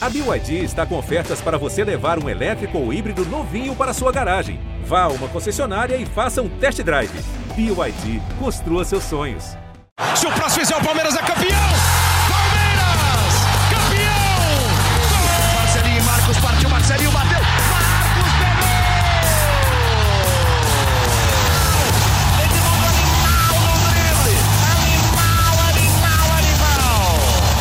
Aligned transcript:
A 0.00 0.08
BYD 0.08 0.62
está 0.62 0.86
com 0.86 0.96
ofertas 0.96 1.40
para 1.40 1.58
você 1.58 1.82
levar 1.82 2.22
um 2.22 2.28
elétrico 2.28 2.78
ou 2.78 2.92
híbrido 2.92 3.24
novinho 3.26 3.74
para 3.74 3.92
sua 3.92 4.12
garagem. 4.12 4.60
Vá 4.84 5.02
a 5.02 5.08
uma 5.08 5.26
concessionária 5.26 5.96
e 5.96 6.06
faça 6.06 6.40
um 6.40 6.48
test 6.48 6.80
drive. 6.82 7.10
BYD, 7.56 8.22
construa 8.38 8.84
seus 8.84 9.02
sonhos. 9.02 9.56
Se 10.14 10.24
o 10.24 10.30
próximo 10.30 10.60
fizer 10.60 10.76
o 10.76 10.84
Palmeiras 10.84 11.16
é 11.16 11.22
campeão! 11.22 11.97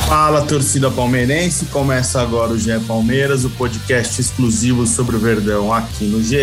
Fala 0.07 0.41
torcida 0.41 0.89
palmeirense, 0.89 1.65
começa 1.65 2.21
agora 2.21 2.53
o 2.53 2.57
GE 2.57 2.79
Palmeiras, 2.87 3.43
o 3.43 3.49
podcast 3.49 4.21
exclusivo 4.21 4.87
sobre 4.87 5.17
o 5.17 5.19
Verdão 5.19 5.73
aqui 5.73 6.05
no 6.05 6.23
GE. 6.23 6.37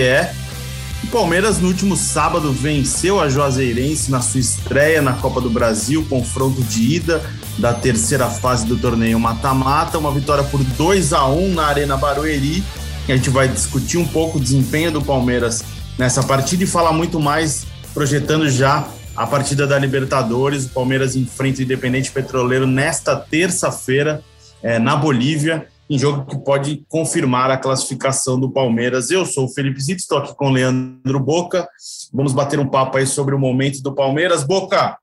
O 1.02 1.06
Palmeiras 1.06 1.58
no 1.60 1.68
último 1.68 1.96
sábado 1.96 2.52
venceu 2.52 3.18
a 3.18 3.30
Juazeirense 3.30 4.10
na 4.10 4.20
sua 4.20 4.40
estreia 4.40 5.00
na 5.00 5.14
Copa 5.14 5.40
do 5.40 5.48
Brasil, 5.48 6.04
confronto 6.10 6.62
de 6.62 6.96
ida 6.96 7.22
da 7.56 7.72
terceira 7.72 8.28
fase 8.28 8.66
do 8.66 8.76
torneio 8.76 9.18
mata-mata, 9.18 9.96
uma 9.96 10.12
vitória 10.12 10.44
por 10.44 10.62
2 10.62 11.14
a 11.14 11.26
1 11.26 11.54
na 11.54 11.64
Arena 11.64 11.96
Barueri. 11.96 12.62
A 13.08 13.16
gente 13.16 13.30
vai 13.30 13.48
discutir 13.48 13.96
um 13.96 14.06
pouco 14.06 14.36
o 14.36 14.40
desempenho 14.42 14.92
do 14.92 15.00
Palmeiras 15.00 15.64
nessa 15.96 16.22
partida 16.22 16.64
e 16.64 16.66
falar 16.66 16.92
muito 16.92 17.18
mais 17.18 17.64
projetando 17.94 18.46
já 18.46 18.86
a 19.16 19.26
partida 19.26 19.66
da 19.66 19.78
Libertadores. 19.78 20.66
O 20.66 20.70
Palmeiras 20.70 21.14
enfrenta 21.16 21.60
o 21.60 21.62
Independente 21.62 22.10
Petroleiro 22.10 22.66
nesta 22.66 23.16
terça-feira 23.16 24.22
é, 24.62 24.78
na 24.78 24.96
Bolívia, 24.96 25.68
em 25.88 25.98
jogo 25.98 26.24
que 26.24 26.38
pode 26.38 26.84
confirmar 26.88 27.50
a 27.50 27.58
classificação 27.58 28.40
do 28.40 28.50
Palmeiras. 28.50 29.10
Eu 29.10 29.26
sou 29.26 29.44
o 29.44 29.52
Felipe 29.52 29.80
Zito, 29.80 30.00
estou 30.00 30.18
aqui 30.18 30.34
com 30.34 30.48
o 30.48 30.52
Leandro 30.52 31.20
Boca. 31.20 31.68
Vamos 32.12 32.32
bater 32.32 32.58
um 32.58 32.68
papo 32.68 32.96
aí 32.96 33.06
sobre 33.06 33.34
o 33.34 33.38
momento 33.38 33.82
do 33.82 33.94
Palmeiras. 33.94 34.42
Boca, 34.42 34.96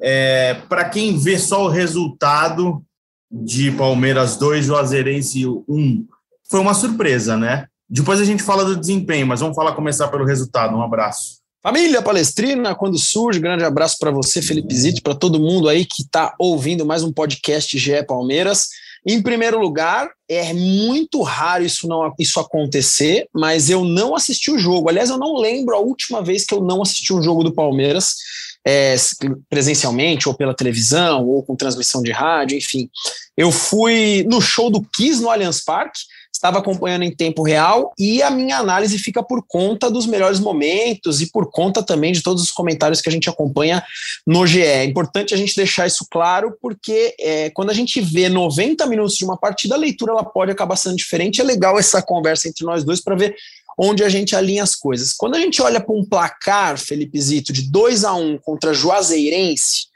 é, 0.00 0.54
para 0.68 0.84
quem 0.88 1.18
vê 1.18 1.38
só 1.38 1.64
o 1.64 1.68
resultado 1.68 2.82
de 3.30 3.72
Palmeiras 3.72 4.36
2, 4.36 4.66
Juazeirense 4.66 5.46
1, 5.46 6.06
foi 6.48 6.60
uma 6.60 6.74
surpresa, 6.74 7.36
né? 7.36 7.66
Depois 7.88 8.20
a 8.20 8.24
gente 8.24 8.42
fala 8.42 8.64
do 8.64 8.76
desempenho, 8.76 9.26
mas 9.26 9.40
vamos 9.40 9.56
falar 9.56 9.72
começar 9.72 10.08
pelo 10.08 10.24
resultado. 10.24 10.76
Um 10.76 10.82
abraço. 10.82 11.45
Família 11.66 12.00
Palestrina, 12.00 12.76
quando 12.76 12.96
surge, 12.96 13.40
grande 13.40 13.64
abraço 13.64 13.96
para 13.98 14.12
você, 14.12 14.40
Felipe 14.40 14.72
Zito, 14.72 15.02
para 15.02 15.16
todo 15.16 15.40
mundo 15.40 15.68
aí 15.68 15.84
que 15.84 16.02
está 16.02 16.32
ouvindo 16.38 16.86
mais 16.86 17.02
um 17.02 17.12
podcast 17.12 17.76
GE 17.76 18.04
Palmeiras. 18.06 18.68
Em 19.04 19.20
primeiro 19.20 19.58
lugar, 19.58 20.08
é 20.28 20.52
muito 20.52 21.22
raro 21.22 21.64
isso, 21.64 21.88
não, 21.88 22.14
isso 22.20 22.38
acontecer, 22.38 23.26
mas 23.34 23.68
eu 23.68 23.84
não 23.84 24.14
assisti 24.14 24.48
o 24.52 24.58
jogo. 24.60 24.88
Aliás, 24.88 25.10
eu 25.10 25.18
não 25.18 25.34
lembro 25.34 25.74
a 25.74 25.80
última 25.80 26.22
vez 26.22 26.44
que 26.44 26.54
eu 26.54 26.60
não 26.60 26.82
assisti 26.82 27.12
um 27.12 27.20
jogo 27.20 27.42
do 27.42 27.52
Palmeiras, 27.52 28.14
é, 28.64 28.94
presencialmente, 29.50 30.28
ou 30.28 30.36
pela 30.36 30.54
televisão, 30.54 31.26
ou 31.26 31.42
com 31.42 31.56
transmissão 31.56 32.00
de 32.00 32.12
rádio, 32.12 32.56
enfim. 32.56 32.88
Eu 33.36 33.50
fui 33.50 34.24
no 34.28 34.40
show 34.40 34.70
do 34.70 34.82
Kiss 34.94 35.20
no 35.20 35.30
Allianz 35.30 35.64
Parque, 35.64 35.98
estava 36.36 36.58
acompanhando 36.58 37.02
em 37.02 37.14
tempo 37.14 37.42
real 37.42 37.92
e 37.98 38.22
a 38.22 38.30
minha 38.30 38.58
análise 38.58 38.98
fica 38.98 39.22
por 39.22 39.44
conta 39.46 39.90
dos 39.90 40.06
melhores 40.06 40.38
momentos 40.38 41.20
e 41.20 41.30
por 41.30 41.50
conta 41.50 41.82
também 41.82 42.12
de 42.12 42.22
todos 42.22 42.42
os 42.42 42.50
comentários 42.50 43.00
que 43.00 43.08
a 43.08 43.12
gente 43.12 43.28
acompanha 43.28 43.82
no 44.26 44.46
GE. 44.46 44.62
É 44.62 44.84
importante 44.84 45.34
a 45.34 45.36
gente 45.36 45.56
deixar 45.56 45.86
isso 45.86 46.06
claro, 46.10 46.56
porque 46.60 47.14
é, 47.18 47.50
quando 47.50 47.70
a 47.70 47.74
gente 47.74 48.00
vê 48.00 48.28
90 48.28 48.86
minutos 48.86 49.16
de 49.16 49.24
uma 49.24 49.36
partida, 49.36 49.74
a 49.74 49.78
leitura 49.78 50.12
ela 50.12 50.24
pode 50.24 50.52
acabar 50.52 50.76
sendo 50.76 50.96
diferente. 50.96 51.40
É 51.40 51.44
legal 51.44 51.78
essa 51.78 52.02
conversa 52.02 52.48
entre 52.48 52.64
nós 52.64 52.84
dois 52.84 53.00
para 53.00 53.16
ver 53.16 53.34
onde 53.78 54.04
a 54.04 54.08
gente 54.08 54.36
alinha 54.36 54.62
as 54.62 54.74
coisas. 54.74 55.12
Quando 55.12 55.34
a 55.34 55.40
gente 55.40 55.60
olha 55.60 55.80
para 55.80 55.94
um 55.94 56.04
placar, 56.04 56.78
Felipe 56.78 57.20
Zito, 57.20 57.52
de 57.52 57.70
2 57.70 58.04
a 58.04 58.14
1 58.14 58.38
contra 58.38 58.72
Juazeirense, 58.72 59.86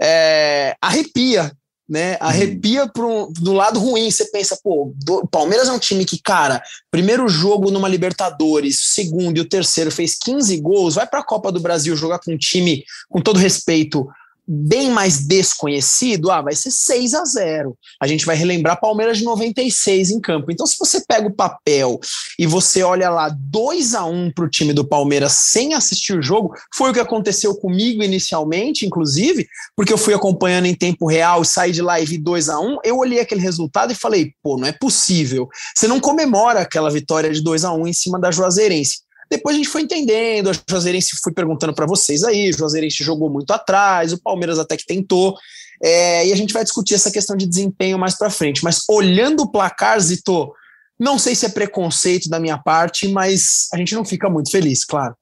é, 0.00 0.76
arrepia 0.80 1.52
né? 1.88 2.16
Arrepia 2.20 2.88
pro, 2.88 3.30
do 3.38 3.52
lado 3.52 3.78
ruim. 3.78 4.10
Você 4.10 4.26
pensa, 4.26 4.58
pô, 4.62 4.94
o 5.08 5.26
Palmeiras 5.26 5.68
é 5.68 5.72
um 5.72 5.78
time 5.78 6.04
que, 6.04 6.20
cara, 6.20 6.62
primeiro 6.90 7.28
jogo 7.28 7.70
numa 7.70 7.88
Libertadores, 7.88 8.80
segundo 8.80 9.36
e 9.36 9.40
o 9.40 9.48
terceiro 9.48 9.90
fez 9.90 10.16
15 10.18 10.60
gols, 10.60 10.94
vai 10.94 11.06
para 11.06 11.20
a 11.20 11.24
Copa 11.24 11.52
do 11.52 11.60
Brasil 11.60 11.96
jogar 11.96 12.18
com 12.18 12.32
um 12.32 12.38
time, 12.38 12.84
com 13.08 13.20
todo 13.20 13.38
respeito, 13.38 14.08
bem 14.46 14.90
mais 14.90 15.26
desconhecido, 15.26 16.30
ah, 16.30 16.42
vai 16.42 16.54
ser 16.54 16.70
6 16.70 17.14
a 17.14 17.24
0. 17.24 17.76
A 18.00 18.06
gente 18.06 18.26
vai 18.26 18.36
relembrar 18.36 18.80
Palmeiras 18.80 19.18
de 19.18 19.24
96 19.24 20.10
em 20.10 20.20
campo. 20.20 20.50
Então, 20.50 20.66
se 20.66 20.76
você 20.78 21.02
pega 21.06 21.26
o 21.26 21.34
papel 21.34 21.98
e 22.38 22.46
você 22.46 22.82
olha 22.82 23.08
lá 23.08 23.28
2 23.28 23.94
a 23.94 24.04
1 24.04 24.32
para 24.32 24.44
o 24.44 24.50
time 24.50 24.72
do 24.72 24.86
Palmeiras 24.86 25.32
sem 25.32 25.74
assistir 25.74 26.16
o 26.18 26.22
jogo, 26.22 26.54
foi 26.74 26.90
o 26.90 26.94
que 26.94 27.00
aconteceu 27.00 27.54
comigo 27.54 28.02
inicialmente, 28.02 28.86
inclusive, 28.86 29.46
porque 29.76 29.92
eu 29.92 29.98
fui 29.98 30.14
acompanhando 30.14 30.66
em 30.66 30.74
tempo 30.74 31.06
real, 31.06 31.44
saí 31.44 31.72
de 31.72 31.84
e 31.84 32.04
vi 32.04 32.18
2 32.18 32.48
a 32.48 32.58
1 32.58 32.78
eu 32.84 32.98
olhei 32.98 33.20
aquele 33.20 33.40
resultado 33.40 33.92
e 33.92 33.96
falei, 33.96 34.32
pô, 34.42 34.56
não 34.56 34.66
é 34.66 34.72
possível. 34.72 35.48
Você 35.74 35.86
não 35.86 36.00
comemora 36.00 36.60
aquela 36.60 36.90
vitória 36.90 37.32
de 37.32 37.42
2 37.42 37.64
a 37.64 37.72
1 37.72 37.86
em 37.86 37.92
cima 37.92 38.18
da 38.18 38.30
Juazeirense. 38.30 39.03
Depois 39.30 39.54
a 39.54 39.58
gente 39.58 39.68
foi 39.68 39.82
entendendo, 39.82 40.50
a 40.50 40.52
Juazeirense 40.68 41.18
fui 41.22 41.32
perguntando 41.32 41.74
para 41.74 41.86
vocês 41.86 42.24
aí, 42.24 42.50
o 42.50 42.56
Juazeirense 42.56 43.02
jogou 43.02 43.30
muito 43.30 43.52
atrás, 43.52 44.12
o 44.12 44.22
Palmeiras 44.22 44.58
até 44.58 44.76
que 44.76 44.86
tentou, 44.86 45.36
é, 45.82 46.26
e 46.26 46.32
a 46.32 46.36
gente 46.36 46.52
vai 46.52 46.62
discutir 46.62 46.94
essa 46.94 47.10
questão 47.10 47.36
de 47.36 47.46
desempenho 47.46 47.98
mais 47.98 48.16
para 48.16 48.30
frente. 48.30 48.62
Mas 48.62 48.82
olhando 48.88 49.42
o 49.42 49.50
placar, 49.50 49.98
Zito, 50.00 50.52
não 50.98 51.18
sei 51.18 51.34
se 51.34 51.46
é 51.46 51.48
preconceito 51.48 52.28
da 52.28 52.38
minha 52.38 52.58
parte, 52.58 53.08
mas 53.08 53.68
a 53.72 53.76
gente 53.76 53.94
não 53.94 54.04
fica 54.04 54.28
muito 54.30 54.50
feliz, 54.50 54.84
claro. 54.84 55.14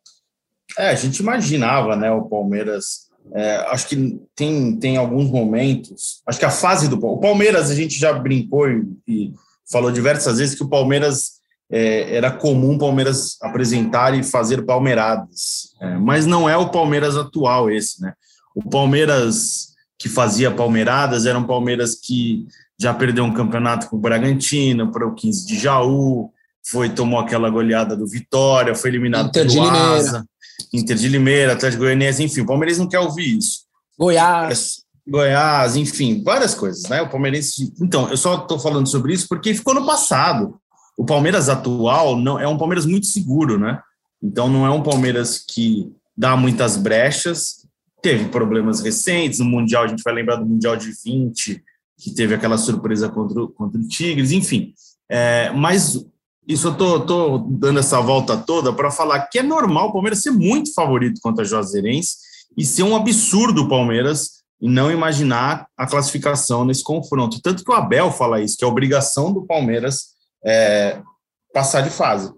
É, 0.79 0.91
a 0.91 0.95
gente 0.95 1.19
imaginava, 1.19 1.97
né, 1.97 2.11
o 2.11 2.23
Palmeiras. 2.23 3.11
É, 3.35 3.57
acho 3.69 3.89
que 3.89 4.21
tem, 4.35 4.77
tem 4.77 4.97
alguns 4.97 5.31
momentos. 5.31 6.23
Acho 6.27 6.39
que 6.39 6.45
a 6.45 6.51
fase 6.51 6.89
do 6.89 6.97
o 6.97 7.19
Palmeiras, 7.19 7.71
a 7.71 7.75
gente 7.75 7.99
já 7.99 8.13
brincou 8.13 8.69
e, 8.69 8.85
e 9.07 9.33
falou 9.71 9.91
diversas 9.91 10.39
vezes 10.39 10.55
que 10.55 10.63
o 10.63 10.69
Palmeiras 10.69 11.42
é, 11.71 12.17
era 12.17 12.31
comum 12.31 12.75
o 12.75 12.79
Palmeiras 12.79 13.37
apresentar 13.41 14.15
e 14.15 14.23
fazer 14.23 14.65
palmeiradas, 14.65 15.75
é, 15.81 15.97
mas 15.97 16.27
não 16.27 16.49
é 16.49 16.57
o 16.57 16.71
Palmeiras 16.71 17.17
atual 17.17 17.71
esse, 17.71 18.01
né? 18.01 18.13
O 18.55 18.69
Palmeiras 18.69 19.73
que 19.99 20.09
fazia 20.09 20.51
palmeiradas 20.51 21.27
era 21.27 21.39
um 21.39 21.47
Palmeiras 21.47 21.95
que 21.95 22.47
já 22.79 22.93
perdeu 22.93 23.25
um 23.25 23.33
campeonato 23.33 23.89
com 23.89 23.97
o 23.97 24.01
Bragantino, 24.01 24.91
para 24.91 25.07
o 25.07 25.15
15 25.15 25.47
de 25.47 25.59
Jaú, 25.59 26.31
foi 26.65 26.91
tomou 26.91 27.21
aquela 27.21 27.49
goleada 27.49 27.97
do 27.97 28.07
Vitória, 28.07 28.75
foi 28.75 28.91
eliminado 28.91 29.29
Inter 29.29 29.47
pelo 29.47 29.55
de 29.55 29.61
Limeira. 29.61 29.97
Asa, 29.97 30.25
Inter 30.73 30.97
de 30.97 31.09
Limeira, 31.09 31.53
Atlético 31.53 31.83
Goianiense, 31.83 32.23
enfim, 32.23 32.41
o 32.41 32.47
Palmeiras 32.47 32.79
não 32.79 32.89
quer 32.89 32.99
ouvir 32.99 33.39
isso. 33.39 33.61
Goiás. 33.99 34.83
Goiás, 35.07 35.77
enfim, 35.77 36.23
várias 36.23 36.55
coisas, 36.55 36.89
né? 36.89 37.03
O 37.03 37.09
Palmeirense. 37.09 37.73
Então, 37.81 38.09
eu 38.09 38.17
só 38.17 38.43
estou 38.43 38.59
falando 38.59 38.89
sobre 38.89 39.13
isso 39.13 39.27
porque 39.29 39.55
ficou 39.55 39.75
no 39.75 39.85
passado. 39.85 40.57
O 40.97 41.05
Palmeiras 41.05 41.49
atual 41.49 42.17
não 42.17 42.39
é 42.39 42.47
um 42.47 42.59
Palmeiras 42.59 42.87
muito 42.87 43.07
seguro, 43.07 43.59
né? 43.59 43.81
Então 44.23 44.49
não 44.49 44.67
é 44.67 44.71
um 44.71 44.83
Palmeiras 44.83 45.39
que 45.39 45.91
dá 46.17 46.37
muitas 46.37 46.77
brechas. 46.77 47.67
Teve 48.03 48.29
problemas 48.29 48.81
recentes 48.81 49.39
no 49.39 49.45
Mundial, 49.47 49.85
a 49.85 49.89
gente 49.89 50.03
vai 50.03 50.13
lembrar 50.15 50.37
do 50.37 50.47
Mundial 50.47 50.77
de 50.77 50.91
20, 51.05 51.63
que 51.99 52.11
teve 52.15 52.35
aquela 52.35 52.59
surpresa 52.59 53.09
contra, 53.09 53.43
o- 53.43 53.49
contra 53.49 53.81
o 53.81 53.87
Tigres, 53.87 54.33
enfim. 54.33 54.75
É, 55.11 55.51
mas 55.53 56.05
isso 56.47 56.69
eu 56.69 56.75
tô, 56.75 57.01
tô 57.01 57.39
dando 57.39 57.79
essa 57.79 58.01
volta 58.01 58.37
toda 58.37 58.73
para 58.73 58.91
falar 58.91 59.21
que 59.29 59.39
é 59.39 59.43
normal 59.43 59.89
o 59.89 59.93
Palmeiras 59.93 60.21
ser 60.23 60.33
muito 60.33 60.75
favorito 60.75 61.21
contra 61.23 61.45
a 61.45 61.47
Juazeirense 61.47 62.17
e 62.57 62.65
ser 62.65 62.83
um 62.83 62.97
absurdo 62.97 63.63
o 63.63 63.69
Palmeiras 63.69 64.43
e 64.61 64.69
não 64.69 64.91
imaginar 64.91 65.67
a 65.77 65.87
classificação 65.87 66.65
nesse 66.65 66.83
confronto. 66.83 67.41
Tanto 67.41 67.65
que 67.65 67.71
o 67.71 67.75
Abel 67.75 68.11
fala 68.11 68.41
isso, 68.41 68.57
que 68.57 68.65
é 68.65 68.67
obrigação 68.67 69.33
do 69.33 69.43
Palmeiras 69.47 70.12
é, 70.45 71.01
passar 71.53 71.83
de 71.83 71.91
fase. 71.91 72.33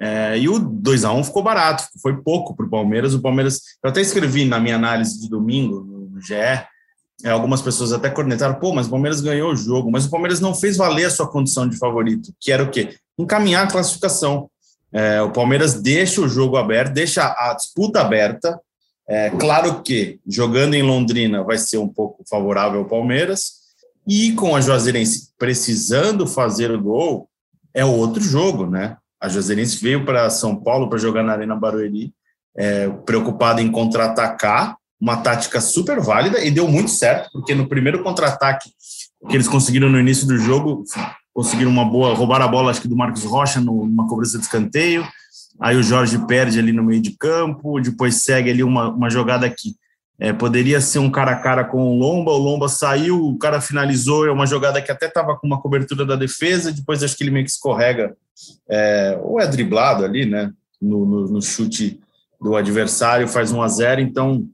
É, 0.00 0.38
e 0.38 0.48
o 0.48 0.58
2 0.58 1.04
a 1.04 1.12
1 1.12 1.24
ficou 1.24 1.42
barato, 1.42 1.84
foi 2.00 2.16
pouco 2.22 2.54
para 2.54 2.66
o 2.66 2.70
Palmeiras. 2.70 3.14
O 3.14 3.20
Palmeiras, 3.20 3.60
eu 3.82 3.90
até 3.90 4.00
escrevi 4.00 4.44
na 4.44 4.60
minha 4.60 4.76
análise 4.76 5.20
de 5.20 5.28
domingo 5.28 5.80
no, 5.80 6.08
no 6.10 6.20
GE, 6.20 6.34
é, 7.24 7.30
algumas 7.30 7.60
pessoas 7.60 7.92
até 7.92 8.08
cornetaram, 8.08 8.54
pô, 8.54 8.72
mas 8.72 8.86
o 8.86 8.90
Palmeiras 8.90 9.20
ganhou 9.20 9.50
o 9.52 9.56
jogo, 9.56 9.90
mas 9.90 10.06
o 10.06 10.10
Palmeiras 10.10 10.38
não 10.38 10.54
fez 10.54 10.76
valer 10.76 11.06
a 11.06 11.10
sua 11.10 11.26
condição 11.28 11.68
de 11.68 11.76
favorito, 11.76 12.32
que 12.40 12.52
era 12.52 12.62
o 12.62 12.70
quê? 12.70 12.96
Encaminhar 13.18 13.66
a 13.66 13.70
classificação. 13.70 14.48
É, 14.92 15.20
o 15.20 15.32
Palmeiras 15.32 15.74
deixa 15.74 16.20
o 16.20 16.28
jogo 16.28 16.56
aberto, 16.56 16.92
deixa 16.92 17.24
a 17.24 17.54
disputa 17.54 18.00
aberta. 18.00 18.58
É, 19.08 19.30
claro 19.30 19.82
que 19.82 20.20
jogando 20.26 20.74
em 20.74 20.82
Londrina 20.82 21.42
vai 21.42 21.58
ser 21.58 21.78
um 21.78 21.88
pouco 21.88 22.22
favorável 22.28 22.80
ao 22.80 22.86
Palmeiras, 22.86 23.58
e 24.06 24.32
com 24.32 24.54
a 24.54 24.60
Juazeirense 24.60 25.30
precisando 25.36 26.26
fazer 26.26 26.70
o 26.70 26.80
gol, 26.80 27.28
é 27.74 27.84
outro 27.84 28.22
jogo, 28.22 28.66
né? 28.66 28.96
A 29.20 29.28
Juazeirense 29.28 29.82
veio 29.82 30.04
para 30.04 30.30
São 30.30 30.56
Paulo 30.56 30.88
para 30.88 30.98
jogar 30.98 31.22
na 31.22 31.32
Arena 31.32 31.56
Barueri, 31.56 32.12
é, 32.56 32.88
preocupada 32.88 33.60
em 33.60 33.70
contra-atacar, 33.70 34.76
uma 35.00 35.18
tática 35.18 35.60
super 35.60 36.00
válida 36.00 36.44
e 36.44 36.50
deu 36.50 36.66
muito 36.66 36.90
certo, 36.90 37.30
porque 37.32 37.54
no 37.54 37.68
primeiro 37.68 38.02
contra-ataque 38.02 38.70
que 39.28 39.36
eles 39.36 39.48
conseguiram 39.48 39.88
no 39.88 39.98
início 39.98 40.26
do 40.26 40.38
jogo, 40.38 40.84
conseguiram 41.32 41.70
uma 41.70 41.84
boa, 41.84 42.14
roubar 42.14 42.42
a 42.42 42.48
bola, 42.48 42.70
acho 42.70 42.80
que 42.80 42.88
do 42.88 42.96
Marcos 42.96 43.24
Rocha, 43.24 43.60
numa 43.60 44.08
cobrança 44.08 44.38
de 44.38 44.44
escanteio. 44.44 45.06
Aí 45.60 45.76
o 45.76 45.82
Jorge 45.82 46.18
perde 46.26 46.58
ali 46.58 46.72
no 46.72 46.84
meio 46.84 47.00
de 47.00 47.16
campo, 47.16 47.80
depois 47.80 48.22
segue 48.22 48.50
ali 48.50 48.62
uma, 48.62 48.88
uma 48.88 49.10
jogada 49.10 49.48
que 49.50 49.74
é, 50.20 50.32
poderia 50.32 50.80
ser 50.80 50.98
um 50.98 51.10
cara 51.10 51.32
a 51.32 51.40
cara 51.40 51.64
com 51.64 51.82
o 51.82 51.96
Lomba, 51.96 52.32
o 52.32 52.38
Lomba 52.38 52.68
saiu, 52.68 53.24
o 53.24 53.38
cara 53.38 53.60
finalizou, 53.60 54.26
é 54.26 54.32
uma 54.32 54.46
jogada 54.46 54.82
que 54.82 54.90
até 54.90 55.06
estava 55.06 55.36
com 55.36 55.46
uma 55.46 55.60
cobertura 55.60 56.04
da 56.04 56.16
defesa, 56.16 56.72
depois 56.72 57.02
acho 57.02 57.16
que 57.16 57.22
ele 57.22 57.30
meio 57.30 57.44
que 57.44 57.50
escorrega, 57.50 58.16
é, 58.68 59.18
ou 59.22 59.40
é 59.40 59.46
driblado 59.46 60.04
ali, 60.04 60.26
né, 60.26 60.50
no, 60.80 61.06
no, 61.06 61.28
no 61.28 61.42
chute 61.42 62.00
do 62.40 62.56
adversário, 62.56 63.28
faz 63.28 63.52
1 63.52 63.62
a 63.62 63.68
0 63.68 64.00
então, 64.00 64.44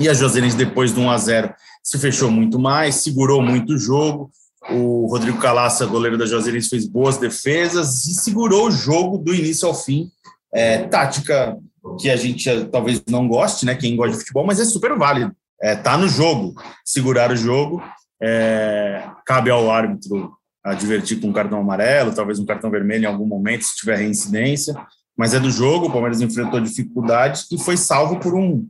e 0.00 0.08
a 0.08 0.14
Josenense 0.14 0.56
depois 0.56 0.92
do 0.92 1.00
1 1.00 1.10
a 1.10 1.18
0 1.18 1.54
se 1.82 1.98
fechou 1.98 2.30
muito 2.30 2.58
mais, 2.58 2.96
segurou 2.96 3.40
muito 3.40 3.74
o 3.74 3.78
jogo, 3.78 4.30
o 4.70 5.06
Rodrigo 5.06 5.38
Calaça, 5.38 5.86
goleiro 5.86 6.18
da 6.18 6.26
Juazeirense, 6.26 6.68
fez 6.68 6.86
boas 6.86 7.16
defesas 7.16 8.04
e 8.06 8.14
segurou 8.14 8.68
o 8.68 8.70
jogo 8.70 9.18
do 9.18 9.34
início 9.34 9.66
ao 9.66 9.74
fim, 9.74 10.10
é, 10.52 10.78
tática 10.84 11.56
que 11.96 12.10
a 12.10 12.16
gente 12.16 12.48
eh, 12.48 12.64
talvez 12.64 13.02
não 13.08 13.26
goste, 13.26 13.64
né? 13.64 13.74
Quem 13.74 13.96
gosta 13.96 14.12
de 14.12 14.18
futebol, 14.18 14.46
mas 14.46 14.60
é 14.60 14.64
super 14.64 14.96
válido. 14.96 15.34
É, 15.60 15.74
tá 15.74 15.96
no 15.96 16.08
jogo, 16.08 16.54
segurar 16.84 17.30
o 17.30 17.36
jogo. 17.36 17.82
É, 18.20 19.08
cabe 19.24 19.50
ao 19.50 19.70
árbitro 19.70 20.32
advertir 20.64 21.20
com 21.20 21.28
um 21.28 21.32
cartão 21.32 21.60
amarelo, 21.60 22.14
talvez 22.14 22.38
um 22.38 22.44
cartão 22.44 22.70
vermelho 22.70 23.04
em 23.04 23.06
algum 23.06 23.26
momento, 23.26 23.64
se 23.64 23.76
tiver 23.76 23.96
reincidência. 23.96 24.74
Mas 25.16 25.34
é 25.34 25.40
do 25.40 25.50
jogo, 25.50 25.86
o 25.86 25.92
Palmeiras 25.92 26.20
enfrentou 26.20 26.60
dificuldades 26.60 27.50
e 27.50 27.58
foi 27.58 27.76
salvo 27.76 28.20
por 28.20 28.34
um 28.34 28.66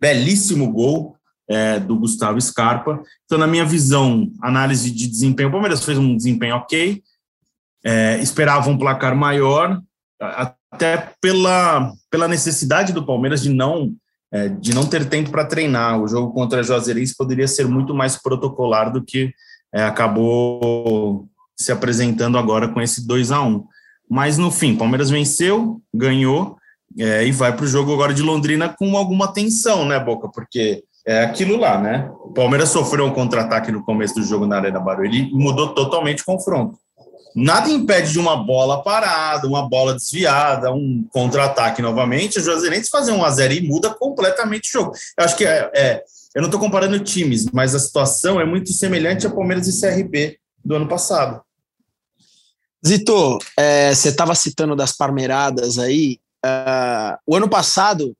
belíssimo 0.00 0.70
gol 0.72 1.16
é, 1.48 1.78
do 1.78 1.98
Gustavo 1.98 2.40
Scarpa. 2.40 3.02
Então, 3.24 3.38
na 3.38 3.46
minha 3.46 3.64
visão, 3.64 4.32
análise 4.40 4.90
de 4.90 5.06
desempenho, 5.06 5.48
o 5.48 5.52
Palmeiras 5.52 5.84
fez 5.84 5.98
um 5.98 6.16
desempenho 6.16 6.56
ok, 6.56 7.02
é, 7.84 8.18
esperava 8.20 8.70
um 8.70 8.78
placar 8.78 9.14
maior, 9.14 9.82
até 10.72 11.10
pela, 11.20 11.92
pela 12.10 12.26
necessidade 12.26 12.92
do 12.92 13.04
Palmeiras 13.04 13.42
de 13.42 13.50
não 13.50 13.92
é, 14.32 14.48
de 14.48 14.74
não 14.74 14.86
ter 14.86 15.04
tempo 15.04 15.30
para 15.30 15.44
treinar. 15.44 16.00
O 16.00 16.08
jogo 16.08 16.32
contra 16.32 16.60
a 16.60 16.62
Juazeirense 16.62 17.14
poderia 17.14 17.46
ser 17.46 17.68
muito 17.68 17.94
mais 17.94 18.16
protocolar 18.16 18.90
do 18.90 19.04
que 19.04 19.30
é, 19.72 19.84
acabou 19.84 21.28
se 21.54 21.70
apresentando 21.70 22.38
agora 22.38 22.66
com 22.68 22.80
esse 22.80 23.06
2 23.06 23.30
a 23.30 23.42
1 23.42 23.64
Mas 24.08 24.38
no 24.38 24.50
fim, 24.50 24.74
Palmeiras 24.74 25.10
venceu, 25.10 25.82
ganhou 25.92 26.56
é, 26.98 27.26
e 27.26 27.30
vai 27.30 27.54
para 27.54 27.64
o 27.64 27.68
jogo 27.68 27.92
agora 27.92 28.14
de 28.14 28.22
Londrina 28.22 28.70
com 28.70 28.96
alguma 28.96 29.32
tensão, 29.32 29.84
né, 29.84 30.00
Boca? 30.00 30.28
Porque 30.28 30.82
é 31.06 31.24
aquilo 31.24 31.58
lá, 31.58 31.78
né? 31.78 32.10
O 32.24 32.32
Palmeiras 32.32 32.70
sofreu 32.70 33.04
um 33.04 33.12
contra-ataque 33.12 33.70
no 33.70 33.84
começo 33.84 34.14
do 34.14 34.22
jogo 34.22 34.46
na 34.46 34.56
Arena 34.56 34.80
Barueri 34.80 35.30
e 35.30 35.34
mudou 35.34 35.74
totalmente 35.74 36.22
o 36.22 36.26
confronto. 36.26 36.78
Nada 37.34 37.70
impede 37.70 38.12
de 38.12 38.18
uma 38.18 38.36
bola 38.36 38.82
parada, 38.82 39.46
uma 39.46 39.66
bola 39.66 39.94
desviada, 39.94 40.70
um 40.70 41.06
contra-ataque 41.10 41.80
novamente, 41.80 42.38
o 42.38 42.42
Juazeirense 42.42 42.90
fazer 42.90 43.12
um 43.12 43.24
a 43.24 43.30
zero 43.30 43.54
e 43.54 43.66
muda 43.66 43.90
completamente 43.90 44.68
o 44.68 44.72
jogo. 44.72 44.92
Eu 45.16 45.24
acho 45.24 45.36
que 45.36 45.46
é, 45.46 45.70
é 45.74 46.04
eu 46.34 46.40
não 46.42 46.48
estou 46.48 46.60
comparando 46.60 46.98
times, 46.98 47.46
mas 47.52 47.74
a 47.74 47.78
situação 47.78 48.40
é 48.40 48.44
muito 48.44 48.72
semelhante 48.72 49.26
a 49.26 49.30
Palmeiras 49.30 49.66
e 49.66 49.80
CRB 49.80 50.38
do 50.64 50.76
ano 50.76 50.88
passado. 50.88 51.42
Zito, 52.86 53.38
é, 53.56 53.94
você 53.94 54.08
estava 54.08 54.34
citando 54.34 54.74
das 54.74 54.92
parmeiradas 54.92 55.78
aí. 55.78 56.18
Uh, 56.44 57.16
o 57.26 57.36
ano 57.36 57.48
passado 57.48 58.16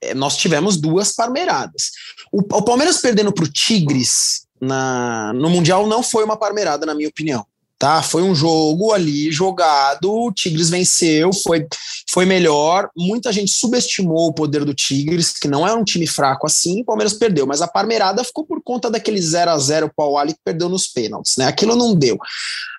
é, 0.00 0.12
nós 0.14 0.36
tivemos 0.36 0.76
duas 0.76 1.12
parmeiradas. 1.12 1.92
O, 2.32 2.38
o 2.40 2.62
Palmeiras 2.62 2.98
perdendo 2.98 3.32
para 3.32 3.44
o 3.44 3.52
Tigres 3.52 4.46
na, 4.60 5.32
no 5.34 5.48
Mundial 5.48 5.86
não 5.86 6.02
foi 6.02 6.24
uma 6.24 6.36
parmeirada, 6.36 6.84
na 6.84 6.94
minha 6.94 7.08
opinião 7.08 7.46
tá? 7.78 8.02
Foi 8.02 8.22
um 8.22 8.34
jogo 8.34 8.92
ali 8.92 9.30
jogado, 9.30 10.12
o 10.12 10.32
Tigres 10.32 10.70
venceu, 10.70 11.30
foi, 11.32 11.66
foi 12.10 12.24
melhor. 12.24 12.88
Muita 12.96 13.32
gente 13.32 13.50
subestimou 13.50 14.28
o 14.28 14.32
poder 14.32 14.64
do 14.64 14.74
Tigres, 14.74 15.32
que 15.32 15.48
não 15.48 15.66
é 15.66 15.74
um 15.74 15.84
time 15.84 16.06
fraco 16.06 16.46
assim, 16.46 16.80
o 16.80 16.84
Palmeiras 16.84 17.12
perdeu, 17.14 17.46
mas 17.46 17.60
a 17.60 17.68
Parmeirada 17.68 18.24
ficou 18.24 18.44
por 18.44 18.62
conta 18.62 18.90
daquele 18.90 19.20
0 19.20 19.50
a 19.50 19.58
0 19.58 19.90
o 19.96 20.18
Ali 20.18 20.32
que 20.32 20.40
perdeu 20.44 20.68
nos 20.68 20.86
pênaltis, 20.86 21.36
né? 21.36 21.46
Aquilo 21.46 21.76
não 21.76 21.94
deu. 21.94 22.18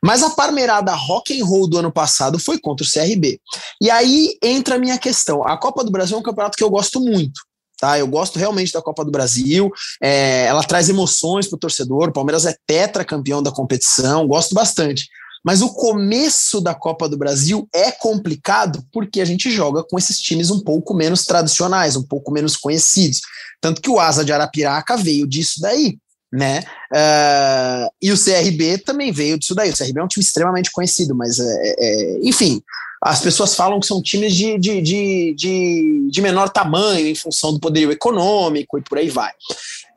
Mas 0.04 0.24
a 0.24 0.30
Parmeirada 0.30 0.94
rock 0.94 1.40
and 1.40 1.46
roll 1.46 1.68
do 1.68 1.78
ano 1.78 1.92
passado 1.92 2.40
foi 2.40 2.60
contra 2.60 2.86
o 2.86 2.90
CRB. 2.90 3.40
E 3.82 3.90
aí 3.90 4.38
entra 4.42 4.76
a 4.76 4.80
minha 4.80 4.98
questão. 4.98 5.46
A 5.46 5.58
Copa 5.58 5.84
do 5.84 5.92
Brasil 5.92 6.18
é 6.18 6.20
um 6.20 6.24
campeonato 6.24 6.58
que 6.58 6.64
eu 6.64 6.70
gosto 6.70 7.00
muito 7.00 7.47
tá? 7.78 7.98
Eu 7.98 8.08
gosto 8.08 8.40
realmente 8.40 8.74
da 8.74 8.82
Copa 8.82 9.06
do 9.06 9.12
Brasil, 9.12 9.72
é, 10.02 10.46
ela 10.46 10.64
traz 10.64 10.90
emoções 10.90 11.48
para 11.48 11.56
o 11.56 11.60
torcedor. 11.60 12.10
O 12.10 12.14
Palmeiras 12.14 12.46
é 12.46 12.56
tetracampeão 12.66 13.42
da 13.42 13.52
competição, 13.52 14.28
gosto 14.28 14.54
bastante. 14.54 15.08
Mas 15.44 15.62
o 15.62 15.70
começo 15.70 16.60
da 16.60 16.74
Copa 16.74 17.08
do 17.08 17.18
Brasil 17.18 17.70
é 17.74 17.92
complicado 17.92 18.84
porque 18.92 19.22
a 19.22 19.26
gente 19.26 19.50
joga 19.50 19.84
com 19.84 19.98
esses 19.98 20.20
times 20.20 20.50
um 20.50 20.60
pouco 20.60 20.94
menos 20.94 21.24
tradicionais, 21.24 21.96
um 21.96 22.04
pouco 22.04 22.32
menos 22.32 22.58
conhecidos. 22.58 23.22
Tanto 23.62 23.82
que 23.82 23.90
o 23.90 24.00
Asa 24.00 24.26
de 24.26 24.34
Arapiraca 24.34 24.98
veio 24.98 25.26
disso 25.26 25.62
daí, 25.62 25.98
né? 26.34 26.64
Uh, 26.92 27.90
e 28.02 28.12
o 28.12 28.18
CRB 28.18 28.80
também 28.80 29.12
veio 29.12 29.38
disso 29.38 29.56
daí. 29.56 29.70
O 29.70 29.78
CRB 29.78 30.00
é 30.00 30.04
um 30.04 30.08
time 30.08 30.24
extremamente 30.24 30.72
conhecido, 30.72 31.16
mas, 31.16 31.40
é, 31.40 31.76
é, 31.80 32.20
enfim, 32.24 32.62
as 33.04 33.22
pessoas 33.22 33.56
falam 33.56 33.80
que 33.80 33.86
são 33.86 34.02
times 34.02 34.36
de, 34.36 34.58
de, 34.58 34.82
de, 34.82 35.34
de, 35.36 36.08
de 36.10 36.22
menor 36.22 36.50
tamanho 36.50 37.08
em 37.08 37.16
função 37.16 37.54
do 37.54 37.60
poderio 37.60 37.92
econômico 37.92 38.78
e 38.78 38.82
por 38.82 38.98
aí 38.98 39.10
vai. 39.10 39.32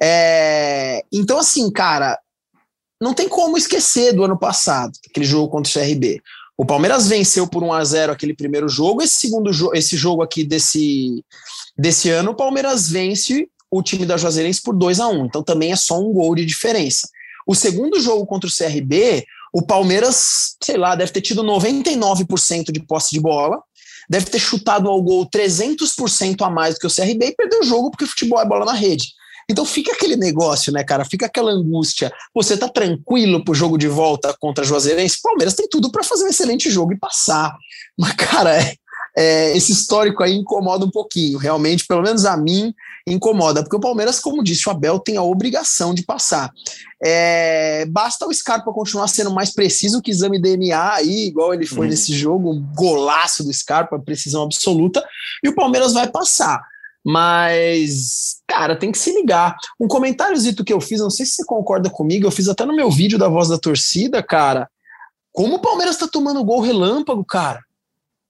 É, 0.01 1.03
então, 1.13 1.39
assim, 1.39 1.71
cara, 1.71 2.19
não 3.01 3.15
tem 3.15 3.29
como 3.29 3.57
esquecer 3.57 4.13
do 4.13 4.25
ano 4.25 4.39
passado, 4.39 4.93
aquele 5.09 5.25
jogo 5.25 5.49
contra 5.49 5.71
o 5.71 5.73
CRB. 5.73 6.21
O 6.57 6.67
Palmeiras 6.67 7.09
venceu 7.09 7.47
por 7.47 7.63
1 7.63 7.73
a 7.73 7.85
0 7.85 8.13
aquele 8.13 8.35
primeiro 8.35 8.69
jogo, 8.69 9.01
esse 9.01 9.15
segundo 9.15 9.51
jogo, 9.51 9.75
esse 9.75 9.97
jogo 9.97 10.23
aqui 10.23 10.45
desse, 10.45 11.25
desse 11.77 12.11
ano, 12.11 12.33
o 12.33 12.37
Palmeiras 12.37 12.91
vence 12.91 13.49
o 13.71 13.83
time 13.83 14.05
da 14.05 14.19
Juazeirense 14.19 14.61
por 14.61 14.77
2 14.77 15.01
a 15.01 15.09
1 15.09 15.27
Então 15.27 15.43
também 15.43 15.73
é 15.73 15.77
só 15.77 15.99
um 15.99 16.13
gol 16.13 16.35
de 16.35 16.45
diferença. 16.45 17.09
O 17.47 17.55
segundo 17.55 17.99
jogo 17.99 18.27
contra 18.27 18.49
o 18.49 18.53
CRB, 18.53 19.25
o 19.53 19.63
Palmeiras, 19.63 20.57
sei 20.63 20.77
lá, 20.77 20.95
deve 20.95 21.13
ter 21.13 21.21
tido 21.21 21.43
99% 21.43 22.71
de 22.71 22.81
posse 22.81 23.11
de 23.13 23.21
bola, 23.21 23.61
deve 24.09 24.27
ter 24.27 24.39
chutado 24.39 24.89
ao 24.89 25.01
gol 25.03 25.29
300% 25.29 26.43
a 26.43 26.51
mais 26.51 26.75
do 26.75 26.81
que 26.81 26.87
o 26.87 26.95
CRB 26.95 27.27
e 27.27 27.35
perdeu 27.35 27.61
o 27.61 27.65
jogo 27.65 27.91
porque 27.91 28.05
o 28.05 28.09
futebol 28.09 28.41
é 28.41 28.45
bola 28.45 28.65
na 28.65 28.73
rede. 28.73 29.09
Então 29.49 29.65
fica 29.65 29.93
aquele 29.93 30.15
negócio, 30.15 30.73
né, 30.73 30.85
cara? 30.85 31.05
Fica 31.05 31.27
aquela 31.27 31.51
angústia. 31.51 32.13
Você 32.33 32.57
tá 32.57 32.69
tranquilo 32.69 33.45
pro 33.45 33.55
jogo 33.55 33.77
de 33.77 33.89
volta 33.89 34.35
contra 34.39 34.65
Juazeirense? 34.65 35.21
Palmeiras 35.21 35.55
tem 35.55 35.69
tudo 35.69 35.91
para 35.91 36.05
fazer 36.05 36.25
um 36.25 36.29
excelente 36.29 36.71
jogo 36.71 36.93
e 36.93 36.99
passar. 36.99 37.57
Mas, 37.99 38.13
cara, 38.15 38.57
é, 38.57 38.75
é, 39.17 39.57
esse 39.57 39.73
histórico 39.73 40.23
aí 40.23 40.35
incomoda 40.35 40.85
um 40.85 40.91
pouquinho. 40.91 41.37
Realmente, 41.37 41.85
pelo 41.87 42.03
menos 42.03 42.25
a 42.25 42.37
mim, 42.37 42.73
incomoda, 43.11 43.63
porque 43.63 43.77
o 43.77 43.81
Palmeiras, 43.81 44.21
como 44.21 44.43
disse 44.43 44.69
o 44.69 44.73
Abel, 44.73 44.99
tem 44.99 45.17
a 45.17 45.23
obrigação 45.23 45.93
de 45.93 46.03
passar. 46.03 46.51
É, 47.03 47.87
basta 47.87 48.27
o 48.27 48.33
Scarpa 48.33 48.73
continuar 48.73 49.09
sendo 49.09 49.31
mais 49.31 49.51
preciso 49.53 50.01
que 50.01 50.11
exame 50.11 50.41
DNA 50.41 50.95
aí, 50.95 51.27
igual 51.27 51.53
ele 51.53 51.67
foi 51.67 51.87
uhum. 51.87 51.91
nesse 51.91 52.13
jogo, 52.13 52.53
um 52.53 52.67
golaço 52.75 53.43
do 53.43 53.53
Scarpa, 53.53 53.99
precisão 53.99 54.43
absoluta, 54.43 55.05
e 55.43 55.49
o 55.49 55.55
Palmeiras 55.55 55.93
vai 55.93 56.09
passar. 56.09 56.63
Mas, 57.05 58.37
cara, 58.47 58.77
tem 58.77 58.93
que 58.93 58.99
se 58.99 59.13
ligar. 59.15 59.57
Um 59.81 59.89
comentáriozito 59.89 60.65
que 60.65 60.73
eu 60.73 60.81
fiz, 60.81 61.01
não 61.01 61.11
sei 61.11 61.25
se 61.25 61.33
você 61.33 61.45
concorda 61.45 61.89
comigo, 61.89 62.27
eu 62.27 62.31
fiz 62.31 62.49
até 62.49 62.65
no 62.67 62.77
meu 62.77 62.91
vídeo 62.91 63.19
da 63.19 63.29
voz 63.29 63.49
da 63.49 63.59
torcida, 63.59 64.23
cara. 64.23 64.69
Como 65.33 65.57
o 65.57 65.61
Palmeiras 65.61 65.97
tá 65.97 66.07
tomando 66.07 66.45
gol 66.45 66.61
relâmpago, 66.61 67.25
cara? 67.25 67.61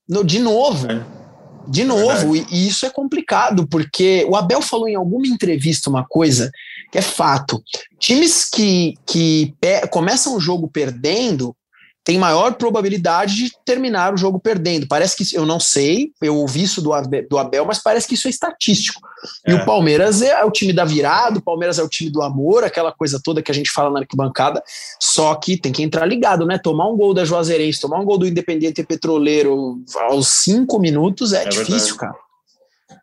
No, 0.08 0.22
de 0.22 0.38
novo. 0.38 0.90
É. 0.90 1.20
De 1.69 1.85
novo, 1.85 2.37
é 2.37 2.45
e 2.50 2.69
isso 2.69 2.87
é 2.87 2.90
complicado, 2.90 3.67
porque 3.67 4.26
o 4.29 4.37
Abel 4.37 4.62
falou 4.62 4.88
em 4.88 4.95
alguma 4.95 5.26
entrevista 5.26 5.90
uma 5.90 6.05
coisa 6.07 6.50
que 6.90 6.99
é 6.99 7.02
fato. 7.02 7.62
Times 7.99 8.49
que, 8.49 8.95
que 9.07 9.55
começam 9.90 10.35
o 10.35 10.40
jogo 10.40 10.69
perdendo 10.69 11.55
tem 12.02 12.19
maior 12.19 12.54
probabilidade 12.54 13.37
de 13.37 13.52
terminar 13.64 14.14
o 14.14 14.16
jogo 14.16 14.40
perdendo. 14.40 14.87
Parece 14.87 15.16
que, 15.16 15.37
eu 15.37 15.45
não 15.45 15.61
sei, 15.61 16.12
eu 16.21 16.37
ouvi 16.37 16.62
isso 16.62 16.80
do 16.80 16.92
Abel, 16.92 17.26
do 17.28 17.38
Abel 17.38 17.64
mas 17.64 17.83
parece 17.83 18.09
que 18.09 18.14
isso 18.14 18.26
é 18.26 18.30
estatístico. 18.30 19.00
É. 19.47 19.52
E 19.52 19.54
o 19.54 19.64
Palmeiras 19.66 20.23
é 20.23 20.42
o 20.45 20.50
time 20.50 20.73
da 20.73 20.85
virada, 20.85 21.38
o 21.38 21.42
Palmeiras 21.42 21.78
é 21.78 21.83
o 21.83 21.88
time 21.88 22.11
do 22.11 22.23
amor, 22.23 22.64
aquela 22.64 22.90
coisa 22.90 23.21
toda 23.23 23.42
que 23.42 23.50
a 23.50 23.54
gente 23.54 23.71
fala 23.71 23.90
na 23.90 24.00
arquibancada, 24.00 24.62
só 24.99 25.35
que 25.35 25.59
tem 25.59 25.73
que 25.73 25.83
entrar 25.83 26.07
ligado, 26.07 26.47
né? 26.47 26.59
Tomar 26.59 26.88
um 26.88 26.97
gol 26.97 27.12
da 27.12 27.25
Juazeirense, 27.25 27.80
tomar 27.80 28.00
um 28.00 28.04
gol 28.04 28.19
do 28.19 28.26
Independiente 28.26 28.83
Petroleiro 28.83 29.83
aos 29.97 30.28
cinco 30.28 30.78
minutos 30.78 31.33
é, 31.33 31.45
é 31.45 31.49
difícil, 31.49 31.97
verdade. 31.97 31.99
cara. 31.99 32.30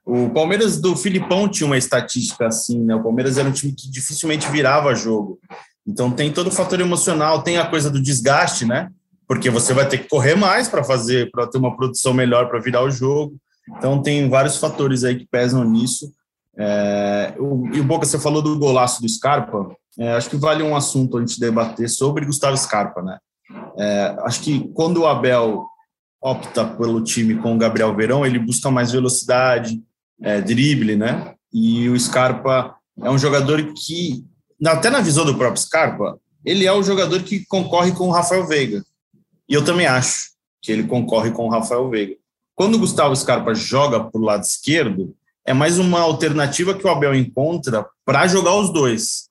O 0.06 0.30
Palmeiras 0.30 0.80
do 0.80 0.96
Filipão 0.96 1.50
tinha 1.50 1.68
uma 1.68 1.78
estatística 1.78 2.48
assim, 2.48 2.80
né? 2.80 2.96
O 2.96 3.04
Palmeiras 3.04 3.38
era 3.38 3.48
um 3.48 3.52
time 3.52 3.74
que 3.74 3.90
dificilmente 3.92 4.50
virava 4.50 4.96
jogo. 4.96 5.38
Então 5.88 6.12
tem 6.12 6.32
todo 6.32 6.48
o 6.48 6.52
fator 6.52 6.80
emocional, 6.80 7.42
tem 7.42 7.58
a 7.58 7.66
coisa 7.66 7.90
do 7.90 8.02
desgaste, 8.02 8.66
né? 8.66 8.90
Porque 9.28 9.50
você 9.50 9.74
vai 9.74 9.88
ter 9.88 10.00
que 10.00 10.10
correr 10.10 10.36
mais 10.36 10.68
para 10.68 10.84
fazer, 10.84 11.32
para 11.32 11.48
ter 11.48 11.58
uma 11.58 11.76
produção 11.76 12.14
melhor 12.14 12.50
para 12.50 12.60
virar 12.60 12.84
o 12.84 12.92
jogo. 12.92 13.36
Então 13.78 14.02
tem 14.02 14.30
vários 14.30 14.58
fatores 14.58 15.04
aí 15.04 15.18
que 15.18 15.26
pesam 15.26 15.64
nisso. 15.64 16.12
É, 16.58 17.34
o, 17.38 17.68
e 17.74 17.80
o 17.80 17.84
Boca, 17.84 18.06
você 18.06 18.20
falou 18.20 18.42
do 18.42 18.58
golaço 18.58 19.02
do 19.02 19.10
Scarpa. 19.10 19.70
É, 19.98 20.14
acho 20.14 20.30
que 20.30 20.38
vale 20.38 20.64
um 20.64 20.76
assunto 20.76 21.18
a 21.18 21.20
gente 21.22 21.40
debater 21.40 21.90
sobre 21.90 22.26
Gustavo 22.26 22.58
Scarpa, 22.58 23.02
né? 23.02 23.18
É, 23.78 24.16
acho 24.24 24.42
que 24.42 24.68
quando 24.74 25.02
o 25.02 25.08
Abel 25.08 25.66
opta 26.22 26.66
pelo 26.66 27.04
time 27.04 27.36
com 27.36 27.56
o 27.56 27.58
Gabriel 27.58 27.96
Verão, 27.96 28.26
ele 28.26 28.40
busca 28.40 28.70
mais 28.72 28.92
velocidade, 28.92 29.82
é, 30.22 30.42
drible, 30.42 30.96
né? 30.96 31.34
E 31.54 31.88
o 31.90 32.00
Scarpa 32.00 32.76
é 33.02 33.10
um 33.10 33.18
jogador 33.18 33.74
que, 33.74 34.26
até 34.66 34.90
na 34.90 35.02
visão 35.02 35.26
do 35.26 35.38
próprio 35.38 35.62
Scarpa, 35.62 36.20
ele 36.46 36.66
é 36.66 36.72
o 36.72 36.84
jogador 36.84 37.22
que 37.24 37.46
concorre 37.46 37.92
com 37.92 38.08
o 38.08 38.12
Rafael 38.12 38.48
Veiga. 38.48 38.84
E 39.48 39.54
eu 39.54 39.64
também 39.64 39.86
acho 39.86 40.32
que 40.62 40.72
ele 40.72 40.84
concorre 40.84 41.32
com 41.32 41.46
o 41.46 41.50
Rafael 41.50 41.90
Veiga. 41.90 42.16
Quando 42.56 42.76
o 42.76 42.80
Gustavo 42.80 43.16
Scarpa 43.16 43.54
joga 43.54 44.04
para 44.04 44.20
o 44.20 44.24
lado 44.24 44.44
esquerdo, 44.44 45.16
é 45.46 45.54
mais 45.54 45.80
uma 45.80 46.02
alternativa 46.02 46.74
que 46.74 46.86
o 46.86 46.90
Abel 46.90 47.16
encontra 47.16 47.88
para 48.04 48.28
jogar 48.28 48.56
os 48.56 48.74
dois 48.74 49.30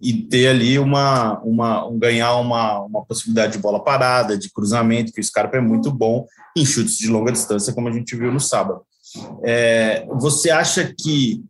e 0.00 0.14
ter 0.14 0.48
ali 0.48 0.78
uma, 0.78 1.38
uma 1.40 1.86
um, 1.86 1.98
ganhar 1.98 2.34
uma, 2.36 2.80
uma 2.80 3.04
possibilidade 3.04 3.52
de 3.52 3.58
bola 3.58 3.84
parada, 3.84 4.38
de 4.38 4.50
cruzamento, 4.50 5.12
que 5.12 5.20
o 5.20 5.24
Scarpa 5.24 5.58
é 5.58 5.60
muito 5.60 5.90
bom 5.90 6.26
em 6.56 6.64
chutes 6.64 6.96
de 6.96 7.08
longa 7.08 7.30
distância, 7.30 7.74
como 7.74 7.88
a 7.88 7.92
gente 7.92 8.16
viu 8.16 8.32
no 8.32 8.40
sábado. 8.40 8.80
É, 9.44 10.06
você 10.18 10.50
acha 10.50 10.94
que 10.98 11.42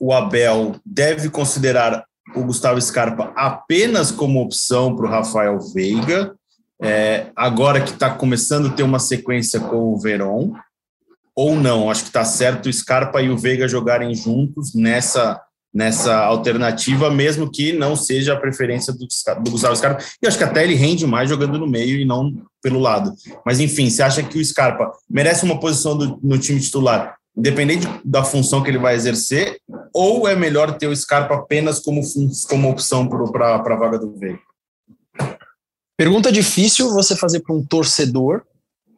o 0.00 0.12
Abel 0.12 0.74
deve 0.84 1.30
considerar 1.30 2.04
o 2.34 2.44
Gustavo 2.44 2.80
Scarpa 2.80 3.32
apenas 3.36 4.10
como 4.10 4.42
opção 4.42 4.94
para 4.94 5.06
o 5.06 5.10
Rafael 5.10 5.58
Veiga, 5.74 6.34
é, 6.82 7.30
agora 7.36 7.80
que 7.80 7.90
está 7.90 8.10
começando 8.10 8.68
a 8.68 8.72
ter 8.72 8.82
uma 8.82 8.98
sequência 8.98 9.60
com 9.60 9.92
o 9.92 9.98
Verón, 9.98 10.52
ou 11.34 11.56
não? 11.56 11.90
Acho 11.90 12.02
que 12.02 12.08
está 12.08 12.24
certo 12.24 12.68
o 12.68 12.72
Scarpa 12.72 13.22
e 13.22 13.30
o 13.30 13.38
Veiga 13.38 13.66
jogarem 13.68 14.14
juntos 14.14 14.74
nessa 14.74 15.40
nessa 15.74 16.18
alternativa, 16.18 17.10
mesmo 17.10 17.50
que 17.50 17.72
não 17.72 17.96
seja 17.96 18.34
a 18.34 18.38
preferência 18.38 18.92
do, 18.92 19.06
do 19.42 19.50
Gustavo 19.50 19.74
Scarpa. 19.74 20.04
E 20.22 20.26
acho 20.26 20.36
que 20.36 20.44
até 20.44 20.64
ele 20.64 20.74
rende 20.74 21.06
mais 21.06 21.30
jogando 21.30 21.58
no 21.58 21.66
meio 21.66 21.98
e 21.98 22.04
não 22.04 22.30
pelo 22.62 22.78
lado. 22.78 23.14
Mas 23.44 23.58
enfim, 23.58 23.88
você 23.88 24.02
acha 24.02 24.22
que 24.22 24.38
o 24.38 24.44
Scarpa 24.44 24.92
merece 25.08 25.44
uma 25.44 25.58
posição 25.58 25.96
do, 25.96 26.18
no 26.22 26.38
time 26.38 26.60
titular, 26.60 27.16
independente 27.34 27.88
da 28.04 28.22
função 28.22 28.62
que 28.62 28.68
ele 28.68 28.78
vai 28.78 28.94
exercer, 28.94 29.58
ou 29.94 30.28
é 30.28 30.34
melhor 30.34 30.76
ter 30.78 30.86
o 30.86 30.96
Scarpa 30.96 31.34
apenas 31.34 31.78
como, 31.80 32.00
como 32.48 32.70
opção 32.70 33.08
para 33.08 33.56
a 33.56 33.76
vaga 33.76 33.98
do 33.98 34.12
Veiga? 34.16 34.40
Pergunta 35.96 36.32
difícil 36.32 36.90
você 36.90 37.14
fazer 37.14 37.40
para 37.40 37.54
um 37.54 37.64
torcedor, 37.64 38.42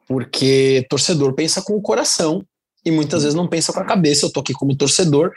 porque 0.06 0.86
torcedor 0.88 1.34
pensa 1.34 1.60
com 1.60 1.74
o 1.74 1.82
coração 1.82 2.44
e 2.84 2.90
muitas 2.90 3.22
vezes 3.22 3.34
não 3.34 3.48
pensa 3.48 3.72
com 3.72 3.80
a 3.80 3.84
cabeça. 3.84 4.26
Eu 4.26 4.32
tô 4.32 4.40
aqui 4.40 4.52
como 4.52 4.76
torcedor 4.76 5.32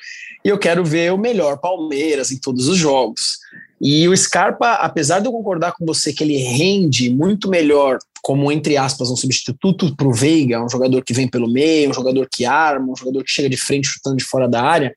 e 0.46 0.50
eu 0.50 0.58
quero 0.58 0.84
ver 0.84 1.12
o 1.12 1.18
melhor 1.18 1.58
Palmeiras 1.58 2.32
em 2.32 2.38
todos 2.38 2.68
os 2.68 2.78
jogos. 2.78 3.38
E 3.80 4.08
o 4.08 4.16
Scarpa, 4.16 4.74
apesar 4.74 5.20
de 5.20 5.28
eu 5.28 5.32
concordar 5.32 5.74
com 5.74 5.86
você 5.86 6.12
que 6.12 6.24
ele 6.24 6.38
rende 6.38 7.10
muito 7.10 7.50
melhor 7.50 8.00
como, 8.22 8.52
entre 8.52 8.76
aspas, 8.76 9.10
um 9.10 9.16
substituto 9.16 9.96
para 9.96 10.08
o 10.08 10.14
Veiga, 10.14 10.64
um 10.64 10.70
jogador 10.70 11.04
que 11.04 11.14
vem 11.14 11.28
pelo 11.28 11.50
meio, 11.50 11.90
um 11.90 11.94
jogador 11.94 12.28
que 12.30 12.46
arma, 12.46 12.92
um 12.92 12.96
jogador 12.96 13.24
que 13.24 13.32
chega 13.32 13.50
de 13.50 13.58
frente 13.58 13.88
chutando 13.88 14.18
de 14.18 14.24
fora 14.24 14.50
da 14.50 14.62
área, 14.62 14.94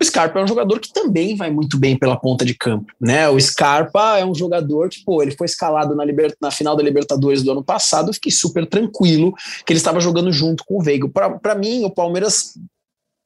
o 0.00 0.04
Scarpa 0.04 0.40
é 0.40 0.42
um 0.42 0.48
jogador 0.48 0.80
que 0.80 0.90
também 0.92 1.36
vai 1.36 1.50
muito 1.50 1.78
bem 1.78 1.96
pela 1.96 2.18
ponta 2.18 2.42
de 2.42 2.54
campo, 2.54 2.90
né? 2.98 3.28
O 3.28 3.38
Scarpa 3.38 4.18
é 4.18 4.24
um 4.24 4.34
jogador 4.34 4.88
que, 4.88 5.04
pô, 5.04 5.22
ele 5.22 5.36
foi 5.36 5.44
escalado 5.44 5.94
na, 5.94 6.02
liber... 6.04 6.34
na 6.40 6.50
final 6.50 6.74
da 6.74 6.82
Libertadores 6.82 7.42
do 7.42 7.50
ano 7.52 7.62
passado, 7.62 8.08
eu 8.08 8.14
fiquei 8.14 8.32
super 8.32 8.66
tranquilo 8.66 9.34
que 9.66 9.72
ele 9.72 9.78
estava 9.78 10.00
jogando 10.00 10.32
junto 10.32 10.64
com 10.64 10.78
o 10.78 10.82
Veiga. 10.82 11.06
Para 11.08 11.54
mim, 11.54 11.84
o 11.84 11.90
Palmeiras, 11.90 12.54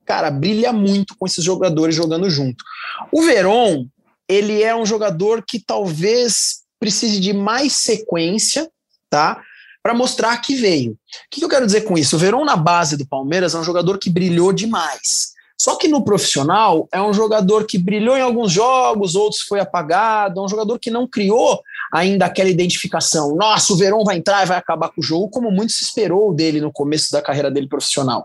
cara, 0.04 0.32
brilha 0.32 0.72
muito 0.72 1.14
com 1.16 1.26
esses 1.26 1.44
jogadores 1.44 1.94
jogando 1.94 2.28
junto. 2.28 2.64
O 3.12 3.22
Veron, 3.22 3.86
ele 4.28 4.60
é 4.60 4.74
um 4.74 4.84
jogador 4.84 5.44
que 5.46 5.60
talvez 5.60 6.62
precise 6.80 7.20
de 7.20 7.32
mais 7.32 7.72
sequência, 7.74 8.68
tá? 9.08 9.40
Para 9.80 9.94
mostrar 9.94 10.36
que 10.38 10.56
veio. 10.56 10.92
O 10.92 10.96
que 11.30 11.44
eu 11.44 11.48
quero 11.48 11.66
dizer 11.66 11.82
com 11.82 11.96
isso? 11.96 12.16
O 12.16 12.18
Veron 12.18 12.44
na 12.44 12.56
base 12.56 12.96
do 12.96 13.06
Palmeiras 13.06 13.54
é 13.54 13.58
um 13.58 13.64
jogador 13.64 13.96
que 13.96 14.10
brilhou 14.10 14.52
demais. 14.52 15.33
Só 15.60 15.76
que 15.76 15.86
no 15.86 16.04
profissional 16.04 16.88
é 16.92 17.00
um 17.00 17.12
jogador 17.12 17.64
que 17.64 17.78
brilhou 17.78 18.16
em 18.16 18.20
alguns 18.20 18.50
jogos, 18.50 19.14
outros 19.14 19.42
foi 19.42 19.60
apagado, 19.60 20.40
é 20.40 20.42
um 20.42 20.48
jogador 20.48 20.78
que 20.78 20.90
não 20.90 21.06
criou 21.06 21.62
ainda 21.92 22.26
aquela 22.26 22.50
identificação. 22.50 23.36
Nossa, 23.36 23.72
o 23.72 23.76
Verão 23.76 24.02
vai 24.04 24.16
entrar 24.16 24.42
e 24.42 24.48
vai 24.48 24.58
acabar 24.58 24.88
com 24.88 25.00
o 25.00 25.04
jogo, 25.04 25.30
como 25.30 25.50
muito 25.50 25.72
se 25.72 25.84
esperou 25.84 26.34
dele 26.34 26.60
no 26.60 26.72
começo 26.72 27.12
da 27.12 27.22
carreira 27.22 27.50
dele 27.50 27.68
profissional. 27.68 28.24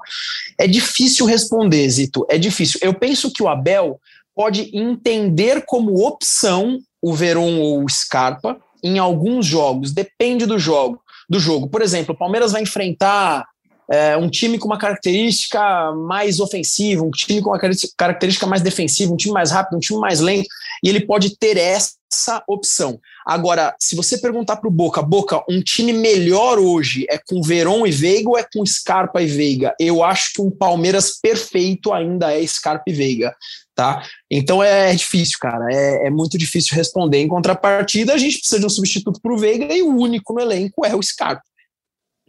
É 0.58 0.68
difícil 0.68 1.26
responder, 1.26 1.88
Zito, 1.90 2.26
é 2.30 2.38
difícil. 2.38 2.80
Eu 2.82 2.94
penso 2.94 3.32
que 3.32 3.44
o 3.44 3.48
Abel 3.48 4.00
pode 4.36 4.76
entender 4.76 5.64
como 5.66 6.06
opção 6.06 6.80
o 7.02 7.14
Verón 7.14 7.60
ou 7.60 7.84
o 7.84 7.90
Scarpa 7.90 8.58
em 8.84 8.98
alguns 8.98 9.46
jogos, 9.46 9.92
depende 9.92 10.46
do 10.46 10.58
jogo. 10.58 11.02
Do 11.30 11.40
jogo. 11.40 11.68
Por 11.68 11.82
exemplo, 11.84 12.16
o 12.16 12.18
Palmeiras 12.18 12.54
vai 12.54 12.64
enfrentar 12.64 13.46
é, 13.92 14.16
um 14.16 14.30
time 14.30 14.60
com 14.60 14.68
uma 14.68 14.78
característica 14.78 15.92
mais 15.94 16.40
ofensiva, 16.40 17.04
um 17.04 17.12
time 17.12 17.42
com 17.42 17.50
uma 17.50 17.60
característica 17.98 18.46
mais 18.46 18.62
defensiva, 18.62 19.14
um 19.14 19.18
time 19.18 19.34
mais 19.34 19.52
rápido, 19.52 19.78
um 19.78 19.80
time 19.80 20.00
mais 20.00 20.20
lento, 20.20 20.48
e 20.84 20.90
ele 20.90 21.02
pode 21.02 21.38
ter 21.38 21.58
essa 21.58 22.44
opção. 22.48 23.00
Agora, 23.26 23.76
se 23.80 23.96
você 23.96 24.18
perguntar 24.18 24.58
para 24.58 24.68
o 24.68 24.72
Boca, 24.72 25.02
Boca, 25.02 25.44
um 25.50 25.62
time 25.62 25.94
melhor 25.94 26.60
hoje 26.60 27.06
é 27.10 27.18
com 27.18 27.42
Veron 27.42 27.86
e 27.86 27.92
Veiga 27.92 28.30
ou 28.30 28.38
é 28.38 28.44
com 28.44 28.66
Scarpa 28.66 29.22
e 29.22 29.28
Veiga? 29.28 29.76
Eu 29.80 30.04
acho 30.04 30.34
que 30.34 30.42
um 30.42 30.52
Palmeiras 30.52 31.20
perfeito 31.20 31.92
ainda 31.92 32.34
é 32.34 32.46
Scarpa 32.46 32.86
e 32.88 32.94
Veiga. 32.94 33.36
Tá? 33.76 34.04
Então 34.30 34.62
é, 34.62 34.94
difícil, 34.94 35.38
cara. 35.40 35.66
É, 35.72 36.08
é, 36.08 36.10
muito 36.10 36.38
difícil 36.38 36.76
responder. 36.76 37.20
Em 37.20 37.28
contrapartida, 37.28 38.14
a 38.14 38.18
gente 38.18 38.40
precisa 38.40 38.60
de 38.60 38.66
um 38.66 38.70
substituto 38.70 39.22
para 39.22 39.34
o 39.34 39.38
Veiga 39.38 39.74
e 39.74 39.82
o 39.82 39.96
único 39.96 40.34
no 40.34 40.42
elenco 40.42 40.86
é 40.86 40.94
o 40.96 41.02
Scarpa. 41.02 41.44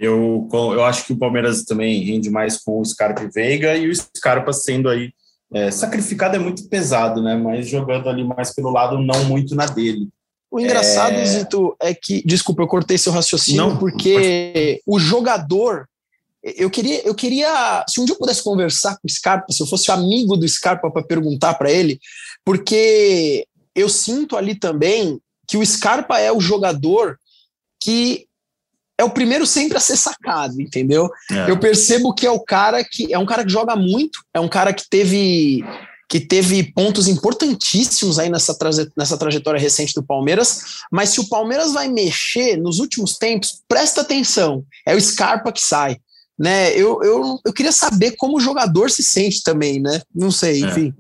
Eu, 0.00 0.49
eu 0.50 0.83
acho 0.83 1.04
que 1.04 1.12
o 1.12 1.19
Palmeiras 1.19 1.64
também 1.64 2.02
rende 2.02 2.30
mais 2.30 2.57
com 2.57 2.80
o 2.80 2.85
Scarpa 2.85 3.23
e 3.23 3.28
Veiga, 3.28 3.76
e 3.76 3.87
o 3.87 3.95
Scarpa 3.95 4.50
sendo 4.50 4.88
aí 4.88 5.12
é, 5.52 5.71
sacrificado 5.71 6.37
é 6.37 6.38
muito 6.38 6.66
pesado, 6.69 7.23
né? 7.23 7.37
Mas 7.37 7.69
jogando 7.69 8.09
ali 8.09 8.25
mais 8.25 8.54
pelo 8.54 8.71
lado, 8.71 8.99
não 8.99 9.25
muito 9.25 9.54
na 9.54 9.66
dele. 9.66 10.09
O 10.50 10.59
engraçado, 10.59 11.12
é... 11.12 11.25
Zito, 11.26 11.76
é 11.78 11.92
que. 11.92 12.23
Desculpa, 12.25 12.62
eu 12.62 12.66
cortei 12.66 12.97
seu 12.97 13.12
raciocínio, 13.12 13.61
não, 13.61 13.76
porque 13.76 14.80
pode... 14.85 14.97
o 14.97 14.99
jogador. 14.99 15.87
Eu 16.42 16.71
queria, 16.71 17.07
eu 17.07 17.14
queria. 17.14 17.85
Se 17.87 18.00
um 18.00 18.07
dia 18.07 18.14
eu 18.14 18.19
pudesse 18.19 18.42
conversar 18.42 18.95
com 18.95 19.07
o 19.07 19.11
Scarpa, 19.11 19.52
se 19.52 19.62
eu 19.62 19.66
fosse 19.66 19.90
amigo 19.90 20.35
do 20.35 20.49
Scarpa 20.49 20.90
para 20.90 21.02
perguntar 21.02 21.54
para 21.54 21.71
ele, 21.71 22.00
porque 22.42 23.47
eu 23.75 23.88
sinto 23.88 24.35
ali 24.35 24.54
também 24.54 25.21
que 25.47 25.59
o 25.59 25.66
Scarpa 25.66 26.19
é 26.19 26.33
o 26.33 26.40
jogador 26.40 27.19
que 27.78 28.26
é 29.00 29.04
o 29.04 29.11
primeiro 29.11 29.47
sempre 29.47 29.78
a 29.78 29.80
ser 29.80 29.97
sacado, 29.97 30.61
entendeu? 30.61 31.11
É. 31.30 31.50
Eu 31.50 31.59
percebo 31.59 32.14
que 32.14 32.26
é 32.26 32.30
o 32.30 32.38
cara 32.38 32.85
que 32.85 33.12
é 33.12 33.19
um 33.19 33.25
cara 33.25 33.45
que 33.45 33.50
joga 33.50 33.75
muito, 33.75 34.21
é 34.35 34.38
um 34.38 34.49
cara 34.49 34.73
que 34.75 34.88
teve 34.88 35.64
que 36.07 36.19
teve 36.19 36.73
pontos 36.73 37.07
importantíssimos 37.07 38.19
aí 38.19 38.28
nessa, 38.28 38.52
traje, 38.52 38.90
nessa 38.97 39.16
trajetória 39.16 39.61
recente 39.61 39.95
do 39.95 40.02
Palmeiras, 40.02 40.80
mas 40.90 41.11
se 41.11 41.21
o 41.21 41.28
Palmeiras 41.28 41.73
vai 41.73 41.87
mexer 41.87 42.57
nos 42.57 42.80
últimos 42.80 43.16
tempos, 43.16 43.62
presta 43.69 44.00
atenção, 44.00 44.64
é 44.85 44.92
o 44.95 45.00
Scarpa 45.00 45.52
que 45.52 45.61
sai. 45.62 45.99
Né, 46.37 46.73
eu, 46.73 47.00
eu, 47.04 47.38
eu 47.45 47.52
queria 47.52 47.71
saber 47.71 48.16
como 48.16 48.38
o 48.38 48.40
jogador 48.40 48.90
se 48.90 49.04
sente 49.04 49.42
também, 49.42 49.78
né? 49.78 50.00
Não 50.12 50.30
sei, 50.30 50.64
é. 50.64 50.66
enfim. 50.66 50.95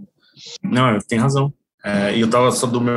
É. 0.62 0.68
Não, 0.68 0.98
tem 1.00 1.18
razão. 1.18 1.52
É, 1.82 2.14
e 2.14 2.20
eu 2.20 2.26
estava 2.26 2.52
só 2.52 2.66
do 2.66 2.80
meu, 2.80 2.94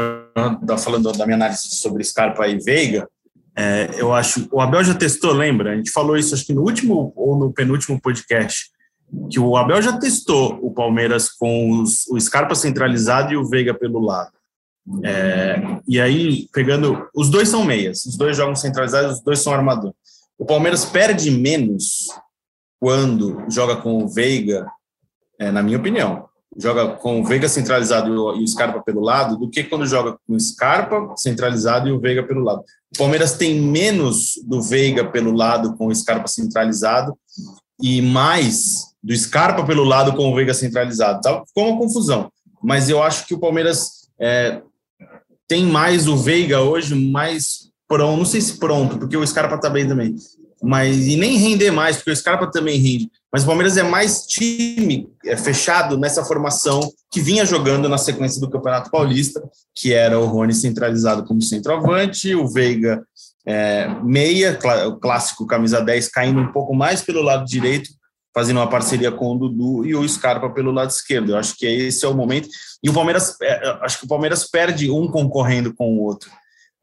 falando 0.77 1.11
da 1.13 1.25
minha 1.25 1.37
análise 1.37 1.61
sobre 1.69 2.03
Scarpa 2.03 2.47
e 2.47 2.59
Veiga, 2.59 3.07
é, 3.55 3.89
eu 3.97 4.13
acho, 4.13 4.47
o 4.51 4.59
Abel 4.59 4.83
já 4.83 4.93
testou, 4.93 5.31
lembra? 5.31 5.73
A 5.73 5.75
gente 5.75 5.91
falou 5.91 6.17
isso 6.17 6.33
acho 6.33 6.45
que 6.45 6.53
no 6.53 6.61
último 6.61 7.13
ou 7.15 7.37
no 7.37 7.53
penúltimo 7.53 8.01
podcast, 8.01 8.71
que 9.29 9.39
o 9.39 9.55
Abel 9.55 9.81
já 9.81 9.97
testou 9.97 10.57
o 10.61 10.73
Palmeiras 10.73 11.29
com 11.29 11.81
os, 11.81 12.07
o 12.07 12.19
Scarpa 12.19 12.55
centralizado 12.55 13.31
e 13.31 13.37
o 13.37 13.47
Veiga 13.47 13.73
pelo 13.73 13.99
lado. 13.99 14.31
É, 15.03 15.79
e 15.87 16.01
aí, 16.01 16.47
pegando. 16.51 17.07
Os 17.15 17.29
dois 17.29 17.47
são 17.47 17.63
meias, 17.63 18.05
os 18.05 18.17
dois 18.17 18.35
jogam 18.35 18.55
centralizados, 18.55 19.17
os 19.17 19.23
dois 19.23 19.39
são 19.39 19.53
armador. 19.53 19.93
O 20.37 20.45
Palmeiras 20.45 20.83
perde 20.83 21.31
menos 21.31 22.07
quando 22.79 23.45
joga 23.49 23.77
com 23.77 24.03
o 24.03 24.07
Veiga, 24.09 24.67
é, 25.39 25.51
na 25.51 25.63
minha 25.63 25.77
opinião 25.77 26.27
joga 26.57 26.87
com 26.89 27.21
o 27.21 27.23
Veiga 27.23 27.49
centralizado 27.49 28.35
e 28.35 28.43
o 28.43 28.47
Scarpa 28.47 28.81
pelo 28.81 29.01
lado, 29.01 29.37
do 29.37 29.49
que 29.49 29.63
quando 29.63 29.85
joga 29.85 30.17
com 30.27 30.35
o 30.35 30.39
Scarpa 30.39 31.13
centralizado 31.17 31.87
e 31.87 31.91
o 31.91 31.99
Veiga 31.99 32.23
pelo 32.23 32.43
lado. 32.43 32.63
O 32.93 32.97
Palmeiras 32.97 33.33
tem 33.33 33.59
menos 33.59 34.33
do 34.45 34.61
Veiga 34.61 35.05
pelo 35.05 35.31
lado 35.31 35.75
com 35.75 35.87
o 35.87 35.95
Scarpa 35.95 36.27
centralizado 36.27 37.17
e 37.81 38.01
mais 38.01 38.93
do 39.01 39.15
Scarpa 39.15 39.65
pelo 39.65 39.83
lado 39.83 40.15
com 40.15 40.31
o 40.31 40.35
Veiga 40.35 40.53
centralizado. 40.53 41.21
Tá? 41.21 41.43
Ficou 41.47 41.69
uma 41.69 41.77
confusão, 41.77 42.31
mas 42.61 42.89
eu 42.89 43.01
acho 43.01 43.25
que 43.25 43.33
o 43.33 43.39
Palmeiras 43.39 44.09
é, 44.19 44.61
tem 45.47 45.65
mais 45.65 46.07
o 46.07 46.15
Veiga 46.15 46.61
hoje, 46.61 46.95
mais 46.95 47.69
pronto, 47.87 48.17
não 48.17 48.25
sei 48.25 48.41
se 48.41 48.57
pronto, 48.57 48.97
porque 48.97 49.17
o 49.17 49.25
Scarpa 49.25 49.57
tá 49.57 49.69
bem 49.69 49.87
também, 49.87 50.15
mas 50.61 51.05
e 51.05 51.15
nem 51.15 51.37
render 51.37 51.71
mais, 51.71 51.97
porque 51.97 52.11
o 52.11 52.15
Scarpa 52.15 52.47
também 52.47 52.79
rende. 52.79 53.11
Mas 53.33 53.41
o 53.41 53.47
Palmeiras 53.47 53.77
é 53.77 53.83
mais 53.83 54.27
time 54.27 55.09
é, 55.25 55.35
fechado 55.35 55.97
nessa 55.97 56.23
formação 56.23 56.87
que 57.11 57.19
vinha 57.19 57.43
jogando 57.43 57.89
na 57.89 57.97
sequência 57.97 58.39
do 58.39 58.49
Campeonato 58.49 58.91
Paulista, 58.91 59.41
que 59.73 59.91
era 59.91 60.19
o 60.19 60.27
Rony 60.27 60.53
centralizado 60.53 61.25
como 61.25 61.41
centroavante, 61.41 62.35
o 62.35 62.47
Veiga 62.47 63.03
é, 63.43 63.87
meia, 64.03 64.57
o 64.87 64.97
clássico 64.97 65.47
camisa 65.47 65.81
10, 65.81 66.09
caindo 66.09 66.39
um 66.39 66.51
pouco 66.51 66.75
mais 66.75 67.01
pelo 67.01 67.23
lado 67.23 67.43
direito, 67.43 67.89
fazendo 68.35 68.57
uma 68.57 68.69
parceria 68.69 69.11
com 69.11 69.31
o 69.31 69.37
Dudu 69.37 69.83
e 69.83 69.95
o 69.95 70.07
Scarpa 70.07 70.51
pelo 70.51 70.71
lado 70.71 70.91
esquerdo. 70.91 71.31
Eu 71.31 71.37
acho 71.37 71.57
que 71.57 71.65
esse 71.65 72.05
é 72.05 72.07
o 72.07 72.13
momento. 72.13 72.47
E 72.83 72.89
o 72.89 72.93
Palmeiras, 72.93 73.35
é, 73.41 73.79
acho 73.81 73.97
que 73.97 74.05
o 74.05 74.07
Palmeiras 74.07 74.47
perde 74.47 74.91
um 74.91 75.07
concorrendo 75.07 75.73
com 75.73 75.97
o 75.97 76.01
outro. 76.01 76.29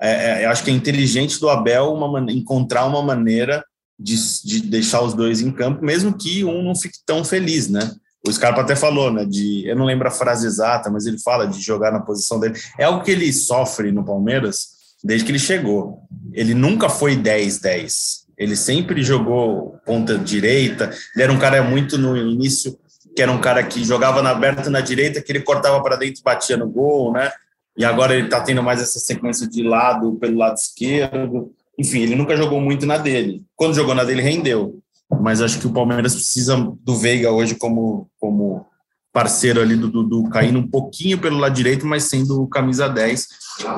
É, 0.03 0.43
é, 0.43 0.45
eu 0.47 0.51
acho 0.51 0.65
que 0.65 0.71
é 0.71 0.75
inteligente 0.75 1.39
do 1.39 1.49
Abel 1.49 1.93
uma, 1.93 2.21
encontrar 2.33 2.87
uma 2.87 3.03
maneira 3.03 3.65
de, 4.01 4.17
de, 4.45 4.61
deixar 4.63 5.03
os 5.03 5.13
dois 5.13 5.43
em 5.43 5.53
campo, 5.53 5.85
mesmo 5.85 6.17
que 6.17 6.43
um 6.43 6.63
não 6.63 6.75
fique 6.75 6.99
tão 7.05 7.23
feliz, 7.23 7.69
né? 7.69 7.93
O 8.27 8.33
Scarpa 8.33 8.63
até 8.63 8.75
falou, 8.75 9.13
né? 9.13 9.25
De, 9.27 9.69
eu 9.69 9.77
não 9.77 9.85
lembro 9.85 10.09
a 10.09 10.11
frase 10.11 10.47
exata, 10.47 10.91
mas 10.91 11.07
ele 11.07 11.19
fala 11.19 11.47
de 11.47 11.61
jogar 11.61 11.93
na 11.93 12.01
posição 12.01 12.41
dele. 12.41 12.59
É 12.79 12.85
algo 12.85 13.05
que 13.05 13.11
ele 13.11 13.31
sofre 13.33 13.93
no 13.93 14.05
Palmeiras 14.05 14.81
desde 15.05 15.25
que 15.25 15.33
ele 15.33 15.39
chegou. 15.39 16.03
Ele 16.33 16.55
nunca 16.55 16.89
foi 16.89 17.17
10-10. 17.17 18.21
Ele 18.37 18.57
sempre 18.57 19.03
jogou 19.03 19.79
ponta 19.85 20.17
direita. 20.19 20.91
Ele 21.15 21.25
era 21.25 21.33
um 21.33 21.39
cara 21.39 21.63
muito 21.63 21.99
no 21.99 22.17
início, 22.17 22.79
que 23.15 23.23
era 23.23 23.31
um 23.31 23.41
cara 23.41 23.63
que 23.63 23.85
jogava 23.85 24.23
na 24.23 24.31
aberta 24.31 24.71
na 24.71 24.81
direita, 24.81 25.21
que 25.21 25.33
ele 25.33 25.41
cortava 25.41 25.83
para 25.83 25.97
dentro 25.97 26.21
e 26.21 26.25
batia 26.25 26.57
no 26.57 26.69
gol, 26.69 27.13
né? 27.13 27.31
E 27.77 27.85
agora 27.85 28.15
ele 28.15 28.27
está 28.27 28.41
tendo 28.41 28.63
mais 28.63 28.81
essa 28.81 28.99
sequência 28.99 29.47
de 29.47 29.63
lado 29.63 30.17
pelo 30.17 30.39
lado 30.39 30.57
esquerdo. 30.57 31.55
Enfim, 31.81 32.01
ele 32.01 32.15
nunca 32.15 32.37
jogou 32.37 32.61
muito 32.61 32.85
na 32.85 32.99
dele. 32.99 33.43
Quando 33.57 33.75
jogou 33.75 33.95
na 33.95 34.05
dele, 34.05 34.21
rendeu. 34.21 34.79
Mas 35.21 35.41
acho 35.41 35.59
que 35.59 35.67
o 35.67 35.73
Palmeiras 35.73 36.15
precisa 36.15 36.57
do 36.83 36.95
Veiga 36.95 37.33
hoje 37.33 37.55
como, 37.55 38.07
como 38.21 38.67
parceiro 39.11 39.63
ali 39.63 39.75
do 39.75 39.91
Dudu, 39.91 40.29
caindo 40.29 40.59
um 40.59 40.69
pouquinho 40.69 41.19
pelo 41.19 41.39
lado 41.39 41.55
direito, 41.55 41.87
mas 41.87 42.05
sendo 42.05 42.47
camisa 42.49 42.87
10. 42.87 43.27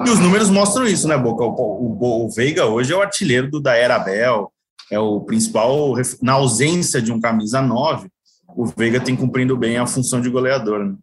E 0.04 0.10
os 0.10 0.18
números 0.18 0.50
mostram 0.50 0.84
isso, 0.84 1.06
né, 1.06 1.16
Boca? 1.16 1.44
O, 1.44 1.96
o, 2.00 2.26
o 2.26 2.30
Veiga 2.30 2.66
hoje 2.66 2.92
é 2.92 2.96
o 2.96 3.00
artilheiro 3.00 3.48
do 3.48 3.60
da 3.60 3.76
Era 3.76 4.04
é 4.90 4.98
o 4.98 5.20
principal, 5.20 5.94
na 6.20 6.32
ausência 6.32 7.00
de 7.00 7.12
um 7.12 7.20
camisa 7.20 7.62
9, 7.62 8.08
o 8.48 8.66
Veiga 8.66 9.00
tem 9.00 9.16
cumprindo 9.16 9.56
bem 9.56 9.78
a 9.78 9.86
função 9.86 10.20
de 10.20 10.28
goleador. 10.28 10.84
Né? 10.84 10.94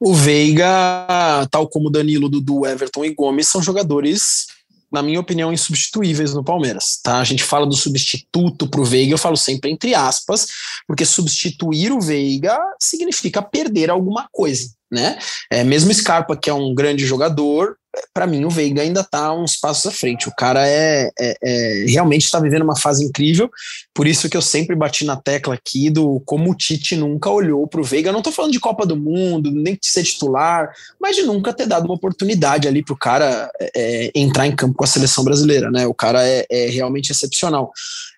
O 0.00 0.14
Veiga, 0.14 1.46
tal 1.50 1.68
como 1.68 1.90
Danilo, 1.90 2.28
Dudu, 2.28 2.64
Everton 2.64 3.04
e 3.04 3.12
Gomes, 3.12 3.48
são 3.48 3.60
jogadores 3.60 4.46
na 4.92 5.02
minha 5.02 5.18
opinião, 5.18 5.52
insubstituíveis 5.52 6.34
no 6.34 6.44
Palmeiras. 6.44 7.00
Tá? 7.02 7.18
A 7.18 7.24
gente 7.24 7.42
fala 7.42 7.66
do 7.66 7.74
substituto 7.74 8.68
para 8.68 8.80
o 8.80 8.84
Veiga, 8.84 9.14
eu 9.14 9.18
falo 9.18 9.36
sempre 9.36 9.70
entre 9.70 9.94
aspas, 9.94 10.46
porque 10.86 11.04
substituir 11.04 11.92
o 11.92 12.00
Veiga 12.00 12.58
significa 12.80 13.40
perder 13.40 13.90
alguma 13.90 14.28
coisa. 14.30 14.70
Né? 14.90 15.18
É, 15.50 15.64
mesmo 15.64 15.92
Scarpa, 15.94 16.36
que 16.36 16.50
é 16.50 16.54
um 16.54 16.74
grande 16.74 17.06
jogador, 17.06 17.76
para 18.14 18.26
mim 18.26 18.44
o 18.44 18.50
Veiga 18.50 18.82
ainda 18.82 19.00
está 19.00 19.32
uns 19.32 19.56
passos 19.56 19.86
à 19.86 19.90
frente. 19.90 20.28
O 20.28 20.34
cara 20.34 20.66
é, 20.66 21.10
é, 21.18 21.36
é 21.42 21.84
realmente 21.88 22.24
está 22.24 22.40
vivendo 22.40 22.62
uma 22.62 22.76
fase 22.76 23.04
incrível. 23.04 23.50
Por 23.94 24.06
isso 24.06 24.28
que 24.28 24.36
eu 24.36 24.42
sempre 24.42 24.74
bati 24.74 25.04
na 25.04 25.16
tecla 25.16 25.54
aqui 25.54 25.90
do 25.90 26.20
como 26.24 26.50
o 26.50 26.54
Tite 26.54 26.96
nunca 26.96 27.30
olhou 27.30 27.66
para 27.66 27.80
o 27.80 27.84
Veiga. 27.84 28.12
não 28.12 28.20
estou 28.20 28.32
falando 28.32 28.52
de 28.52 28.60
Copa 28.60 28.86
do 28.86 28.96
Mundo, 28.96 29.50
nem 29.50 29.74
de 29.74 29.86
ser 29.86 30.04
titular, 30.04 30.70
mas 31.00 31.16
de 31.16 31.22
nunca 31.22 31.52
ter 31.52 31.66
dado 31.66 31.84
uma 31.84 31.94
oportunidade 31.94 32.66
ali 32.66 32.82
para 32.82 32.94
o 32.94 32.98
cara 32.98 33.50
é, 33.74 34.10
entrar 34.14 34.46
em 34.46 34.56
campo 34.56 34.74
com 34.74 34.84
a 34.84 34.88
seleção 34.88 35.24
brasileira. 35.24 35.70
Né? 35.70 35.86
O 35.86 35.94
cara 35.94 36.26
é, 36.26 36.46
é 36.50 36.66
realmente 36.68 37.10
excepcional. 37.10 37.72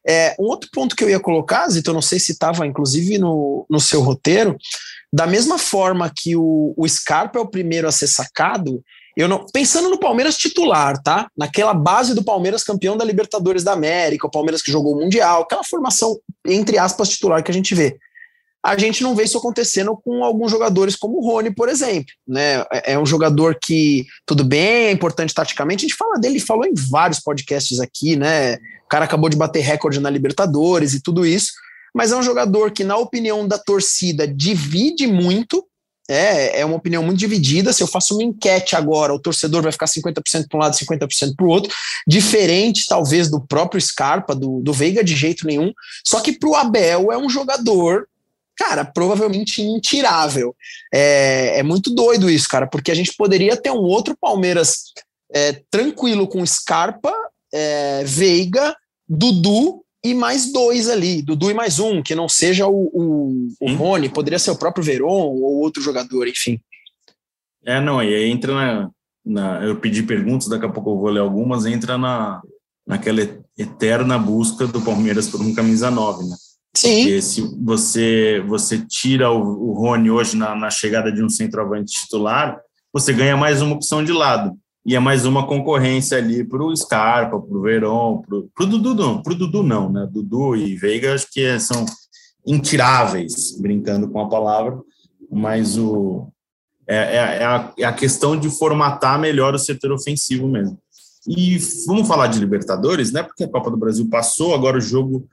É, 0.06 0.36
um 0.38 0.44
outro 0.44 0.68
ponto 0.72 0.94
que 0.94 1.02
eu 1.02 1.10
ia 1.10 1.18
colocar, 1.18 1.68
Zito, 1.68 1.90
eu 1.90 1.94
não 1.94 2.02
sei 2.02 2.18
se 2.20 2.32
estava 2.32 2.66
inclusive 2.66 3.18
no, 3.18 3.66
no 3.68 3.80
seu 3.80 4.02
roteiro, 4.02 4.56
da 5.12 5.26
mesma 5.26 5.58
forma 5.58 6.12
que 6.14 6.36
o, 6.36 6.74
o 6.76 6.88
Scarpa 6.88 7.38
é 7.38 7.42
o 7.42 7.46
primeiro 7.46 7.86
a 7.86 7.92
ser 7.92 8.08
sacado, 8.08 8.82
eu 9.16 9.28
não, 9.28 9.46
pensando 9.52 9.88
no 9.88 9.98
Palmeiras 9.98 10.36
titular, 10.36 11.00
tá? 11.02 11.28
Naquela 11.36 11.72
base 11.72 12.14
do 12.14 12.24
Palmeiras 12.24 12.64
campeão 12.64 12.96
da 12.96 13.04
Libertadores 13.04 13.62
da 13.62 13.72
América, 13.72 14.26
o 14.26 14.30
Palmeiras 14.30 14.60
que 14.60 14.72
jogou 14.72 14.94
o 14.94 15.00
Mundial, 15.00 15.42
aquela 15.42 15.62
formação, 15.62 16.18
entre 16.46 16.78
aspas, 16.78 17.10
titular 17.10 17.42
que 17.42 17.50
a 17.50 17.54
gente 17.54 17.74
vê. 17.74 17.96
A 18.64 18.78
gente 18.78 19.02
não 19.02 19.14
vê 19.14 19.24
isso 19.24 19.36
acontecendo 19.36 19.94
com 19.94 20.24
alguns 20.24 20.50
jogadores 20.50 20.96
como 20.96 21.18
o 21.18 21.26
Rony, 21.26 21.54
por 21.54 21.68
exemplo. 21.68 22.12
Né? 22.26 22.60
É, 22.72 22.92
é 22.94 22.98
um 22.98 23.04
jogador 23.04 23.58
que, 23.62 24.06
tudo 24.26 24.42
bem, 24.42 24.86
é 24.86 24.90
importante 24.90 25.34
taticamente, 25.34 25.84
a 25.84 25.88
gente 25.88 25.98
fala 25.98 26.18
dele, 26.18 26.40
falou 26.40 26.64
em 26.64 26.72
vários 26.74 27.20
podcasts 27.20 27.78
aqui, 27.78 28.16
né? 28.16 28.54
O 28.54 28.88
cara 28.88 29.04
acabou 29.04 29.28
de 29.28 29.36
bater 29.36 29.60
recorde 29.60 30.00
na 30.00 30.08
Libertadores 30.08 30.94
e 30.94 31.02
tudo 31.02 31.26
isso, 31.26 31.52
mas 31.94 32.10
é 32.10 32.16
um 32.16 32.22
jogador 32.22 32.72
que, 32.72 32.82
na 32.82 32.96
opinião 32.96 33.46
da 33.46 33.58
torcida, 33.58 34.26
divide 34.26 35.06
muito, 35.06 35.64
é, 36.08 36.60
é 36.60 36.64
uma 36.64 36.76
opinião 36.76 37.02
muito 37.02 37.18
dividida. 37.18 37.72
Se 37.72 37.82
eu 37.82 37.86
faço 37.86 38.14
uma 38.14 38.22
enquete 38.22 38.76
agora, 38.76 39.14
o 39.14 39.18
torcedor 39.18 39.62
vai 39.62 39.72
ficar 39.72 39.86
50% 39.86 40.46
para 40.48 40.58
um 40.58 40.60
lado, 40.60 40.76
50% 40.76 41.34
para 41.36 41.46
o 41.46 41.48
outro, 41.48 41.72
diferente 42.06 42.86
talvez 42.88 43.30
do 43.30 43.40
próprio 43.40 43.80
Scarpa, 43.80 44.34
do, 44.34 44.60
do 44.60 44.72
Veiga, 44.72 45.02
de 45.02 45.16
jeito 45.16 45.46
nenhum. 45.46 45.72
Só 46.06 46.20
que 46.20 46.32
para 46.32 46.48
o 46.48 46.54
Abel 46.54 47.10
é 47.10 47.16
um 47.16 47.28
jogador, 47.28 48.06
cara, 48.56 48.84
provavelmente 48.84 49.62
intirável. 49.62 50.54
É, 50.92 51.58
é 51.58 51.62
muito 51.62 51.94
doido 51.94 52.30
isso, 52.30 52.48
cara, 52.48 52.66
porque 52.66 52.90
a 52.90 52.94
gente 52.94 53.14
poderia 53.16 53.56
ter 53.56 53.70
um 53.70 53.82
outro 53.82 54.16
Palmeiras 54.20 54.92
é, 55.32 55.60
tranquilo 55.70 56.28
com 56.28 56.44
Scarpa, 56.44 57.12
é, 57.52 58.04
Veiga, 58.04 58.76
Dudu 59.08 59.83
e 60.04 60.12
mais 60.12 60.52
dois 60.52 60.90
ali, 60.90 61.22
Dudu 61.22 61.50
e 61.50 61.54
mais 61.54 61.78
um, 61.78 62.02
que 62.02 62.14
não 62.14 62.28
seja 62.28 62.66
o, 62.66 62.90
o, 62.92 63.48
o 63.58 63.74
Rony, 63.74 64.10
poderia 64.10 64.38
ser 64.38 64.50
o 64.50 64.58
próprio 64.58 64.84
Veron 64.84 65.08
ou 65.08 65.62
outro 65.62 65.82
jogador, 65.82 66.28
enfim. 66.28 66.60
É, 67.64 67.80
não, 67.80 68.02
e 68.02 68.14
aí 68.14 68.30
entra 68.30 68.52
na, 68.52 68.90
na, 69.24 69.64
Eu 69.64 69.80
pedi 69.80 70.02
perguntas, 70.02 70.46
daqui 70.46 70.66
a 70.66 70.68
pouco 70.68 70.90
eu 70.90 70.98
vou 70.98 71.08
ler 71.08 71.20
algumas, 71.20 71.64
entra 71.64 71.96
na, 71.96 72.42
naquela 72.86 73.22
eterna 73.56 74.18
busca 74.18 74.66
do 74.66 74.82
Palmeiras 74.82 75.26
por 75.26 75.40
um 75.40 75.54
camisa 75.54 75.90
9, 75.90 76.24
né? 76.24 76.36
Sim. 76.76 76.96
Porque 76.96 77.22
se 77.22 77.40
você, 77.64 78.44
você 78.46 78.84
tira 78.86 79.30
o, 79.30 79.70
o 79.70 79.72
Rony 79.72 80.10
hoje 80.10 80.36
na, 80.36 80.54
na 80.54 80.68
chegada 80.68 81.10
de 81.10 81.24
um 81.24 81.30
centroavante 81.30 81.94
titular, 81.94 82.60
você 82.92 83.12
ganha 83.14 83.38
mais 83.38 83.62
uma 83.62 83.74
opção 83.74 84.04
de 84.04 84.12
lado 84.12 84.54
e 84.84 84.94
é 84.94 84.98
mais 84.98 85.24
uma 85.24 85.46
concorrência 85.46 86.18
ali 86.18 86.44
para 86.44 86.62
o 86.62 86.76
Scarpa, 86.76 87.40
para 87.40 87.56
o 87.56 87.62
Verón, 87.62 88.22
para 88.54 88.64
o 88.64 88.66
Dudu 88.66 88.94
não, 88.94 89.22
para 89.22 89.32
o 89.32 89.36
Dudu 89.36 89.62
não, 89.62 89.90
né? 89.90 90.06
Dudu 90.10 90.54
e 90.54 90.76
Veiga 90.76 91.14
acho 91.14 91.30
que 91.30 91.40
é, 91.40 91.58
são 91.58 91.86
intiráveis, 92.46 93.56
brincando 93.58 94.08
com 94.10 94.20
a 94.20 94.28
palavra, 94.28 94.78
mas 95.30 95.78
o, 95.78 96.28
é, 96.86 96.96
é, 96.96 97.16
é, 97.16 97.44
a, 97.44 97.72
é 97.78 97.84
a 97.84 97.92
questão 97.92 98.38
de 98.38 98.50
formatar 98.50 99.18
melhor 99.18 99.54
o 99.54 99.58
setor 99.58 99.92
ofensivo 99.92 100.46
mesmo. 100.46 100.78
E 101.26 101.56
vamos 101.86 102.06
falar 102.06 102.26
de 102.26 102.38
Libertadores, 102.38 103.10
né? 103.10 103.22
Porque 103.22 103.44
a 103.44 103.48
Copa 103.48 103.70
do 103.70 103.78
Brasil 103.78 104.06
passou, 104.10 104.54
agora 104.54 104.76
o 104.76 104.82
jogo 104.82 105.26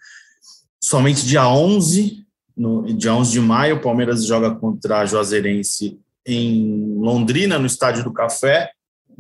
somente 0.81 1.25
dia 1.25 1.47
11, 1.47 2.25
no, 2.55 2.83
dia 2.93 3.13
11 3.13 3.31
de 3.31 3.41
maio, 3.41 3.75
o 3.75 3.81
Palmeiras 3.81 4.25
joga 4.25 4.51
contra 4.55 4.99
a 4.99 5.05
Juazeirense 5.05 5.99
em 6.25 6.95
Londrina, 6.97 7.59
no 7.59 7.65
Estádio 7.65 8.05
do 8.05 8.13
Café, 8.13 8.71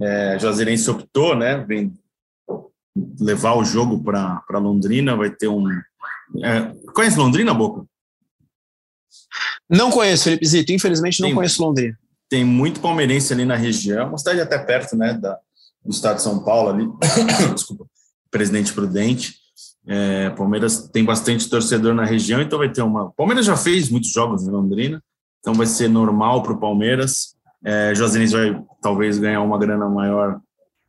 é, 0.01 0.37
Juazeirense 0.39 0.89
optou, 0.89 1.35
né, 1.35 1.57
vem 1.57 1.93
levar 3.19 3.55
o 3.55 3.63
jogo 3.63 4.03
para 4.03 4.57
Londrina, 4.59 5.15
vai 5.15 5.29
ter 5.29 5.47
um... 5.47 5.65
É, 6.43 6.73
conhece 6.93 7.17
Londrina, 7.17 7.53
Boca? 7.53 7.85
Não 9.69 9.89
conheço, 9.89 10.25
Felipe 10.25 10.45
Zito, 10.45 10.71
infelizmente 10.73 11.21
não 11.21 11.29
tem, 11.29 11.35
conheço 11.35 11.63
Londrina. 11.63 11.97
Tem 12.29 12.43
muito 12.43 12.81
palmeirense 12.81 13.31
ali 13.31 13.45
na 13.45 13.55
região, 13.55 14.09
uma 14.09 14.17
cidade 14.17 14.41
até 14.41 14.57
perto, 14.57 14.97
né, 14.97 15.13
da, 15.13 15.37
do 15.83 15.91
estado 15.91 16.17
de 16.17 16.23
São 16.23 16.43
Paulo 16.43 16.69
ali, 16.69 16.89
desculpa, 17.53 17.85
Presidente 18.29 18.73
Prudente, 18.73 19.35
é, 19.87 20.29
Palmeiras 20.31 20.89
tem 20.89 21.03
bastante 21.03 21.49
torcedor 21.49 21.93
na 21.93 22.05
região, 22.05 22.41
então 22.41 22.59
vai 22.59 22.71
ter 22.71 22.81
uma... 22.81 23.11
Palmeiras 23.11 23.45
já 23.45 23.55
fez 23.55 23.89
muitos 23.89 24.11
jogos 24.11 24.43
em 24.43 24.51
Londrina, 24.51 25.01
então 25.39 25.53
vai 25.53 25.65
ser 25.65 25.87
normal 25.87 26.43
para 26.43 26.53
o 26.53 26.59
Palmeiras, 26.59 27.35
é, 27.63 27.93
Josinez 27.95 28.31
vai 28.31 28.61
talvez 28.81 29.17
ganhar 29.17 29.41
uma 29.41 29.57
grana 29.57 29.87
maior 29.87 30.39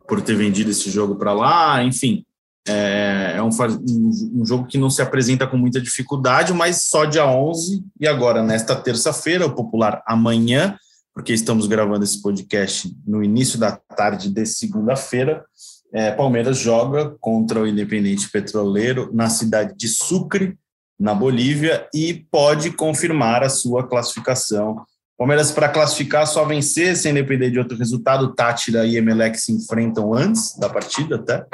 por 0.09 0.21
ter 0.21 0.35
vendido 0.35 0.71
esse 0.71 0.91
jogo 0.91 1.17
para 1.17 1.33
lá, 1.33 1.83
enfim. 1.83 2.25
É, 2.67 3.35
é 3.37 3.43
um, 3.43 3.49
um, 3.49 4.47
jogo 4.47 4.67
que 4.67 4.79
não 4.79 4.89
se 4.89 5.03
apresenta 5.03 5.47
com 5.47 5.57
muita 5.57 5.81
dificuldade, 5.81 6.53
mas 6.53 6.85
só 6.85 7.05
dia 7.05 7.27
11 7.27 7.85
e 7.99 8.07
agora, 8.07 8.43
nesta 8.43 8.77
terça-feira, 8.77 9.47
o 9.47 9.55
popular 9.55 10.01
amanhã, 10.07 10.77
porque 11.13 11.33
estamos 11.33 11.67
gravando 11.67 12.05
esse 12.05 12.23
podcast 12.23 12.95
no 13.07 13.23
início 13.23 13.59
da 13.59 13.73
tarde 13.73 14.31
de 14.31 14.47
segunda-feira, 14.47 15.45
é, 15.93 16.11
Palmeiras 16.13 16.57
joga 16.57 17.15
contra 17.21 17.61
o 17.61 17.67
Independente 17.67 18.31
Petroleiro 18.31 19.11
na 19.13 19.29
cidade 19.29 19.77
de 19.77 19.89
Sucre, 19.89 20.57
na 20.99 21.15
Bolívia, 21.15 21.87
e 21.93 22.27
pode 22.31 22.71
confirmar 22.71 23.43
a 23.43 23.51
sua 23.51 23.87
classificação 23.87 24.85
Palmeiras, 25.17 25.53
para 25.53 25.69
classificar, 25.69 26.27
só 26.27 26.45
vencer, 26.45 26.97
sem 26.97 27.15
depender 27.15 27.51
de 27.51 27.59
outro 27.59 27.77
resultado. 27.77 28.35
Tátira 28.35 28.87
e 28.87 28.97
Emelec 28.97 29.39
se 29.39 29.53
enfrentam 29.53 30.15
antes 30.15 30.59
da 30.59 30.69
partida, 30.69 31.17
até, 31.17 31.47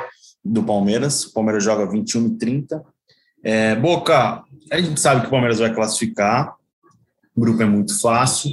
do 0.44 0.62
Palmeiras. 0.62 1.24
O 1.24 1.32
Palmeiras 1.32 1.64
joga 1.64 1.90
21 1.90 2.26
e 2.26 2.38
30. 2.38 2.82
É, 3.42 3.76
Boca, 3.76 4.42
a 4.70 4.80
gente 4.80 5.00
sabe 5.00 5.20
que 5.22 5.26
o 5.26 5.30
Palmeiras 5.30 5.58
vai 5.58 5.74
classificar. 5.74 6.54
O 7.36 7.40
grupo 7.40 7.62
é 7.62 7.66
muito 7.66 8.00
fácil. 8.00 8.50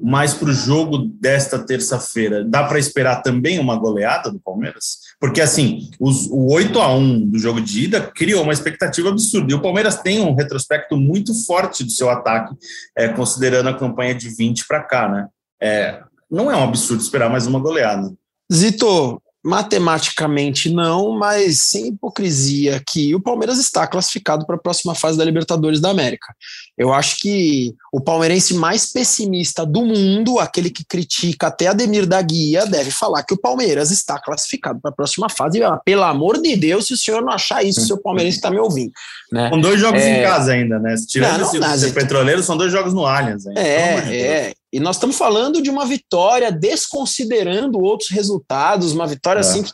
mas 0.00 0.32
para 0.32 0.50
o 0.50 0.52
jogo 0.52 0.98
desta 0.98 1.58
terça-feira, 1.58 2.44
dá 2.44 2.62
para 2.62 2.78
esperar 2.78 3.20
também 3.22 3.58
uma 3.58 3.76
goleada 3.76 4.30
do 4.30 4.38
Palmeiras? 4.38 4.98
Porque, 5.20 5.40
assim, 5.40 5.90
os, 5.98 6.26
o 6.26 6.52
8 6.52 6.80
a 6.80 6.94
1 6.94 7.30
do 7.30 7.38
jogo 7.38 7.60
de 7.60 7.84
ida 7.84 8.00
criou 8.00 8.42
uma 8.42 8.52
expectativa 8.52 9.08
absurda. 9.08 9.50
E 9.50 9.54
o 9.54 9.60
Palmeiras 9.60 9.96
tem 10.00 10.20
um 10.20 10.34
retrospecto 10.34 10.96
muito 10.96 11.34
forte 11.44 11.82
do 11.82 11.90
seu 11.90 12.08
ataque, 12.08 12.54
é, 12.96 13.08
considerando 13.08 13.68
a 13.68 13.76
campanha 13.76 14.14
de 14.14 14.28
20 14.28 14.66
para 14.66 14.82
cá, 14.82 15.08
né? 15.08 15.26
É, 15.60 16.00
não 16.30 16.50
é 16.50 16.56
um 16.56 16.62
absurdo 16.62 17.02
esperar 17.02 17.28
mais 17.28 17.46
uma 17.46 17.58
goleada. 17.58 18.12
Zito, 18.52 19.20
Matematicamente 19.44 20.68
não, 20.68 21.16
mas 21.16 21.60
sem 21.60 21.88
hipocrisia 21.88 22.82
que 22.86 23.14
o 23.14 23.20
Palmeiras 23.20 23.58
está 23.58 23.86
classificado 23.86 24.44
para 24.44 24.56
a 24.56 24.60
próxima 24.60 24.94
fase 24.94 25.16
da 25.16 25.24
Libertadores 25.24 25.80
da 25.80 25.90
América. 25.90 26.34
Eu 26.76 26.92
acho 26.92 27.18
que 27.20 27.74
o 27.92 28.00
palmeirense 28.00 28.54
mais 28.54 28.90
pessimista 28.92 29.64
do 29.64 29.84
mundo, 29.84 30.38
aquele 30.38 30.70
que 30.70 30.84
critica 30.84 31.46
até 31.46 31.68
Ademir 31.68 32.06
da 32.06 32.20
Guia, 32.20 32.66
deve 32.66 32.90
falar 32.90 33.22
que 33.22 33.34
o 33.34 33.40
Palmeiras 33.40 33.90
está 33.90 34.18
classificado 34.20 34.80
para 34.80 34.90
a 34.90 34.94
próxima 34.94 35.28
fase. 35.28 35.60
Pelo 35.84 36.02
amor 36.04 36.40
de 36.40 36.56
Deus, 36.56 36.86
se 36.86 36.94
o 36.94 36.96
senhor 36.96 37.22
não 37.22 37.32
achar 37.32 37.64
isso, 37.64 37.80
o 37.80 37.86
seu 37.86 37.98
palmeirense 37.98 38.38
está 38.38 38.50
me 38.50 38.58
ouvindo. 38.58 38.92
Né? 39.32 39.50
Com 39.50 39.60
dois 39.60 39.80
jogos 39.80 40.00
é... 40.00 40.20
em 40.20 40.22
casa 40.22 40.52
ainda, 40.52 40.78
né? 40.78 40.94
Tirando 41.06 41.40
não, 41.40 41.52
não, 41.52 41.74
esse, 41.74 41.92
petroleiro, 41.92 42.42
são 42.42 42.56
dois 42.56 42.72
jogos 42.72 42.92
no 42.92 43.06
Allianz. 43.06 43.46
Ainda. 43.46 43.60
É, 43.60 44.16
é. 44.16 44.52
E 44.72 44.78
nós 44.78 44.96
estamos 44.96 45.16
falando 45.16 45.62
de 45.62 45.70
uma 45.70 45.86
vitória 45.86 46.52
desconsiderando 46.52 47.80
outros 47.80 48.10
resultados, 48.10 48.92
uma 48.92 49.06
vitória 49.06 49.40
é. 49.40 49.42
assim, 49.42 49.64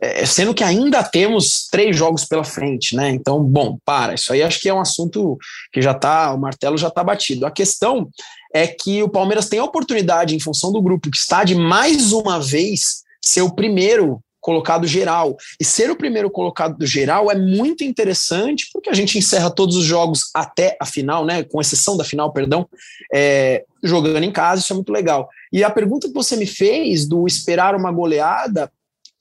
é, 0.00 0.26
sendo 0.26 0.52
que 0.52 0.62
ainda 0.62 1.02
temos 1.02 1.66
três 1.70 1.96
jogos 1.96 2.24
pela 2.24 2.44
frente, 2.44 2.94
né? 2.94 3.10
Então, 3.10 3.42
bom, 3.42 3.78
para. 3.84 4.14
Isso 4.14 4.32
aí 4.32 4.42
acho 4.42 4.60
que 4.60 4.68
é 4.68 4.74
um 4.74 4.80
assunto 4.80 5.38
que 5.72 5.80
já 5.80 5.94
tá, 5.94 6.34
o 6.34 6.38
martelo 6.38 6.76
já 6.76 6.88
está 6.88 7.02
batido. 7.02 7.46
A 7.46 7.50
questão 7.50 8.08
é 8.52 8.66
que 8.66 9.02
o 9.02 9.08
Palmeiras 9.08 9.48
tem 9.48 9.58
a 9.58 9.64
oportunidade, 9.64 10.36
em 10.36 10.40
função 10.40 10.70
do 10.70 10.82
grupo 10.82 11.10
que 11.10 11.16
está 11.16 11.42
de 11.42 11.54
mais 11.54 12.12
uma 12.12 12.38
vez 12.38 13.02
ser 13.22 13.42
o 13.42 13.54
primeiro 13.54 14.20
colocado 14.44 14.86
geral. 14.86 15.38
E 15.58 15.64
ser 15.64 15.90
o 15.90 15.96
primeiro 15.96 16.30
colocado 16.30 16.76
do 16.76 16.86
geral 16.86 17.30
é 17.30 17.34
muito 17.34 17.82
interessante, 17.82 18.68
porque 18.74 18.90
a 18.90 18.92
gente 18.92 19.16
encerra 19.16 19.50
todos 19.50 19.74
os 19.74 19.84
jogos 19.86 20.28
até 20.34 20.76
a 20.78 20.84
final, 20.84 21.24
né? 21.24 21.42
Com 21.42 21.62
exceção 21.62 21.96
da 21.96 22.04
final, 22.04 22.30
perdão, 22.30 22.68
é, 23.10 23.64
jogando 23.82 24.22
em 24.22 24.30
casa, 24.30 24.60
isso 24.60 24.74
é 24.74 24.76
muito 24.76 24.92
legal. 24.92 25.30
E 25.50 25.64
a 25.64 25.70
pergunta 25.70 26.08
que 26.08 26.12
você 26.12 26.36
me 26.36 26.44
fez 26.44 27.06
do 27.08 27.26
esperar 27.26 27.74
uma 27.74 27.90
goleada, 27.90 28.70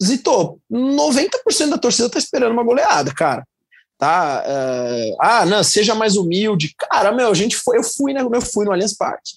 Zito, 0.03 0.59
90% 0.69 1.69
da 1.69 1.77
torcida 1.77 2.09
tá 2.09 2.19
esperando 2.19 2.51
uma 2.51 2.63
goleada, 2.63 3.13
cara. 3.13 3.47
Tá? 3.97 4.43
É, 4.45 5.15
ah, 5.21 5.45
não, 5.45 5.63
seja 5.63 5.95
mais 5.95 6.17
humilde. 6.17 6.75
Cara, 6.77 7.13
meu, 7.13 7.29
a 7.29 7.33
gente 7.33 7.55
foi, 7.55 7.77
eu 7.77 7.83
fui, 7.83 8.12
né? 8.12 8.21
Eu 8.21 8.41
fui 8.41 8.65
no 8.65 8.73
Allianz 8.73 8.93
Parque, 8.93 9.31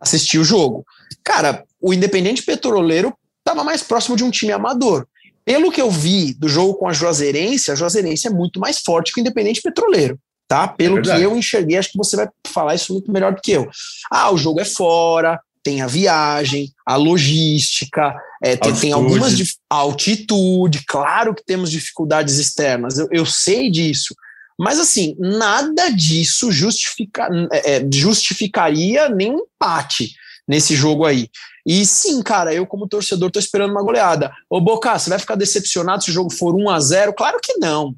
assisti 0.00 0.38
o 0.38 0.44
jogo. 0.44 0.86
Cara, 1.24 1.64
o 1.80 1.92
Independente 1.92 2.44
Petroleiro 2.44 3.12
estava 3.40 3.64
mais 3.64 3.82
próximo 3.82 4.16
de 4.16 4.22
um 4.22 4.30
time 4.30 4.52
amador. 4.52 5.04
Pelo 5.44 5.72
que 5.72 5.80
eu 5.80 5.90
vi 5.90 6.34
do 6.34 6.48
jogo 6.48 6.74
com 6.74 6.88
a 6.88 6.92
Juazeirense, 6.92 7.70
a 7.70 7.74
Juazeirense 7.74 8.28
é 8.28 8.30
muito 8.30 8.60
mais 8.60 8.78
forte 8.78 9.12
que 9.12 9.20
o 9.20 9.22
Independente 9.22 9.60
Petroleiro, 9.60 10.18
tá? 10.46 10.68
Pelo 10.68 10.98
é 10.98 11.02
que 11.02 11.10
eu 11.10 11.36
enxerguei, 11.36 11.76
acho 11.76 11.90
que 11.90 11.98
você 11.98 12.16
vai 12.16 12.28
falar 12.46 12.74
isso 12.74 12.92
muito 12.92 13.10
melhor 13.10 13.34
do 13.34 13.40
que 13.40 13.52
eu. 13.52 13.68
Ah, 14.10 14.30
o 14.30 14.38
jogo 14.38 14.60
é 14.60 14.64
fora, 14.64 15.40
tem 15.64 15.82
a 15.82 15.86
viagem, 15.86 16.72
a 16.86 16.96
logística, 16.96 18.14
é, 18.42 18.56
tem, 18.56 18.74
tem, 18.74 18.92
algumas 18.92 19.34
altitude, 19.68 20.84
claro 20.86 21.34
que 21.34 21.44
temos 21.44 21.70
dificuldades 21.70 22.38
externas, 22.38 22.98
eu, 22.98 23.08
eu 23.10 23.26
sei 23.26 23.70
disso. 23.70 24.14
Mas 24.58 24.78
assim, 24.78 25.16
nada 25.18 25.88
disso 25.90 26.52
justifica, 26.52 27.28
é, 27.50 27.76
é 27.76 27.88
justificaria 27.92 29.08
nem 29.08 29.32
um 29.32 29.40
empate 29.40 30.14
nesse 30.52 30.76
jogo 30.76 31.06
aí. 31.06 31.30
E 31.66 31.86
sim, 31.86 32.22
cara, 32.22 32.52
eu 32.52 32.66
como 32.66 32.86
torcedor 32.86 33.30
tô 33.30 33.38
esperando 33.38 33.70
uma 33.70 33.82
goleada. 33.82 34.30
Ô 34.50 34.60
Boca, 34.60 34.98
você 34.98 35.08
vai 35.08 35.18
ficar 35.18 35.34
decepcionado 35.34 36.04
se 36.04 36.10
o 36.10 36.12
jogo 36.12 36.30
for 36.30 36.54
1 36.54 36.68
a 36.68 36.78
0 36.78 37.14
Claro 37.14 37.38
que 37.42 37.54
não. 37.54 37.94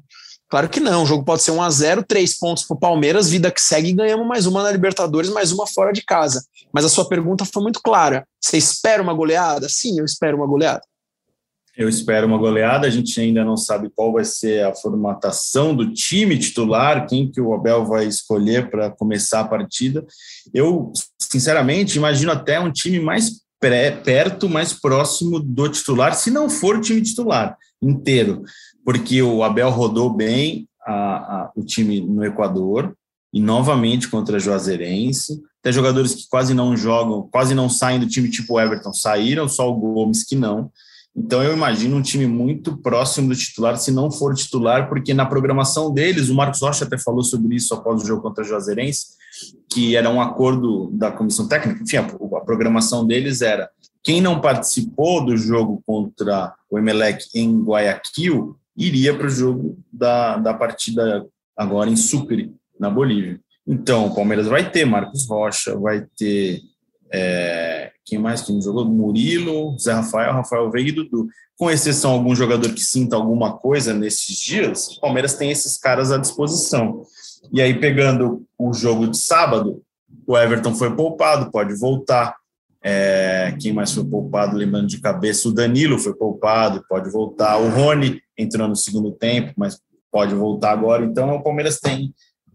Claro 0.49 0.69
que 0.69 0.79
não. 0.79 1.03
O 1.03 1.05
jogo 1.05 1.25
pode 1.25 1.41
ser 1.41 1.51
1 1.51 1.61
a 1.61 1.69
0 1.69 2.03
três 2.03 2.37
pontos 2.37 2.63
pro 2.63 2.79
Palmeiras, 2.79 3.29
vida 3.29 3.51
que 3.51 3.61
segue 3.61 3.91
ganhamos 3.91 4.25
mais 4.25 4.45
uma 4.45 4.63
na 4.63 4.71
Libertadores, 4.71 5.29
mais 5.29 5.51
uma 5.51 5.67
fora 5.67 5.91
de 5.91 6.01
casa. 6.01 6.45
Mas 6.71 6.85
a 6.85 6.89
sua 6.89 7.09
pergunta 7.09 7.43
foi 7.43 7.61
muito 7.61 7.81
clara. 7.81 8.25
Você 8.39 8.57
espera 8.57 9.03
uma 9.03 9.13
goleada? 9.13 9.67
Sim, 9.67 9.99
eu 9.99 10.05
espero 10.05 10.37
uma 10.37 10.47
goleada. 10.47 10.81
Eu 11.77 11.89
espero 11.89 12.25
uma 12.25 12.37
goleada. 12.37 12.87
A 12.87 12.89
gente 12.89 13.19
ainda 13.19 13.43
não 13.43 13.57
sabe 13.57 13.89
qual 13.93 14.13
vai 14.13 14.23
ser 14.23 14.65
a 14.65 14.73
formatação 14.73 15.75
do 15.75 15.91
time 15.91 16.37
titular, 16.37 17.05
quem 17.05 17.29
que 17.29 17.41
o 17.41 17.53
Abel 17.53 17.85
vai 17.85 18.05
escolher 18.05 18.69
para 18.69 18.89
começar 18.89 19.41
a 19.41 19.47
partida. 19.47 20.05
Eu, 20.53 20.93
sinceramente, 21.35 21.97
imagino 21.97 22.31
até 22.31 22.57
um 22.57 22.71
time 22.71 22.97
mais 22.97 23.41
pré, 23.59 23.91
perto, 23.91 24.47
mais 24.47 24.71
próximo 24.71 25.37
do 25.37 25.67
titular, 25.67 26.15
se 26.15 26.31
não 26.31 26.49
for 26.49 26.77
o 26.77 26.81
time 26.81 27.01
titular 27.01 27.57
inteiro, 27.81 28.43
porque 28.85 29.21
o 29.21 29.43
Abel 29.43 29.69
rodou 29.69 30.09
bem 30.09 30.65
a, 30.85 30.93
a, 30.93 31.51
o 31.53 31.63
time 31.63 31.99
no 31.99 32.23
Equador 32.23 32.95
e 33.33 33.41
novamente 33.41 34.07
contra 34.07 34.37
a 34.37 34.39
Juazeirense. 34.39 35.41
Até 35.59 35.73
jogadores 35.73 36.15
que 36.15 36.29
quase 36.29 36.53
não 36.53 36.77
jogam, 36.77 37.27
quase 37.29 37.53
não 37.53 37.69
saem 37.69 37.99
do 37.99 38.07
time 38.07 38.29
tipo 38.29 38.57
Everton 38.57 38.93
saíram, 38.93 39.49
só 39.49 39.69
o 39.69 39.75
Gomes 39.75 40.23
que 40.23 40.37
não. 40.37 40.71
Então 41.13 41.43
eu 41.43 41.51
imagino 41.51 41.97
um 41.97 42.01
time 42.01 42.27
muito 42.27 42.77
próximo 42.77 43.27
do 43.27 43.35
titular, 43.35 43.77
se 43.77 43.91
não 43.91 44.09
for 44.09 44.33
titular, 44.33 44.87
porque 44.87 45.13
na 45.13 45.25
programação 45.25 45.93
deles, 45.93 46.29
o 46.29 46.35
Marcos 46.35 46.61
Rocha 46.61 46.85
até 46.85 46.97
falou 46.97 47.23
sobre 47.23 47.55
isso 47.55 47.73
após 47.73 48.03
o 48.03 48.07
jogo 48.07 48.21
contra 48.21 48.43
a 48.43 48.47
Juazeirense, 48.47 49.07
que 49.69 49.95
era 49.95 50.09
um 50.09 50.21
acordo 50.21 50.89
da 50.91 51.11
comissão 51.11 51.47
técnica, 51.47 51.83
enfim, 51.83 51.97
a, 51.97 52.37
a 52.37 52.41
programação 52.41 53.05
deles 53.05 53.41
era 53.41 53.69
quem 54.03 54.21
não 54.21 54.39
participou 54.39 55.25
do 55.25 55.35
jogo 55.35 55.81
contra 55.85 56.53
o 56.69 56.77
Emelec 56.77 57.25
em 57.33 57.63
Guayaquil 57.63 58.55
iria 58.77 59.17
para 59.17 59.27
o 59.27 59.29
jogo 59.29 59.79
da, 59.91 60.37
da 60.37 60.53
partida 60.53 61.25
agora 61.57 61.89
em 61.89 61.95
Sucre, 61.95 62.53
na 62.79 62.89
Bolívia. 62.89 63.39
Então, 63.65 64.07
o 64.07 64.13
Palmeiras 64.13 64.47
vai 64.47 64.69
ter 64.69 64.85
Marcos 64.85 65.27
Rocha, 65.27 65.75
vai 65.79 66.05
ter 66.17 66.61
é, 67.11 67.91
quem 68.03 68.19
mais 68.19 68.41
que 68.41 68.61
jogou? 68.61 68.85
Murilo, 68.85 69.77
Zé 69.79 69.93
Rafael, 69.93 70.33
Rafael 70.33 70.69
Veiga 70.69 70.89
e 70.89 70.91
Dudu. 70.91 71.27
Com 71.57 71.71
exceção 71.71 72.11
algum 72.11 72.35
jogador 72.35 72.73
que 72.73 72.81
sinta 72.81 73.15
alguma 73.15 73.57
coisa 73.57 73.93
nesses 73.93 74.37
dias, 74.37 74.97
o 74.97 74.99
Palmeiras 74.99 75.35
tem 75.35 75.49
esses 75.49 75.77
caras 75.77 76.11
à 76.11 76.17
disposição. 76.17 77.03
E 77.51 77.61
aí, 77.61 77.73
pegando 77.79 78.45
o 78.57 78.73
jogo 78.73 79.07
de 79.07 79.17
sábado, 79.17 79.81
o 80.27 80.37
Everton 80.37 80.73
foi 80.73 80.95
poupado, 80.95 81.51
pode 81.51 81.75
voltar. 81.75 82.35
É, 82.83 83.55
quem 83.59 83.73
mais 83.73 83.91
foi 83.91 84.05
poupado, 84.05 84.55
lembrando 84.55 84.87
de 84.87 84.99
cabeça, 84.99 85.49
o 85.49 85.53
Danilo 85.53 85.97
foi 85.97 86.13
poupado, 86.13 86.83
pode 86.87 87.09
voltar. 87.11 87.57
O 87.57 87.69
Rony 87.69 88.21
entrou 88.37 88.67
no 88.67 88.75
segundo 88.75 89.11
tempo, 89.11 89.53
mas 89.57 89.79
pode 90.11 90.35
voltar 90.35 90.71
agora. 90.71 91.03
Então, 91.03 91.35
o 91.35 91.43
Palmeiras 91.43 91.79
tem 91.79 92.13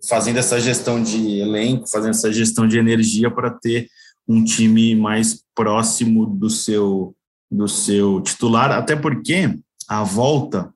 fazendo 0.09 0.39
essa 0.39 0.61
gestão 0.61 1.03
de 1.03 1.41
elenco, 1.41 1.89
fazendo 1.89 2.11
essa 2.11 2.33
gestão 2.33 2.67
de 2.67 2.79
energia 2.79 3.31
para 3.31 3.51
ter 3.51 3.89
um 4.27 4.43
time 4.45 4.95
mais 4.95 5.43
próximo 5.55 6.27
do 6.27 6.49
seu 6.49 7.15
do 7.51 7.67
seu 7.67 8.21
titular, 8.21 8.71
até 8.71 8.95
porque 8.95 9.59
a 9.89 10.05
volta 10.05 10.73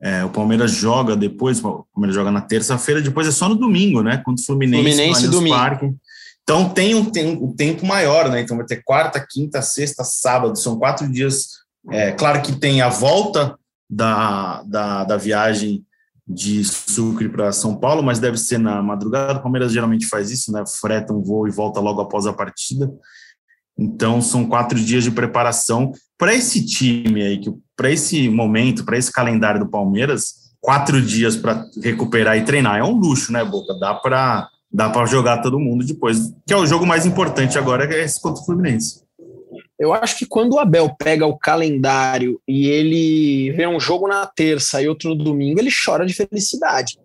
é, 0.00 0.24
o 0.24 0.30
Palmeiras 0.30 0.70
joga 0.70 1.16
depois, 1.16 1.62
o 1.62 1.84
Palmeiras 1.92 2.14
joga 2.14 2.30
na 2.30 2.40
terça-feira, 2.40 3.02
depois 3.02 3.26
é 3.26 3.32
só 3.32 3.48
no 3.48 3.56
domingo, 3.56 4.02
né? 4.02 4.18
Contra 4.18 4.42
o 4.42 4.46
Fluminense, 4.46 4.82
Fluminense 4.82 5.26
no 5.26 5.32
domingo. 5.32 5.56
Parque. 5.56 5.94
Então 6.42 6.68
tem 6.68 6.94
um, 6.94 7.04
tem 7.04 7.36
um 7.36 7.52
tempo 7.52 7.84
maior, 7.84 8.30
né? 8.30 8.40
Então 8.40 8.56
vai 8.56 8.64
ter 8.64 8.82
quarta, 8.82 9.24
quinta, 9.28 9.60
sexta, 9.60 10.04
sábado, 10.04 10.56
são 10.56 10.78
quatro 10.78 11.10
dias. 11.10 11.48
É, 11.90 12.12
claro 12.12 12.40
que 12.42 12.52
tem 12.52 12.80
a 12.80 12.88
volta 12.88 13.58
da, 13.90 14.62
da, 14.62 15.04
da 15.04 15.16
viagem 15.16 15.84
de 16.26 16.62
Sucre 16.62 17.28
para 17.28 17.52
São 17.52 17.74
Paulo, 17.74 18.02
mas 18.02 18.18
deve 18.18 18.36
ser 18.36 18.58
na 18.58 18.82
madrugada. 18.82 19.38
O 19.38 19.42
Palmeiras 19.42 19.72
geralmente 19.72 20.06
faz 20.06 20.30
isso, 20.30 20.52
né? 20.52 20.62
Freta 20.80 21.12
um 21.12 21.22
voo 21.22 21.48
e 21.48 21.50
volta 21.50 21.80
logo 21.80 22.00
após 22.00 22.26
a 22.26 22.32
partida. 22.32 22.90
Então, 23.76 24.20
são 24.20 24.46
quatro 24.46 24.78
dias 24.78 25.04
de 25.04 25.10
preparação 25.10 25.92
para 26.16 26.34
esse 26.34 26.64
time 26.64 27.22
aí, 27.22 27.40
para 27.78 27.92
esse 27.92 28.28
momento, 28.28 28.84
para 28.84 28.98
esse 28.98 29.12
calendário 29.12 29.60
do 29.60 29.70
Palmeiras. 29.70 30.48
Quatro 30.60 31.00
dias 31.00 31.36
para 31.36 31.64
recuperar 31.80 32.36
e 32.36 32.44
treinar 32.44 32.78
é 32.78 32.82
um 32.82 32.98
luxo, 32.98 33.32
né, 33.32 33.44
Boca? 33.44 33.72
Dá 33.78 33.94
para 33.94 34.48
dá 34.70 34.90
para 34.90 35.06
jogar 35.06 35.40
todo 35.40 35.58
mundo 35.58 35.86
depois, 35.86 36.30
que 36.46 36.52
é 36.52 36.56
o 36.56 36.66
jogo 36.66 36.84
mais 36.84 37.06
importante 37.06 37.56
agora, 37.56 37.90
é 37.90 38.04
esse 38.04 38.20
contra 38.20 38.42
o 38.42 38.44
Fluminense. 38.44 39.02
Eu 39.78 39.94
acho 39.94 40.18
que 40.18 40.26
quando 40.26 40.54
o 40.54 40.58
Abel 40.58 40.94
pega 40.98 41.24
o 41.24 41.38
calendário 41.38 42.38
e 42.46 42.66
ele 42.66 43.52
vê 43.52 43.66
um 43.66 43.80
jogo 43.80 44.06
na 44.06 44.26
terça 44.26 44.82
e 44.82 44.88
outro 44.88 45.10
no 45.10 45.14
domingo, 45.14 45.58
ele 45.58 45.70
chora 45.70 46.04
de 46.04 46.12
felicidade 46.12 46.98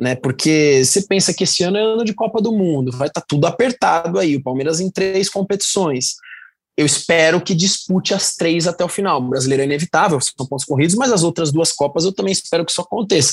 né? 0.00 0.14
Porque 0.14 0.82
você 0.84 1.02
pensa 1.02 1.32
que 1.32 1.44
esse 1.44 1.62
ano 1.62 1.76
é 1.76 1.82
ano 1.82 2.04
de 2.04 2.14
Copa 2.14 2.40
do 2.40 2.52
Mundo, 2.52 2.92
vai 2.92 3.08
estar 3.08 3.20
tá 3.20 3.26
tudo 3.28 3.46
apertado 3.46 4.18
aí. 4.18 4.36
O 4.36 4.42
Palmeiras 4.42 4.80
em 4.80 4.90
três 4.90 5.28
competições. 5.28 6.16
Eu 6.76 6.84
espero 6.84 7.40
que 7.40 7.54
dispute 7.54 8.12
as 8.12 8.34
três 8.34 8.66
até 8.66 8.84
o 8.84 8.88
final. 8.88 9.18
O 9.18 9.28
brasileiro 9.28 9.62
é 9.62 9.66
inevitável, 9.66 10.20
são 10.20 10.46
pontos 10.46 10.64
corridos, 10.64 10.94
mas 10.94 11.10
as 11.10 11.22
outras 11.22 11.50
duas 11.50 11.72
Copas 11.72 12.04
eu 12.04 12.12
também 12.12 12.32
espero 12.32 12.64
que 12.64 12.70
isso 12.70 12.82
aconteça. 12.82 13.32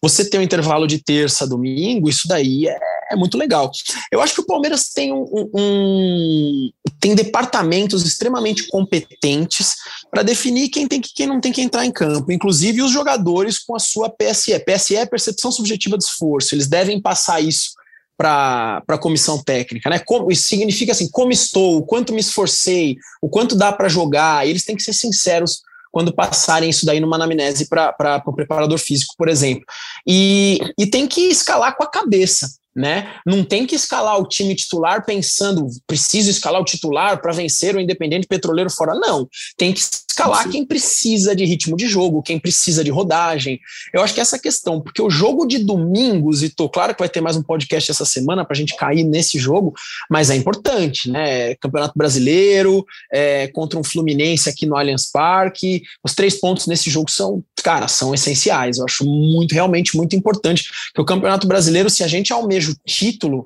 Você 0.00 0.24
tem 0.24 0.38
um 0.38 0.42
intervalo 0.42 0.86
de 0.86 1.02
terça, 1.02 1.46
domingo, 1.46 2.08
isso 2.08 2.28
daí 2.28 2.68
é, 2.68 2.78
é 3.10 3.16
muito 3.16 3.36
legal. 3.36 3.70
Eu 4.12 4.20
acho 4.20 4.34
que 4.34 4.40
o 4.40 4.46
Palmeiras 4.46 4.90
tem 4.90 5.12
um, 5.12 5.50
um 5.54 6.70
tem 7.00 7.14
departamentos 7.14 8.04
extremamente 8.06 8.68
competentes 8.68 9.74
para 10.10 10.22
definir 10.22 10.68
quem 10.68 10.86
tem 10.86 11.00
que 11.00 11.12
quem 11.12 11.26
não 11.26 11.40
tem 11.40 11.52
que 11.52 11.60
entrar 11.60 11.84
em 11.84 11.92
campo, 11.92 12.30
inclusive 12.30 12.82
os 12.82 12.92
jogadores 12.92 13.58
com 13.58 13.74
a 13.74 13.80
sua 13.80 14.08
PSE. 14.08 14.58
PSE 14.60 14.96
é 14.96 15.04
percepção 15.04 15.50
subjetiva 15.50 15.98
de 15.98 16.04
esforço. 16.04 16.54
Eles 16.54 16.68
devem 16.68 17.00
passar 17.00 17.40
isso 17.40 17.72
para 18.16 18.82
a 18.86 18.98
comissão 18.98 19.42
técnica, 19.42 19.90
né? 19.90 19.98
Como, 19.98 20.30
isso 20.30 20.48
significa 20.48 20.92
assim, 20.92 21.08
como 21.10 21.32
estou, 21.32 21.78
o 21.78 21.82
quanto 21.86 22.12
me 22.12 22.20
esforcei, 22.20 22.96
o 23.20 23.28
quanto 23.28 23.56
dá 23.56 23.72
para 23.72 23.88
jogar. 23.88 24.46
Eles 24.46 24.64
têm 24.64 24.76
que 24.76 24.82
ser 24.82 24.92
sinceros 24.92 25.62
quando 25.90 26.14
passarem 26.14 26.70
isso 26.70 26.84
daí 26.84 26.98
numa 26.98 27.16
anamnese 27.16 27.68
para 27.68 28.22
o 28.26 28.32
preparador 28.32 28.78
físico, 28.78 29.14
por 29.16 29.28
exemplo. 29.28 29.64
E, 30.06 30.58
e 30.78 30.86
tem 30.86 31.06
que 31.06 31.28
escalar 31.28 31.76
com 31.76 31.84
a 31.84 31.90
cabeça 31.90 32.48
né? 32.74 33.14
Não 33.24 33.44
tem 33.44 33.66
que 33.66 33.76
escalar 33.76 34.18
o 34.18 34.26
time 34.26 34.54
titular 34.54 35.04
pensando, 35.04 35.66
preciso 35.86 36.30
escalar 36.30 36.60
o 36.60 36.64
titular 36.64 37.20
para 37.20 37.32
vencer 37.32 37.76
o 37.76 37.80
Independente 37.80 38.26
Petroleiro 38.26 38.70
fora. 38.70 38.94
Não. 38.94 39.28
Tem 39.56 39.72
que 39.72 39.80
escalar 39.80 40.48
quem 40.48 40.64
precisa 40.64 41.34
de 41.34 41.44
ritmo 41.44 41.76
de 41.76 41.86
jogo, 41.86 42.22
quem 42.22 42.38
precisa 42.38 42.82
de 42.82 42.90
rodagem. 42.90 43.60
Eu 43.92 44.02
acho 44.02 44.14
que 44.14 44.20
essa 44.20 44.38
questão, 44.38 44.80
porque 44.80 45.02
o 45.02 45.10
jogo 45.10 45.46
de 45.46 45.58
domingos, 45.58 46.42
e 46.42 46.48
tô 46.48 46.68
claro 46.68 46.94
que 46.94 47.00
vai 47.00 47.08
ter 47.08 47.20
mais 47.20 47.36
um 47.36 47.42
podcast 47.42 47.90
essa 47.90 48.04
semana 48.04 48.44
para 48.44 48.54
a 48.54 48.56
gente 48.56 48.76
cair 48.76 49.04
nesse 49.04 49.38
jogo, 49.38 49.74
mas 50.10 50.30
é 50.30 50.36
importante, 50.36 51.10
né? 51.10 51.54
Campeonato 51.56 51.94
Brasileiro, 51.96 52.84
é, 53.12 53.48
contra 53.48 53.78
um 53.78 53.84
Fluminense 53.84 54.48
aqui 54.48 54.66
no 54.66 54.76
Allianz 54.76 55.10
Parque. 55.10 55.82
Os 56.02 56.14
três 56.14 56.38
pontos 56.40 56.66
nesse 56.66 56.90
jogo 56.90 57.10
são, 57.10 57.42
cara, 57.62 57.88
são 57.88 58.14
essenciais. 58.14 58.78
Eu 58.78 58.84
acho 58.84 59.04
muito, 59.04 59.52
realmente 59.52 59.96
muito 59.96 60.14
importante 60.16 60.64
que 60.94 61.00
o 61.00 61.04
Campeonato 61.04 61.46
Brasileiro, 61.46 61.90
se 61.90 62.02
a 62.02 62.08
gente 62.08 62.32
almeja 62.32 62.63
o 62.72 62.76
título, 62.86 63.44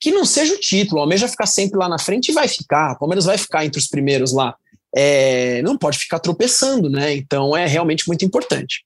que 0.00 0.10
não 0.10 0.24
seja 0.24 0.54
o 0.54 0.60
título. 0.60 0.98
O 0.98 1.02
Almeida 1.02 1.28
ficar 1.28 1.46
sempre 1.46 1.78
lá 1.78 1.88
na 1.88 1.98
frente 1.98 2.30
e 2.30 2.34
vai 2.34 2.48
ficar. 2.48 2.92
O 2.92 2.98
Palmeiras 2.98 3.24
vai 3.24 3.38
ficar 3.38 3.64
entre 3.64 3.78
os 3.78 3.86
primeiros 3.86 4.32
lá. 4.32 4.54
É, 4.94 5.62
não 5.62 5.78
pode 5.78 5.98
ficar 5.98 6.18
tropeçando, 6.18 6.90
né? 6.90 7.14
Então 7.14 7.56
é 7.56 7.66
realmente 7.66 8.06
muito 8.06 8.24
importante. 8.24 8.84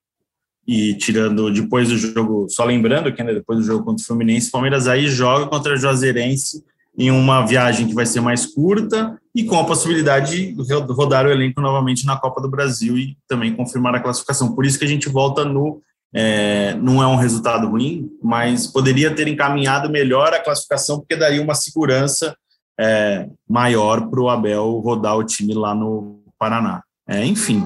E 0.67 0.95
tirando 0.95 1.51
depois 1.53 1.89
do 1.89 1.97
jogo, 1.97 2.49
só 2.49 2.65
lembrando 2.65 3.12
que 3.12 3.23
né, 3.23 3.33
depois 3.33 3.61
do 3.61 3.65
jogo 3.65 3.85
contra 3.85 4.03
o 4.03 4.07
Fluminense, 4.07 4.49
o 4.49 4.53
Palmeiras 4.53 4.89
aí 4.89 5.07
joga 5.09 5.47
contra 5.47 5.75
o 5.75 5.77
Juazeirense 5.77 6.65
em 6.99 7.11
uma 7.11 7.47
viagem 7.47 7.87
que 7.87 7.95
vai 7.95 8.07
ser 8.07 8.21
mais 8.21 8.47
curta 8.47 9.19
e 9.35 9.45
com 9.45 9.59
a 9.59 9.65
possibilidade 9.65 10.53
de 10.53 10.73
rodar 10.91 11.27
o 11.27 11.31
elenco 11.31 11.61
novamente 11.61 12.07
na 12.07 12.17
Copa 12.17 12.41
do 12.41 12.49
Brasil 12.49 12.97
e 12.97 13.17
também 13.29 13.55
confirmar 13.55 13.95
a 13.95 14.01
classificação. 14.01 14.55
Por 14.55 14.65
isso 14.65 14.79
que 14.79 14.85
a 14.85 14.89
gente 14.89 15.09
volta 15.09 15.45
no 15.45 15.81
é, 16.14 16.75
não 16.75 17.03
é 17.03 17.07
um 17.07 17.16
resultado 17.16 17.69
ruim, 17.69 18.11
mas 18.23 18.66
poderia 18.66 19.14
ter 19.14 19.29
encaminhado 19.29 19.90
melhor 19.90 20.33
a 20.33 20.42
classificação, 20.42 20.99
porque 20.99 21.16
daria 21.16 21.42
uma 21.42 21.55
segurança 21.55 22.37
é, 22.79 23.29
maior 23.49 24.09
para 24.09 24.21
o 24.21 24.29
Abel 24.29 24.81
rodar 24.85 25.16
o 25.16 25.25
time 25.25 25.55
lá 25.55 25.75
no 25.75 26.23
Paraná. 26.38 26.83
É, 27.09 27.25
enfim, 27.25 27.64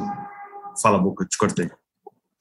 fala, 0.81 0.99
Boca, 0.99 1.25
te 1.25 1.37
cortei. 1.37 1.71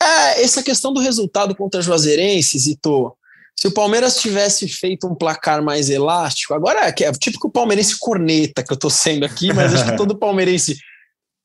É, 0.01 0.43
essa 0.43 0.63
questão 0.63 0.93
do 0.93 1.01
resultado 1.01 1.55
contra 1.55 1.81
Juazeirense, 1.81 2.57
Zito, 2.57 3.15
se 3.59 3.67
o 3.67 3.73
Palmeiras 3.73 4.21
tivesse 4.21 4.69
feito 4.69 5.05
um 5.05 5.13
placar 5.13 5.62
mais 5.62 5.89
elástico, 5.89 6.53
agora 6.53 6.88
é, 6.88 7.03
é 7.03 7.12
típico 7.12 7.51
palmeirense 7.51 7.99
corneta 7.99 8.63
que 8.63 8.71
eu 8.71 8.75
estou 8.75 8.89
sendo 8.89 9.25
aqui, 9.25 9.51
mas 9.51 9.73
acho 9.73 9.85
que 9.85 9.95
todo 9.97 10.17
palmeirense 10.17 10.77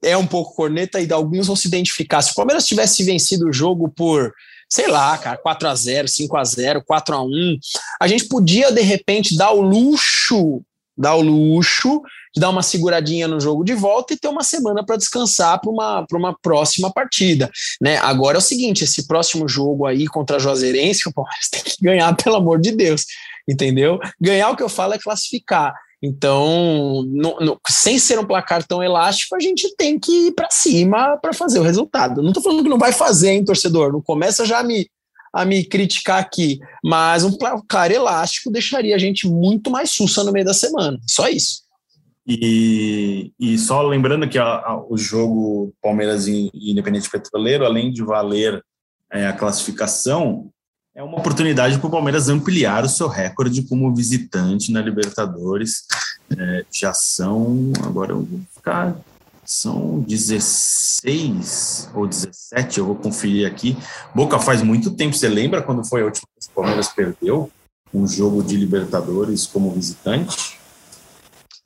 é 0.04 0.16
um 0.16 0.26
pouco 0.26 0.54
corneta 0.54 1.00
e 1.00 1.12
alguns 1.12 1.46
vão 1.46 1.56
se 1.56 1.68
identificar. 1.68 2.22
Se 2.22 2.32
o 2.32 2.34
Palmeiras 2.34 2.66
tivesse 2.66 3.02
vencido 3.02 3.48
o 3.48 3.52
jogo 3.52 3.88
por, 3.88 4.32
sei 4.68 4.88
lá, 4.88 5.16
cara, 5.18 5.36
4 5.36 5.68
a 5.68 5.74
0 5.74 6.08
5 6.08 6.36
a 6.36 6.44
0 6.44 6.84
4 6.84 7.14
a 7.14 7.22
1 7.22 7.58
a 8.00 8.06
gente 8.06 8.26
podia, 8.26 8.70
de 8.70 8.82
repente, 8.82 9.36
dar 9.36 9.52
o 9.52 9.60
luxo, 9.60 10.62
dar 10.96 11.14
o 11.14 11.22
luxo 11.22 12.02
de 12.34 12.40
dar 12.40 12.50
uma 12.50 12.62
seguradinha 12.62 13.28
no 13.28 13.38
jogo 13.38 13.64
de 13.64 13.74
volta 13.74 14.12
e 14.12 14.16
ter 14.18 14.28
uma 14.28 14.42
semana 14.42 14.84
para 14.84 14.96
descansar 14.96 15.60
para 15.60 15.70
uma, 15.70 16.04
uma 16.12 16.36
próxima 16.42 16.92
partida. 16.92 17.48
Né? 17.80 17.96
Agora 17.98 18.36
é 18.36 18.38
o 18.38 18.42
seguinte: 18.42 18.84
esse 18.84 19.06
próximo 19.06 19.48
jogo 19.48 19.86
aí 19.86 20.06
contra 20.06 20.36
a 20.36 20.40
Juazeirense, 20.40 21.08
o 21.08 21.12
Palmeiras 21.12 21.48
tem 21.50 21.62
que 21.62 21.76
ganhar, 21.80 22.14
pelo 22.16 22.36
amor 22.36 22.60
de 22.60 22.72
Deus. 22.72 23.06
Entendeu? 23.48 24.00
Ganhar 24.20 24.50
o 24.50 24.56
que 24.56 24.62
eu 24.62 24.68
falo 24.68 24.94
é 24.94 24.98
classificar. 24.98 25.74
Então, 26.06 27.02
no, 27.06 27.40
no, 27.40 27.60
sem 27.66 27.98
ser 27.98 28.18
um 28.18 28.26
placar 28.26 28.62
tão 28.62 28.82
elástico, 28.82 29.34
a 29.34 29.40
gente 29.40 29.74
tem 29.74 29.98
que 29.98 30.26
ir 30.26 30.32
para 30.32 30.50
cima 30.50 31.16
para 31.16 31.32
fazer 31.32 31.58
o 31.58 31.62
resultado. 31.62 32.20
Não 32.20 32.28
estou 32.28 32.42
falando 32.42 32.62
que 32.62 32.68
não 32.68 32.78
vai 32.78 32.92
fazer, 32.92 33.30
hein, 33.30 33.42
torcedor? 33.42 33.90
Não 33.90 34.02
começa 34.02 34.44
já 34.44 34.58
a 34.58 34.62
me, 34.62 34.86
a 35.32 35.46
me 35.46 35.64
criticar 35.64 36.20
aqui. 36.20 36.58
Mas 36.84 37.24
um 37.24 37.32
placar 37.32 37.90
elástico 37.90 38.52
deixaria 38.52 38.94
a 38.94 38.98
gente 38.98 39.26
muito 39.26 39.70
mais 39.70 39.92
sussa 39.92 40.22
no 40.22 40.30
meio 40.30 40.44
da 40.44 40.52
semana. 40.52 41.00
Só 41.08 41.26
isso. 41.26 41.62
E, 42.26 43.32
e 43.40 43.56
só 43.56 43.80
lembrando 43.80 44.28
que 44.28 44.38
a, 44.38 44.44
a, 44.44 44.84
o 44.86 44.98
jogo 44.98 45.72
Palmeiras 45.80 46.28
e 46.28 46.50
Independente 46.52 47.08
Petroleiro, 47.08 47.64
além 47.64 47.90
de 47.90 48.02
valer 48.02 48.62
é, 49.10 49.26
a 49.26 49.32
classificação, 49.32 50.50
é 50.94 51.02
uma 51.02 51.18
oportunidade 51.18 51.78
para 51.78 51.88
o 51.88 51.90
Palmeiras 51.90 52.28
ampliar 52.28 52.84
o 52.84 52.88
seu 52.88 53.08
recorde 53.08 53.62
como 53.62 53.92
visitante 53.92 54.70
na 54.70 54.80
Libertadores. 54.80 55.84
É, 56.38 56.64
já 56.70 56.94
são, 56.94 57.72
agora 57.82 58.12
eu 58.12 58.22
vou 58.22 58.40
ficar, 58.54 58.96
são 59.44 60.00
16 60.06 61.90
ou 61.94 62.06
17, 62.06 62.78
eu 62.78 62.86
vou 62.86 62.94
conferir 62.94 63.46
aqui. 63.46 63.76
Boca 64.14 64.38
faz 64.38 64.62
muito 64.62 64.92
tempo, 64.92 65.16
você 65.16 65.28
lembra 65.28 65.62
quando 65.62 65.84
foi 65.84 66.02
a 66.02 66.04
última 66.04 66.28
vez 66.32 66.46
que 66.46 66.52
o 66.52 66.54
Palmeiras 66.54 66.88
perdeu 66.88 67.50
um 67.92 68.06
jogo 68.06 68.42
de 68.42 68.56
Libertadores 68.56 69.46
como 69.46 69.72
visitante? 69.72 70.58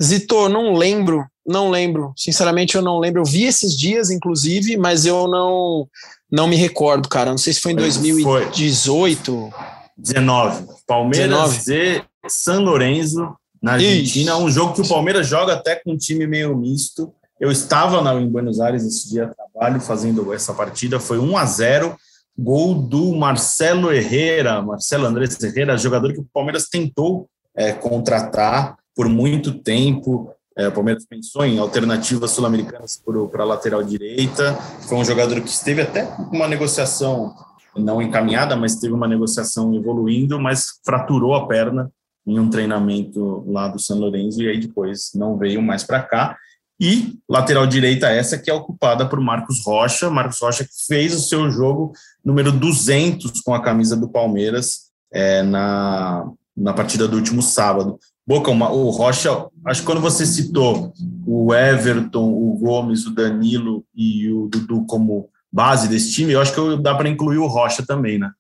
Zito, 0.03 0.49
não 0.49 0.75
lembro, 0.75 1.27
não 1.49 1.71
lembro. 1.71 2.13
Sinceramente, 2.17 2.77
eu 2.77 2.83
não 2.83 2.99
lembro. 2.99 3.23
Eu 3.23 3.25
vi 3.25 3.45
esses 3.45 3.77
dias, 3.77 4.11
inclusive, 4.11 4.77
mas 4.77 5.07
eu 5.07 5.27
não 5.27 5.89
não 6.31 6.47
me 6.47 6.57
recordo, 6.57 7.09
cara. 7.09 7.31
Não 7.31 7.39
sei 7.39 7.53
se 7.53 7.61
foi 7.61 7.73
em 7.73 7.77
2018. 7.77 9.51
19. 9.97 10.67
Palmeiras 10.87 11.65
19. 11.65 12.05
e 12.25 12.31
San 12.31 12.61
Lorenzo, 12.61 13.35
na 13.63 13.73
Argentina. 13.73 14.37
Um 14.37 14.51
jogo 14.51 14.75
que 14.75 14.83
o 14.83 14.89
Palmeiras 14.89 15.27
joga 15.27 15.55
até 15.55 15.75
com 15.77 15.93
um 15.93 15.97
time 15.97 16.27
meio 16.27 16.57
misto. 16.57 17.13
Eu 17.41 17.51
estava 17.51 18.03
na, 18.03 18.15
em 18.15 18.29
Buenos 18.29 18.61
Aires 18.61 18.85
esse 18.85 19.09
dia 19.09 19.33
trabalho 19.35 19.81
fazendo 19.81 20.33
essa 20.35 20.53
partida. 20.53 21.01
Foi 21.01 21.19
1 21.19 21.37
a 21.37 21.45
0 21.45 21.97
Gol 22.41 22.75
do 22.75 23.17
Marcelo 23.17 23.93
Herrera, 23.93 24.63
Marcelo 24.63 25.07
Andrés 25.07 25.43
Herrera, 25.43 25.77
jogador 25.77 26.13
que 26.13 26.21
o 26.21 26.29
Palmeiras 26.33 26.69
tentou 26.69 27.29
é, 27.53 27.73
contratar 27.73 28.77
por 28.95 29.09
muito 29.09 29.53
tempo. 29.55 30.31
É, 30.59 30.67
o 30.67 30.73
Palmeiras 30.73 31.07
pensou 31.07 31.45
em 31.45 31.59
alternativas 31.59 32.33
sul-americanas 32.33 33.01
para 33.31 33.43
a 33.43 33.47
lateral 33.47 33.81
direita. 33.83 34.55
Foi 34.89 34.99
um 34.99 35.05
jogador 35.05 35.41
que 35.41 35.49
esteve 35.49 35.83
até 35.83 36.05
uma 36.33 36.49
negociação 36.49 37.33
não 37.77 38.03
encaminhada, 38.03 38.57
mas 38.57 38.75
teve 38.75 38.93
uma 38.93 39.07
negociação 39.07 39.73
evoluindo, 39.73 40.41
mas 40.41 40.81
fraturou 40.85 41.37
a 41.37 41.47
perna 41.47 41.93
em 42.27 42.41
um 42.41 42.51
treinamento 42.51 43.45
lá 43.47 43.69
do 43.69 43.79
São 43.79 43.99
Lourenço 43.99 44.43
e 44.43 44.49
aí 44.49 44.59
depois 44.59 45.11
não 45.15 45.39
veio 45.39 45.63
mais 45.63 45.85
para 45.85 46.03
cá. 46.03 46.37
E 46.81 47.19
lateral 47.29 47.67
direita 47.67 48.09
essa 48.09 48.37
que 48.37 48.51
é 48.51 48.55
ocupada 48.55 49.09
por 49.09 49.21
Marcos 49.21 49.65
Rocha, 49.65 50.11
Marcos 50.11 50.39
Rocha 50.41 50.65
que 50.65 50.87
fez 50.87 51.15
o 51.15 51.21
seu 51.21 51.51
jogo 51.51 51.93
número 52.25 52.51
200 52.51 53.41
com 53.43 53.55
a 53.55 53.63
camisa 53.63 53.97
do 53.97 54.09
Palmeiras 54.09 54.91
é, 55.13 55.43
na, 55.43 56.29
na 56.57 56.73
partida 56.73 57.07
do 57.07 57.17
último 57.17 57.43
sábado. 57.43 57.99
Boca, 58.29 58.51
uma, 58.51 58.71
o 58.71 58.91
Rocha, 58.91 59.47
acho 59.65 59.81
que 59.81 59.87
quando 59.87 60.03
você 60.03 60.27
citou 60.27 60.93
o 61.27 61.55
Everton, 61.55 62.31
o 62.31 62.59
Gomes, 62.59 63.07
o 63.07 63.15
Danilo 63.15 63.87
e 63.97 64.31
o 64.31 64.49
Dudu 64.49 64.85
como 64.85 65.31
base 65.51 65.89
desse 65.89 66.13
time, 66.13 66.35
eu 66.35 66.41
acho 66.43 66.55
que 66.55 66.83
dá 66.83 66.95
para 66.95 67.09
incluir 67.09 67.39
o 67.39 67.47
Rocha 67.47 67.83
também, 67.87 68.19
né? 68.19 68.31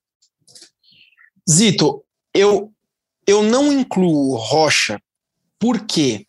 Zito, 1.51 2.05
eu, 2.35 2.71
eu 3.27 3.43
não 3.43 3.73
incluo 3.73 4.35
o 4.35 4.37
Rocha 4.37 5.01
porque 5.59 6.27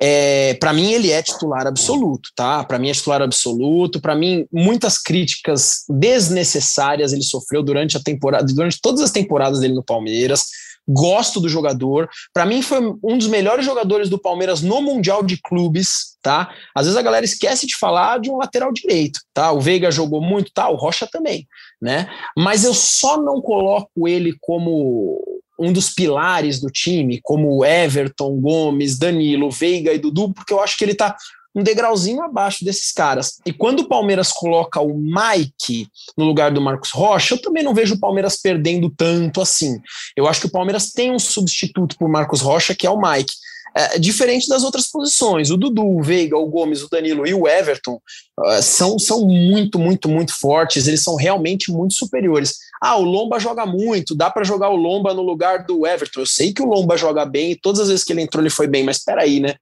é, 0.00 0.54
para 0.54 0.72
mim 0.72 0.92
ele 0.92 1.10
é 1.10 1.20
titular 1.24 1.66
absoluto, 1.66 2.30
tá? 2.36 2.62
Para 2.62 2.78
mim 2.78 2.88
é 2.88 2.92
titular 2.92 3.20
absoluto. 3.20 4.00
Para 4.00 4.14
mim 4.14 4.46
muitas 4.52 4.96
críticas 4.96 5.82
desnecessárias 5.88 7.12
ele 7.12 7.24
sofreu 7.24 7.64
durante 7.64 7.96
a 7.96 8.00
temporada, 8.00 8.44
durante 8.54 8.80
todas 8.80 9.00
as 9.00 9.10
temporadas 9.10 9.58
dele 9.58 9.74
no 9.74 9.82
Palmeiras 9.82 10.46
gosto 10.88 11.40
do 11.40 11.48
jogador. 11.48 12.08
Para 12.32 12.46
mim, 12.46 12.62
foi 12.62 12.80
um 13.02 13.18
dos 13.18 13.28
melhores 13.28 13.64
jogadores 13.64 14.08
do 14.08 14.18
Palmeiras 14.18 14.62
no 14.62 14.80
Mundial 14.80 15.22
de 15.22 15.40
Clubes, 15.40 16.16
tá? 16.22 16.52
Às 16.74 16.86
vezes 16.86 16.96
a 16.96 17.02
galera 17.02 17.24
esquece 17.24 17.66
de 17.66 17.76
falar 17.76 18.20
de 18.20 18.30
um 18.30 18.36
lateral 18.36 18.72
direito, 18.72 19.20
tá? 19.32 19.52
O 19.52 19.60
Veiga 19.60 19.90
jogou 19.90 20.20
muito, 20.20 20.52
tá? 20.52 20.68
O 20.68 20.76
Rocha 20.76 21.06
também, 21.10 21.46
né? 21.80 22.08
Mas 22.36 22.64
eu 22.64 22.74
só 22.74 23.20
não 23.20 23.40
coloco 23.40 24.08
ele 24.08 24.34
como 24.40 25.20
um 25.58 25.72
dos 25.72 25.90
pilares 25.90 26.60
do 26.60 26.68
time, 26.68 27.20
como 27.22 27.64
Everton, 27.64 28.40
Gomes, 28.40 28.98
Danilo, 28.98 29.50
Veiga 29.50 29.92
e 29.92 29.98
Dudu, 29.98 30.32
porque 30.32 30.52
eu 30.52 30.60
acho 30.60 30.76
que 30.76 30.84
ele 30.84 30.94
tá 30.94 31.16
um 31.54 31.62
degrauzinho 31.62 32.22
abaixo 32.22 32.64
desses 32.64 32.92
caras. 32.92 33.38
E 33.44 33.52
quando 33.52 33.80
o 33.80 33.88
Palmeiras 33.88 34.32
coloca 34.32 34.80
o 34.80 34.96
Mike 34.96 35.86
no 36.16 36.24
lugar 36.24 36.50
do 36.50 36.60
Marcos 36.60 36.90
Rocha, 36.90 37.34
eu 37.34 37.42
também 37.42 37.62
não 37.62 37.74
vejo 37.74 37.94
o 37.94 38.00
Palmeiras 38.00 38.36
perdendo 38.40 38.90
tanto 38.90 39.40
assim. 39.40 39.80
Eu 40.16 40.26
acho 40.26 40.40
que 40.40 40.46
o 40.46 40.52
Palmeiras 40.52 40.92
tem 40.92 41.12
um 41.12 41.18
substituto 41.18 41.96
por 41.98 42.08
Marcos 42.08 42.40
Rocha, 42.40 42.74
que 42.74 42.86
é 42.86 42.90
o 42.90 43.00
Mike. 43.00 43.32
É, 43.74 43.98
diferente 43.98 44.48
das 44.48 44.64
outras 44.64 44.86
posições, 44.86 45.50
o 45.50 45.56
Dudu, 45.56 45.82
o 45.82 46.02
Veiga, 46.02 46.36
o 46.36 46.46
Gomes, 46.46 46.82
o 46.82 46.90
Danilo 46.90 47.26
e 47.26 47.32
o 47.32 47.48
Everton 47.48 47.98
uh, 48.38 48.62
são, 48.62 48.98
são 48.98 49.26
muito, 49.26 49.78
muito, 49.78 50.10
muito 50.10 50.38
fortes, 50.38 50.86
eles 50.86 51.02
são 51.02 51.16
realmente 51.16 51.72
muito 51.72 51.94
superiores. 51.94 52.56
Ah, 52.82 52.98
o 52.98 53.02
Lomba 53.02 53.38
joga 53.38 53.64
muito, 53.64 54.14
dá 54.14 54.30
para 54.30 54.44
jogar 54.44 54.68
o 54.68 54.76
Lomba 54.76 55.14
no 55.14 55.22
lugar 55.22 55.64
do 55.64 55.86
Everton. 55.86 56.20
Eu 56.20 56.26
sei 56.26 56.52
que 56.52 56.60
o 56.60 56.66
Lomba 56.66 56.98
joga 56.98 57.24
bem 57.24 57.56
todas 57.62 57.80
as 57.80 57.88
vezes 57.88 58.04
que 58.04 58.12
ele 58.12 58.20
entrou 58.20 58.42
ele 58.42 58.50
foi 58.50 58.66
bem, 58.66 58.84
mas 58.84 58.98
espera 58.98 59.22
aí, 59.22 59.40
né? 59.40 59.54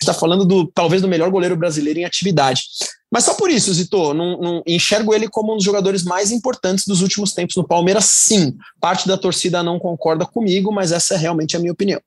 Está 0.00 0.14
falando 0.14 0.44
do 0.44 0.66
talvez 0.66 1.02
do 1.02 1.08
melhor 1.08 1.30
goleiro 1.30 1.56
brasileiro 1.56 1.98
em 1.98 2.04
atividade. 2.04 2.62
Mas 3.10 3.24
só 3.24 3.34
por 3.34 3.50
isso, 3.50 3.72
Zito, 3.72 4.12
não, 4.12 4.38
não, 4.38 4.62
enxergo 4.66 5.14
ele 5.14 5.28
como 5.28 5.52
um 5.52 5.56
dos 5.56 5.64
jogadores 5.64 6.02
mais 6.02 6.32
importantes 6.32 6.84
dos 6.86 7.02
últimos 7.02 7.32
tempos 7.32 7.56
no 7.56 7.66
Palmeiras, 7.66 8.04
sim. 8.06 8.56
Parte 8.80 9.06
da 9.06 9.16
torcida 9.16 9.62
não 9.62 9.78
concorda 9.78 10.26
comigo, 10.26 10.72
mas 10.72 10.92
essa 10.92 11.14
é 11.14 11.16
realmente 11.16 11.56
a 11.56 11.60
minha 11.60 11.72
opinião. 11.72 12.00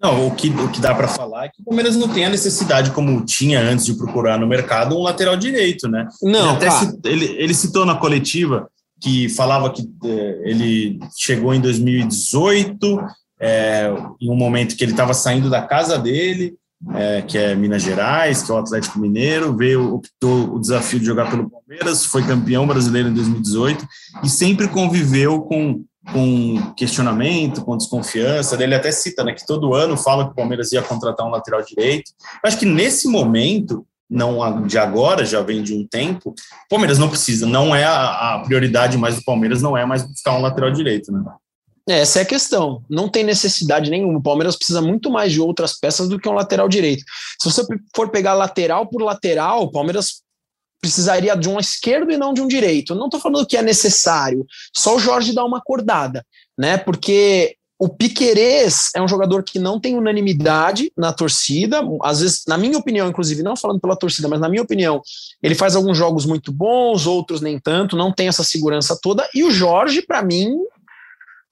Não, 0.00 0.26
o 0.26 0.34
que, 0.34 0.48
o 0.48 0.70
que 0.70 0.80
dá 0.80 0.94
para 0.94 1.08
falar 1.08 1.46
é 1.46 1.48
que 1.48 1.62
o 1.62 1.64
Palmeiras 1.64 1.96
não 1.96 2.08
tem 2.08 2.24
a 2.24 2.30
necessidade, 2.30 2.90
como 2.90 3.24
tinha 3.24 3.60
antes 3.60 3.86
de 3.86 3.94
procurar 3.94 4.38
no 4.38 4.46
mercado, 4.46 4.96
um 4.96 5.02
lateral 5.02 5.36
direito, 5.36 5.88
né? 5.88 6.08
Não, 6.22 6.56
ele, 6.56 6.56
até 6.56 6.70
citou, 6.70 7.10
ele, 7.10 7.24
ele 7.38 7.54
citou 7.54 7.86
na 7.86 7.94
coletiva 7.94 8.68
que 9.00 9.28
falava 9.28 9.70
que 9.70 9.82
é, 10.04 10.42
ele 10.44 10.98
chegou 11.16 11.54
em 11.54 11.60
2018, 11.60 13.00
é, 13.40 13.90
em 14.20 14.30
um 14.30 14.36
momento 14.36 14.76
que 14.76 14.82
ele 14.82 14.92
estava 14.92 15.14
saindo 15.14 15.48
da 15.48 15.62
casa 15.62 15.98
dele, 15.98 16.54
é, 16.92 17.22
que 17.22 17.38
é 17.38 17.54
Minas 17.54 17.82
Gerais, 17.82 18.42
que 18.42 18.50
é 18.50 18.54
o 18.54 18.58
Atlético 18.58 18.98
Mineiro, 18.98 19.56
veio, 19.56 19.94
optou 19.94 20.54
o 20.54 20.60
desafio 20.60 21.00
de 21.00 21.06
jogar 21.06 21.30
pelo 21.30 21.48
Palmeiras, 21.48 22.04
foi 22.04 22.22
campeão 22.22 22.66
brasileiro 22.66 23.08
em 23.08 23.14
2018 23.14 23.86
e 24.22 24.28
sempre 24.28 24.68
conviveu 24.68 25.40
com, 25.42 25.84
com 26.12 26.74
questionamento, 26.76 27.64
com 27.64 27.76
desconfiança. 27.76 28.62
Ele 28.62 28.74
até 28.74 28.92
cita 28.92 29.24
né, 29.24 29.32
que 29.32 29.46
todo 29.46 29.74
ano 29.74 29.96
fala 29.96 30.26
que 30.26 30.32
o 30.32 30.36
Palmeiras 30.36 30.72
ia 30.72 30.82
contratar 30.82 31.26
um 31.26 31.30
lateral 31.30 31.62
direito. 31.62 32.10
Eu 32.20 32.48
acho 32.48 32.58
que 32.58 32.66
nesse 32.66 33.08
momento, 33.08 33.86
não 34.08 34.66
de 34.66 34.78
agora, 34.78 35.24
já 35.24 35.40
vem 35.40 35.62
de 35.62 35.74
um 35.74 35.86
tempo, 35.86 36.30
o 36.30 36.68
Palmeiras 36.68 36.98
não 36.98 37.08
precisa, 37.08 37.46
não 37.46 37.74
é 37.74 37.84
a, 37.84 38.34
a 38.34 38.38
prioridade 38.40 38.98
mais 38.98 39.16
do 39.16 39.24
Palmeiras, 39.24 39.62
não 39.62 39.76
é 39.76 39.86
mais 39.86 40.02
buscar 40.02 40.36
um 40.36 40.42
lateral 40.42 40.70
direito, 40.70 41.10
né? 41.10 41.22
Essa 41.86 42.20
é 42.20 42.22
a 42.22 42.26
questão. 42.26 42.82
Não 42.88 43.08
tem 43.08 43.22
necessidade 43.22 43.90
nenhuma. 43.90 44.18
O 44.18 44.22
Palmeiras 44.22 44.56
precisa 44.56 44.80
muito 44.80 45.10
mais 45.10 45.32
de 45.32 45.40
outras 45.40 45.78
peças 45.78 46.08
do 46.08 46.18
que 46.18 46.28
um 46.28 46.32
lateral 46.32 46.68
direito. 46.68 47.04
Se 47.40 47.50
você 47.50 47.62
for 47.94 48.10
pegar 48.10 48.32
lateral 48.34 48.86
por 48.86 49.02
lateral, 49.02 49.64
o 49.64 49.70
Palmeiras 49.70 50.22
precisaria 50.80 51.34
de 51.36 51.48
um 51.48 51.58
esquerdo 51.58 52.10
e 52.10 52.16
não 52.16 52.32
de 52.32 52.40
um 52.40 52.48
direito. 52.48 52.94
Não 52.94 53.06
estou 53.06 53.20
falando 53.20 53.46
que 53.46 53.56
é 53.56 53.62
necessário. 53.62 54.46
Só 54.74 54.96
o 54.96 55.00
Jorge 55.00 55.34
dá 55.34 55.44
uma 55.44 55.58
acordada, 55.58 56.24
né? 56.58 56.78
Porque 56.78 57.56
o 57.78 57.88
Piquerez 57.88 58.90
é 58.94 59.02
um 59.02 59.08
jogador 59.08 59.42
que 59.42 59.58
não 59.58 59.80
tem 59.80 59.96
unanimidade 59.96 60.92
na 60.96 61.12
torcida. 61.12 61.82
Às 62.02 62.20
vezes, 62.20 62.42
na 62.46 62.56
minha 62.56 62.78
opinião, 62.78 63.08
inclusive, 63.08 63.42
não 63.42 63.56
falando 63.56 63.80
pela 63.80 63.96
torcida, 63.96 64.28
mas 64.28 64.40
na 64.40 64.48
minha 64.48 64.62
opinião, 64.62 65.02
ele 65.42 65.54
faz 65.54 65.74
alguns 65.74 65.98
jogos 65.98 66.24
muito 66.24 66.52
bons, 66.52 67.06
outros 67.06 67.40
nem 67.40 67.58
tanto, 67.58 67.96
não 67.96 68.12
tem 68.12 68.28
essa 68.28 68.44
segurança 68.44 68.98
toda. 69.02 69.28
E 69.34 69.42
o 69.42 69.50
Jorge, 69.50 70.02
para 70.02 70.22
mim, 70.22 70.54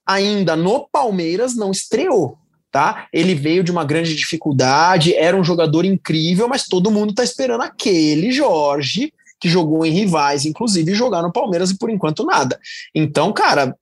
ainda 0.07 0.57
no 0.57 0.89
Palmeiras 0.91 1.55
não 1.57 1.71
estreou, 1.71 2.37
tá? 2.71 3.07
Ele 3.13 3.35
veio 3.35 3.63
de 3.63 3.71
uma 3.71 3.85
grande 3.85 4.15
dificuldade, 4.15 5.15
era 5.15 5.37
um 5.37 5.45
jogador 5.45 5.85
incrível, 5.85 6.49
mas 6.49 6.67
todo 6.67 6.91
mundo 6.91 7.15
tá 7.15 7.23
esperando 7.23 7.63
aquele 7.63 8.31
Jorge 8.33 9.13
que 9.41 9.49
jogou 9.49 9.85
em 9.85 9.91
rivais, 9.91 10.45
inclusive 10.45 10.95
jogar 10.95 11.21
no 11.21 11.33
Palmeiras 11.33 11.71
e 11.71 11.77
por 11.77 11.91
enquanto 11.91 12.25
nada. 12.25 12.59
Então, 12.95 13.33
cara, 13.33 13.77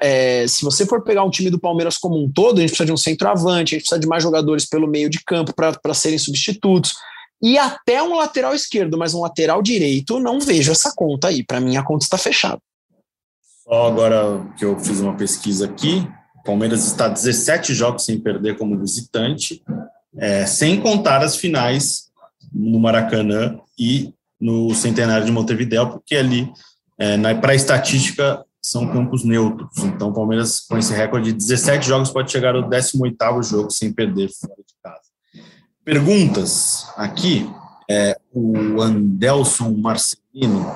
é, 0.00 0.46
se 0.46 0.64
você 0.64 0.86
for 0.86 1.02
pegar 1.02 1.24
um 1.24 1.30
time 1.30 1.50
do 1.50 1.58
Palmeiras 1.58 1.96
como 1.96 2.22
um 2.22 2.30
todo, 2.30 2.58
a 2.58 2.60
gente 2.60 2.70
precisa 2.70 2.86
de 2.86 2.92
um 2.92 2.96
centroavante, 2.96 3.74
a 3.74 3.78
gente 3.78 3.86
precisa 3.86 4.00
de 4.00 4.06
mais 4.06 4.22
jogadores 4.22 4.66
pelo 4.66 4.86
meio 4.86 5.08
de 5.08 5.22
campo 5.24 5.52
para 5.54 5.94
serem 5.94 6.18
substitutos. 6.18 6.94
E 7.42 7.58
até 7.58 8.02
um 8.02 8.16
lateral 8.16 8.54
esquerdo, 8.54 8.96
mas 8.96 9.12
um 9.12 9.20
lateral 9.20 9.62
direito, 9.62 10.18
não 10.18 10.40
vejo 10.40 10.72
essa 10.72 10.92
conta 10.94 11.28
aí. 11.28 11.42
Para 11.42 11.60
mim, 11.60 11.76
a 11.76 11.82
conta 11.82 12.04
está 12.04 12.16
fechada. 12.16 12.58
Só 13.64 13.86
agora 13.86 14.46
que 14.58 14.64
eu 14.64 14.78
fiz 14.78 15.00
uma 15.00 15.16
pesquisa 15.16 15.64
aqui, 15.64 16.06
o 16.36 16.42
Palmeiras 16.42 16.86
está 16.86 17.08
17 17.08 17.72
jogos 17.72 18.04
sem 18.04 18.20
perder 18.20 18.58
como 18.58 18.78
visitante, 18.78 19.62
é, 20.18 20.44
sem 20.44 20.78
contar 20.78 21.22
as 21.22 21.36
finais 21.36 22.10
no 22.52 22.78
Maracanã 22.78 23.58
e 23.78 24.12
no 24.38 24.74
Centenário 24.74 25.24
de 25.24 25.32
Montevideo, 25.32 25.88
porque 25.88 26.14
ali, 26.14 26.52
é, 26.98 27.34
para 27.36 27.52
a 27.52 27.56
estatística, 27.56 28.44
são 28.60 28.86
campos 28.92 29.24
neutros. 29.24 29.78
Então, 29.78 30.10
o 30.10 30.12
Palmeiras, 30.12 30.60
com 30.60 30.76
esse 30.76 30.92
recorde 30.92 31.32
de 31.32 31.38
17 31.38 31.86
jogos, 31.86 32.10
pode 32.10 32.30
chegar 32.30 32.54
ao 32.54 32.68
18º 32.68 33.42
jogo 33.42 33.70
sem 33.70 33.90
perder 33.90 34.28
fora 34.28 34.56
de 34.56 34.74
casa. 34.82 35.00
Perguntas 35.82 36.86
aqui. 36.96 37.50
É, 37.90 38.18
o 38.32 38.80
Andelson 38.80 39.70
Marcelino 39.72 40.66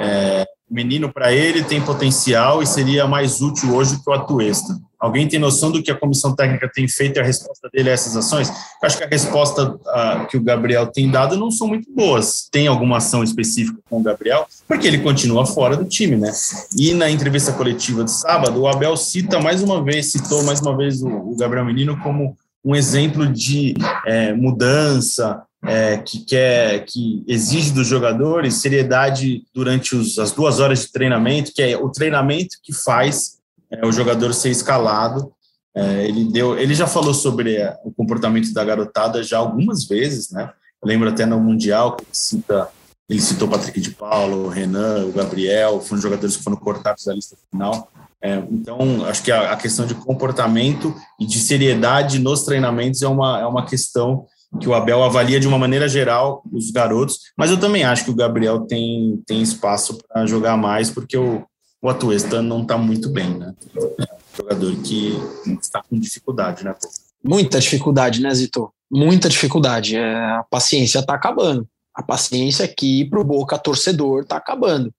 é, 0.00 0.44
menino, 0.70 1.12
para 1.12 1.32
ele, 1.32 1.64
tem 1.64 1.80
potencial 1.80 2.62
e 2.62 2.66
seria 2.66 3.06
mais 3.06 3.40
útil 3.40 3.74
hoje 3.74 4.00
que 4.02 4.08
o 4.08 4.12
Atuesta. 4.12 4.78
Alguém 5.00 5.26
tem 5.26 5.40
noção 5.40 5.72
do 5.72 5.82
que 5.82 5.90
a 5.90 5.96
comissão 5.96 6.36
técnica 6.36 6.70
tem 6.72 6.86
feito 6.86 7.16
e 7.16 7.20
a 7.20 7.24
resposta 7.24 7.70
dele 7.72 7.88
a 7.88 7.92
essas 7.94 8.14
ações? 8.16 8.50
Eu 8.50 8.54
acho 8.82 8.98
que 8.98 9.04
a 9.04 9.08
resposta 9.08 9.70
uh, 9.74 10.26
que 10.28 10.36
o 10.36 10.42
Gabriel 10.42 10.86
tem 10.86 11.10
dado 11.10 11.38
não 11.38 11.50
são 11.50 11.66
muito 11.66 11.90
boas. 11.90 12.48
Tem 12.52 12.66
alguma 12.66 12.98
ação 12.98 13.24
específica 13.24 13.78
com 13.88 13.98
o 13.98 14.02
Gabriel? 14.02 14.46
Porque 14.68 14.86
ele 14.86 14.98
continua 14.98 15.46
fora 15.46 15.74
do 15.74 15.86
time, 15.86 16.16
né? 16.16 16.30
E 16.78 16.92
na 16.92 17.10
entrevista 17.10 17.50
coletiva 17.50 18.04
de 18.04 18.12
sábado, 18.12 18.60
o 18.60 18.68
Abel 18.68 18.94
cita 18.94 19.40
mais 19.40 19.62
uma 19.62 19.82
vez, 19.82 20.12
citou 20.12 20.42
mais 20.42 20.60
uma 20.60 20.76
vez 20.76 21.02
o, 21.02 21.08
o 21.08 21.34
Gabriel 21.34 21.64
Menino 21.64 21.98
como 22.00 22.36
um 22.62 22.76
exemplo 22.76 23.26
de 23.26 23.74
é, 24.04 24.34
mudança, 24.34 25.42
é, 25.64 25.98
que 25.98 26.20
quer, 26.24 26.84
que 26.86 27.22
exige 27.28 27.72
dos 27.72 27.86
jogadores 27.86 28.54
seriedade 28.54 29.44
durante 29.54 29.94
os, 29.94 30.18
as 30.18 30.32
duas 30.32 30.58
horas 30.58 30.80
de 30.82 30.92
treinamento, 30.92 31.52
que 31.52 31.62
é 31.62 31.76
o 31.76 31.90
treinamento 31.90 32.56
que 32.62 32.72
faz 32.72 33.38
é, 33.70 33.86
o 33.86 33.92
jogador 33.92 34.32
ser 34.32 34.50
escalado. 34.50 35.32
É, 35.74 36.08
ele 36.08 36.24
deu, 36.24 36.58
ele 36.58 36.74
já 36.74 36.86
falou 36.86 37.14
sobre 37.14 37.56
é, 37.56 37.76
o 37.84 37.92
comportamento 37.92 38.52
da 38.52 38.64
garotada 38.64 39.22
já 39.22 39.38
algumas 39.38 39.84
vezes, 39.84 40.30
né? 40.30 40.50
Eu 40.82 40.88
lembro 40.88 41.08
até 41.08 41.26
no 41.26 41.38
mundial 41.38 41.94
que 41.94 42.04
ele 42.04 42.10
cita, 42.12 42.68
ele 43.08 43.20
citou 43.20 43.46
Patrick 43.46 43.80
de 43.80 43.90
Paulo, 43.90 44.46
o 44.46 44.48
Renan, 44.48 45.04
o 45.04 45.12
Gabriel, 45.12 45.80
foram 45.80 46.00
jogadores 46.00 46.36
que 46.36 46.42
foram 46.42 46.56
cortados 46.56 47.04
da 47.04 47.12
lista 47.12 47.36
final. 47.50 47.90
É, 48.22 48.36
então, 48.50 49.04
acho 49.04 49.22
que 49.22 49.30
a, 49.30 49.52
a, 49.52 49.56
questão 49.56 49.86
de 49.86 49.94
comportamento 49.94 50.94
e 51.18 51.26
de 51.26 51.38
seriedade 51.38 52.18
nos 52.18 52.44
treinamentos 52.44 53.02
é 53.02 53.08
uma, 53.08 53.40
é 53.40 53.46
uma 53.46 53.64
questão 53.64 54.26
que 54.58 54.68
o 54.68 54.74
Abel 54.74 55.02
avalia 55.04 55.38
de 55.38 55.46
uma 55.46 55.58
maneira 55.58 55.88
geral 55.88 56.42
os 56.52 56.70
garotos, 56.70 57.18
mas 57.36 57.50
eu 57.50 57.60
também 57.60 57.84
acho 57.84 58.04
que 58.04 58.10
o 58.10 58.16
Gabriel 58.16 58.60
tem, 58.60 59.22
tem 59.26 59.42
espaço 59.42 59.98
para 60.08 60.26
jogar 60.26 60.56
mais, 60.56 60.90
porque 60.90 61.16
o, 61.16 61.44
o 61.80 61.88
Atuesta 61.88 62.42
não 62.42 62.62
está 62.62 62.76
muito 62.76 63.08
bem, 63.08 63.38
né? 63.38 63.54
É 63.76 63.80
um 63.80 64.36
jogador 64.36 64.76
que 64.82 65.16
está 65.60 65.82
com 65.82 65.98
dificuldade, 65.98 66.64
né? 66.64 66.74
Muita 67.22 67.60
dificuldade, 67.60 68.20
né, 68.20 68.34
Zito? 68.34 68.72
Muita 68.90 69.28
dificuldade. 69.28 69.96
É, 69.96 70.14
a 70.14 70.44
paciência 70.50 70.98
está 70.98 71.14
acabando. 71.14 71.68
A 71.94 72.02
paciência 72.02 72.64
aqui 72.64 73.04
para 73.04 73.20
o 73.20 73.24
Boca 73.24 73.58
torcedor 73.58 74.22
está 74.22 74.36
acabando. 74.36 74.92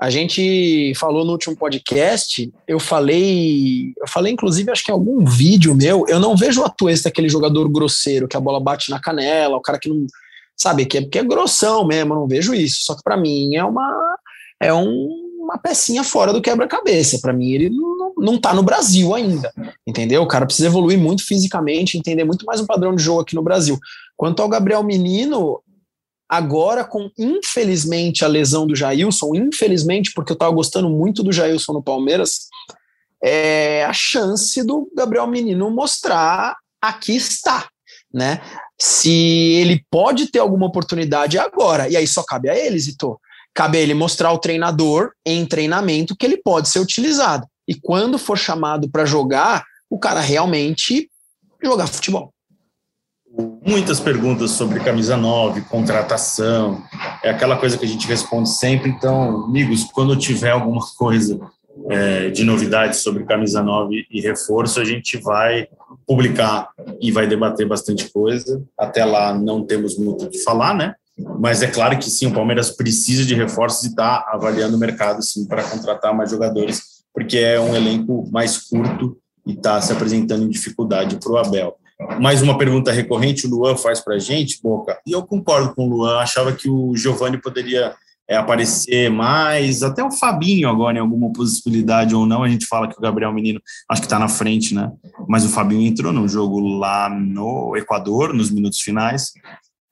A 0.00 0.08
gente 0.08 0.94
falou 0.94 1.26
no 1.26 1.32
último 1.32 1.54
podcast, 1.54 2.50
eu 2.66 2.80
falei, 2.80 3.92
eu 3.98 4.08
falei 4.08 4.32
inclusive 4.32 4.70
acho 4.70 4.82
que 4.82 4.90
em 4.90 4.94
algum 4.94 5.26
vídeo 5.26 5.74
meu, 5.74 6.06
eu 6.08 6.18
não 6.18 6.34
vejo 6.34 6.62
o 6.62 6.64
Atuesta 6.64 7.10
aquele 7.10 7.28
jogador 7.28 7.68
grosseiro 7.68 8.26
que 8.26 8.36
a 8.36 8.40
bola 8.40 8.58
bate 8.58 8.90
na 8.90 8.98
canela, 8.98 9.58
o 9.58 9.60
cara 9.60 9.78
que 9.78 9.90
não, 9.90 10.06
sabe, 10.56 10.86
que 10.86 10.98
é, 10.98 11.02
que 11.02 11.18
é 11.18 11.22
grossão 11.22 11.86
mesmo, 11.86 12.14
eu 12.14 12.20
não 12.20 12.28
vejo 12.28 12.54
isso. 12.54 12.82
Só 12.82 12.94
que 12.94 13.02
para 13.02 13.16
mim 13.16 13.56
é 13.56 13.64
uma 13.64 14.16
é 14.58 14.72
um, 14.72 15.08
uma 15.38 15.58
pecinha 15.58 16.04
fora 16.04 16.32
do 16.32 16.40
quebra-cabeça. 16.40 17.18
Para 17.20 17.32
mim 17.32 17.50
ele 17.50 17.68
não, 17.68 18.14
não 18.16 18.38
tá 18.38 18.54
no 18.54 18.62
Brasil 18.62 19.14
ainda, 19.14 19.52
entendeu? 19.86 20.22
O 20.22 20.28
cara 20.28 20.46
precisa 20.46 20.68
evoluir 20.68 20.98
muito 20.98 21.26
fisicamente, 21.26 21.98
entender 21.98 22.24
muito 22.24 22.46
mais 22.46 22.60
um 22.60 22.66
padrão 22.66 22.94
de 22.94 23.02
jogo 23.02 23.20
aqui 23.20 23.34
no 23.34 23.42
Brasil. 23.42 23.78
Quanto 24.16 24.40
ao 24.40 24.48
Gabriel 24.48 24.82
Menino, 24.82 25.62
Agora, 26.30 26.84
com 26.84 27.10
infelizmente 27.18 28.24
a 28.24 28.28
lesão 28.28 28.64
do 28.64 28.76
Jailson, 28.76 29.34
infelizmente, 29.34 30.12
porque 30.14 30.30
eu 30.30 30.34
estava 30.34 30.54
gostando 30.54 30.88
muito 30.88 31.24
do 31.24 31.32
Jailson 31.32 31.72
no 31.72 31.82
Palmeiras, 31.82 32.46
é 33.20 33.84
a 33.84 33.92
chance 33.92 34.62
do 34.62 34.88
Gabriel 34.94 35.26
Menino 35.26 35.68
mostrar 35.72 36.56
aqui 36.80 37.16
está, 37.16 37.68
né? 38.14 38.40
Se 38.80 39.10
ele 39.10 39.84
pode 39.90 40.30
ter 40.30 40.38
alguma 40.38 40.66
oportunidade 40.66 41.36
agora, 41.36 41.88
e 41.88 41.96
aí 41.96 42.06
só 42.06 42.22
cabe 42.22 42.48
a 42.48 42.56
ele, 42.56 42.78
Zito. 42.78 43.20
Cabe 43.52 43.78
a 43.78 43.80
ele 43.80 43.92
mostrar 43.92 44.28
ao 44.28 44.38
treinador 44.38 45.10
em 45.26 45.44
treinamento 45.44 46.14
que 46.16 46.24
ele 46.24 46.36
pode 46.36 46.68
ser 46.68 46.78
utilizado. 46.78 47.44
E 47.66 47.74
quando 47.74 48.20
for 48.20 48.38
chamado 48.38 48.88
para 48.88 49.04
jogar, 49.04 49.64
o 49.90 49.98
cara 49.98 50.20
realmente 50.20 51.10
jogar 51.60 51.88
futebol. 51.88 52.32
Muitas 53.64 54.00
perguntas 54.00 54.50
sobre 54.52 54.80
camisa 54.80 55.16
9, 55.16 55.62
contratação, 55.62 56.82
é 57.22 57.30
aquela 57.30 57.56
coisa 57.56 57.78
que 57.78 57.84
a 57.84 57.88
gente 57.88 58.06
responde 58.06 58.48
sempre. 58.48 58.90
Então, 58.90 59.44
amigos, 59.44 59.84
quando 59.84 60.16
tiver 60.16 60.50
alguma 60.50 60.80
coisa 60.96 61.38
é, 61.88 62.30
de 62.30 62.44
novidades 62.44 63.00
sobre 63.00 63.24
camisa 63.24 63.62
9 63.62 64.06
e 64.10 64.20
reforço, 64.20 64.80
a 64.80 64.84
gente 64.84 65.16
vai 65.18 65.68
publicar 66.06 66.70
e 67.00 67.12
vai 67.12 67.26
debater 67.26 67.66
bastante 67.66 68.10
coisa. 68.10 68.62
Até 68.76 69.04
lá 69.04 69.32
não 69.32 69.64
temos 69.64 69.96
muito 69.96 70.24
o 70.24 70.30
que 70.30 70.42
falar, 70.42 70.74
né? 70.74 70.94
Mas 71.38 71.62
é 71.62 71.66
claro 71.66 71.98
que 71.98 72.10
sim, 72.10 72.26
o 72.26 72.32
Palmeiras 72.32 72.70
precisa 72.70 73.24
de 73.24 73.34
reforços 73.34 73.84
e 73.84 73.88
está 73.88 74.26
avaliando 74.28 74.76
o 74.76 74.80
mercado 74.80 75.22
sim 75.22 75.46
para 75.46 75.62
contratar 75.62 76.14
mais 76.14 76.30
jogadores, 76.30 77.02
porque 77.12 77.38
é 77.38 77.60
um 77.60 77.76
elenco 77.76 78.28
mais 78.32 78.56
curto 78.56 79.18
e 79.46 79.52
está 79.52 79.80
se 79.80 79.92
apresentando 79.92 80.44
em 80.44 80.48
dificuldade 80.48 81.16
para 81.16 81.32
o 81.32 81.36
Abel. 81.36 81.76
Mais 82.20 82.42
uma 82.42 82.56
pergunta 82.56 82.92
recorrente, 82.92 83.46
o 83.46 83.50
Luan 83.50 83.76
faz 83.76 84.00
para 84.00 84.14
a 84.14 84.18
gente, 84.18 84.60
Boca, 84.62 84.98
e 85.06 85.12
eu 85.12 85.22
concordo 85.22 85.74
com 85.74 85.86
o 85.86 85.88
Luan, 85.88 86.18
achava 86.18 86.52
que 86.52 86.68
o 86.68 86.96
Giovani 86.96 87.38
poderia 87.38 87.94
é, 88.28 88.36
aparecer 88.36 89.10
mais, 89.10 89.82
até 89.82 90.04
o 90.04 90.10
Fabinho 90.10 90.68
agora 90.68 90.96
em 90.96 91.00
alguma 91.00 91.32
possibilidade 91.32 92.14
ou 92.14 92.24
não, 92.24 92.44
a 92.44 92.48
gente 92.48 92.64
fala 92.66 92.86
que 92.86 92.96
o 92.96 93.00
Gabriel 93.00 93.32
Menino 93.32 93.60
acho 93.88 94.00
que 94.00 94.06
está 94.06 94.18
na 94.18 94.28
frente, 94.28 94.72
né? 94.72 94.90
Mas 95.28 95.44
o 95.44 95.48
Fabinho 95.48 95.86
entrou 95.86 96.12
no 96.12 96.28
jogo 96.28 96.60
lá 96.60 97.10
no 97.10 97.76
Equador, 97.76 98.32
nos 98.32 98.50
minutos 98.50 98.80
finais. 98.80 99.32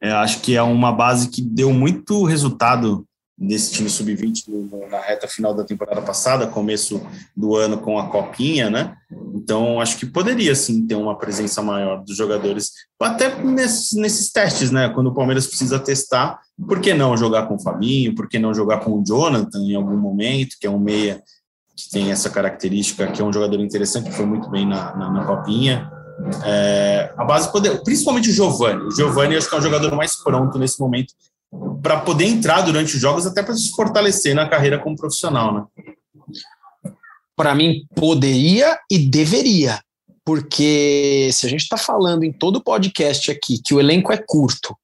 É, 0.01 0.13
acho 0.13 0.41
que 0.41 0.55
é 0.55 0.63
uma 0.63 0.93
base 0.93 1.31
que 1.31 1.43
deu 1.43 1.73
muito 1.73 2.23
resultado 2.23 3.05
desse 3.39 3.71
time 3.71 3.89
sub-20 3.89 4.89
na 4.91 5.01
reta 5.01 5.29
final 5.29 5.55
da 5.55 5.63
temporada 5.63 6.03
passada, 6.03 6.49
começo 6.49 7.01
do 7.37 7.55
ano 7.55 7.79
com 7.79 7.97
a 7.97 8.09
copinha, 8.09 8.69
né? 8.69 8.97
Então 9.33 9.81
acho 9.81 9.97
que 9.97 10.07
poderia 10.07 10.55
sim 10.57 10.85
ter 10.85 10.97
uma 10.97 11.17
presença 11.17 11.63
maior 11.63 12.03
dos 12.03 12.17
jogadores, 12.17 12.73
até 13.01 13.41
nesses, 13.43 13.93
nesses 13.93 14.33
testes, 14.33 14.73
né? 14.73 14.89
Quando 14.89 15.07
o 15.09 15.15
Palmeiras 15.15 15.47
precisa 15.47 15.79
testar, 15.79 16.41
por 16.67 16.81
que 16.81 16.93
não 16.93 17.17
jogar 17.17 17.47
com 17.47 17.55
o 17.55 17.63
Fabinho? 17.63 18.15
Por 18.15 18.29
que 18.29 18.41
não 18.41 18.53
jogar 18.53 18.81
com 18.81 18.99
o 18.99 19.05
Jonathan 19.05 19.61
em 19.61 19.77
algum 19.77 19.97
momento, 19.97 20.57
que 20.61 20.67
é 20.67 20.71
um 20.71 20.81
meia 20.81 21.23
que 21.77 21.89
tem 21.91 22.11
essa 22.11 22.29
característica, 22.29 23.07
que 23.07 23.23
é 23.23 23.25
um 23.25 23.33
jogador 23.33 23.61
interessante, 23.61 24.11
que 24.11 24.17
foi 24.17 24.27
muito 24.27 24.51
bem 24.51 24.67
na, 24.67 24.97
na, 24.97 25.13
na 25.13 25.25
copinha. 25.25 25.89
É, 26.45 27.15
a 27.17 27.25
base 27.25 27.53
poder, 27.53 27.81
principalmente 27.85 28.31
o 28.31 28.33
Giovani. 28.33 28.83
O 28.83 28.91
Giovani 28.91 29.37
acho 29.37 29.49
que 29.49 29.55
é 29.55 29.59
um 29.59 29.63
jogador 29.63 29.95
mais 29.95 30.17
pronto 30.17 30.59
nesse 30.59 30.81
momento 30.81 31.15
para 31.83 32.01
poder 32.01 32.27
entrar 32.27 32.63
durante 32.63 32.95
os 32.95 33.01
jogos, 33.01 33.27
até 33.27 33.43
para 33.43 33.55
se 33.55 33.71
fortalecer 33.71 34.35
na 34.35 34.49
carreira 34.49 34.79
como 34.79 34.97
profissional, 34.97 35.55
né? 35.55 35.65
Para 37.37 37.55
mim, 37.55 37.87
poderia 37.95 38.79
e 38.91 38.99
deveria, 38.99 39.81
porque 40.25 41.31
se 41.33 41.47
a 41.47 41.49
gente 41.49 41.63
está 41.63 41.77
falando 41.77 42.25
em 42.25 42.33
todo 42.33 42.63
podcast 42.63 43.31
aqui 43.31 43.61
que 43.65 43.73
o 43.73 43.81
elenco 43.81 44.13
é 44.13 44.17
curto, 44.17 44.77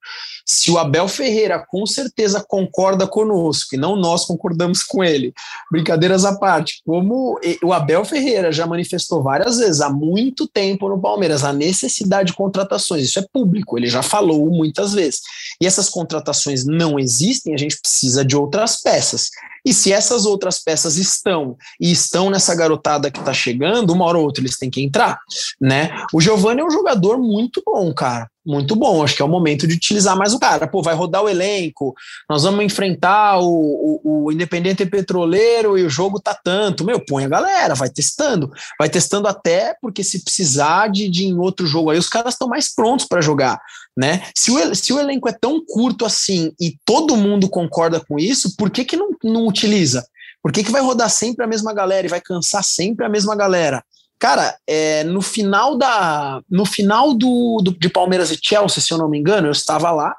se 0.45 0.71
o 0.71 0.79
Abel 0.79 1.09
Ferreira 1.09 1.65
com 1.67 1.87
certeza 1.87 2.45
concorda 2.47 3.07
conosco 3.07 3.75
e 3.75 3.79
não 3.79 3.97
nós 3.97 4.25
concordamos 4.27 4.83
com 4.83 5.03
ele, 5.03 5.33
brincadeiras 5.71 6.25
à 6.25 6.39
parte, 6.39 6.83
como 6.85 7.39
o 7.63 7.73
Abel 7.73 8.05
Ferreira 8.05 8.53
já 8.53 8.67
manifestou 8.67 9.23
várias 9.23 9.59
vezes 9.59 9.81
há 9.81 9.89
muito 9.89 10.47
tempo 10.47 10.89
no 10.89 11.01
Palmeiras 11.01 11.45
a 11.45 11.53
necessidade 11.53 12.29
de 12.29 12.37
contratações, 12.37 13.05
isso 13.05 13.19
é 13.19 13.27
público, 13.33 13.79
ele 13.79 13.89
já 13.89 14.03
falou 14.03 14.51
muitas 14.51 14.93
vezes. 14.93 15.23
E 15.61 15.67
essas 15.67 15.89
contratações 15.89 16.65
não 16.65 16.99
existem, 16.99 17.55
a 17.55 17.59
gente 17.59 17.81
precisa 17.81 18.25
de 18.25 18.37
outras 18.37 18.81
peças. 18.83 19.31
E 19.65 19.73
se 19.73 19.93
essas 19.93 20.27
outras 20.27 20.63
peças 20.63 20.97
estão 20.97 21.57
e 21.81 21.91
estão 21.91 22.31
nessa 22.31 22.55
garotada 22.55 23.11
que 23.11 23.19
está 23.19 23.33
chegando, 23.33 23.93
uma 23.93 24.05
hora 24.05 24.19
ou 24.19 24.25
outra 24.25 24.43
eles 24.43 24.59
têm 24.59 24.71
que 24.71 24.83
entrar, 24.83 25.19
né? 25.61 25.91
O 26.13 26.21
Giovanni 26.21 26.61
é 26.61 26.65
um 26.65 26.71
jogador 26.71 27.19
muito 27.19 27.63
bom, 27.65 27.93
cara 27.95 28.29
muito 28.45 28.77
bom. 28.77 29.03
Acho 29.03 29.17
que 29.17 29.23
é 29.23 29.25
o 29.25 29.29
momento 29.29 29.67
de 29.67 29.75
utilizar 29.75 30.17
mais 30.17 30.35
o 30.35 30.39
cara. 30.39 30.67
Pô, 30.67 30.83
vai 30.83 30.95
rodar 30.95 31.23
o 31.23 31.29
elenco, 31.29 31.95
nós 32.29 32.43
vamos 32.43 32.65
enfrentar 32.65 33.39
o, 33.41 34.01
o, 34.05 34.25
o 34.27 34.33
Independente 34.33 34.85
Petroleiro 34.85 35.79
e 35.79 35.85
o 35.85 35.91
jogo 35.91 36.21
tá 36.21 36.35
tanto. 36.35 36.85
Meu, 36.85 37.01
põe 37.05 37.25
a 37.25 37.29
galera, 37.29 37.75
vai 37.75 37.89
testando. 37.89 38.51
Vai 38.79 38.89
testando 38.89 39.27
até 39.27 39.75
porque 39.81 40.05
se 40.05 40.23
precisar 40.23 40.89
de, 40.89 41.09
de 41.09 41.25
em 41.25 41.39
outro 41.39 41.67
jogo 41.67 41.91
aí, 41.91 41.99
os 41.99 42.09
caras 42.09 42.35
estão 42.35 42.49
mais 42.49 42.73
prontos 42.73 43.07
para 43.07 43.21
jogar. 43.21 43.59
Né? 43.97 44.27
Se, 44.35 44.51
o, 44.51 44.75
se 44.75 44.93
o 44.93 44.99
elenco 44.99 45.29
é 45.29 45.33
tão 45.33 45.65
curto 45.65 46.05
assim 46.05 46.53
e 46.61 46.77
todo 46.85 47.17
mundo 47.17 47.49
concorda 47.49 48.01
com 48.01 48.19
isso, 48.19 48.57
por 48.57 48.69
que, 48.69 48.85
que 48.85 48.97
não, 48.97 49.11
não 49.23 49.47
utiliza? 49.55 50.05
Por 50.43 50.53
que, 50.53 50.63
que 50.63 50.71
vai 50.71 50.83
rodar 50.83 51.09
sempre 51.09 51.45
a 51.45 51.49
mesma 51.49 51.73
galera 51.73 52.07
e 52.07 52.11
vai 52.11 52.21
cansar 52.21 52.63
sempre 52.63 53.07
a 53.07 53.09
mesma 53.09 53.35
galera? 53.35 53.83
Cara, 54.19 54.57
é, 54.67 55.05
no 55.05 55.21
final 55.21 55.77
da 55.77 56.41
no 56.49 56.65
final 56.65 57.15
do, 57.15 57.61
do, 57.63 57.79
de 57.79 57.89
Palmeiras 57.89 58.31
e 58.31 58.39
Chelsea, 58.41 58.83
se 58.83 58.93
eu 58.93 58.99
não 58.99 59.09
me 59.09 59.19
engano, 59.19 59.49
eu 59.49 59.53
estava 59.53 59.91
lá, 59.91 60.15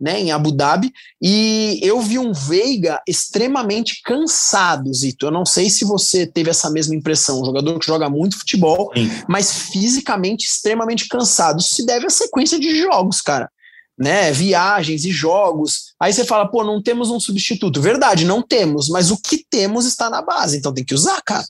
né, 0.00 0.20
em 0.20 0.30
Abu 0.30 0.52
Dhabi, 0.52 0.92
e 1.20 1.80
eu 1.82 2.00
vi 2.00 2.18
um 2.18 2.32
Veiga 2.32 3.00
extremamente 3.06 4.00
cansado, 4.04 4.92
Zito. 4.94 5.26
Eu 5.26 5.30
não 5.30 5.44
sei 5.44 5.68
se 5.70 5.84
você 5.84 6.26
teve 6.26 6.50
essa 6.50 6.70
mesma 6.70 6.94
impressão, 6.94 7.40
um 7.40 7.44
jogador 7.44 7.78
que 7.78 7.86
joga 7.86 8.08
muito 8.08 8.38
futebol, 8.38 8.92
Sim. 8.94 9.10
mas 9.28 9.52
fisicamente 9.72 10.44
extremamente 10.44 11.08
cansado. 11.08 11.58
Isso 11.58 11.74
se 11.74 11.86
deve 11.86 12.06
à 12.06 12.10
sequência 12.10 12.60
de 12.60 12.78
jogos, 12.78 13.20
cara. 13.20 13.50
Né, 13.98 14.30
viagens 14.30 15.04
e 15.04 15.10
jogos. 15.10 15.92
Aí 15.98 16.12
você 16.12 16.24
fala, 16.24 16.46
pô, 16.46 16.62
não 16.62 16.80
temos 16.80 17.10
um 17.10 17.18
substituto. 17.18 17.82
Verdade, 17.82 18.24
não 18.24 18.40
temos, 18.40 18.88
mas 18.88 19.10
o 19.10 19.20
que 19.20 19.44
temos 19.50 19.86
está 19.86 20.08
na 20.08 20.22
base, 20.22 20.56
então 20.56 20.72
tem 20.72 20.84
que 20.84 20.94
usar, 20.94 21.20
cara. 21.22 21.44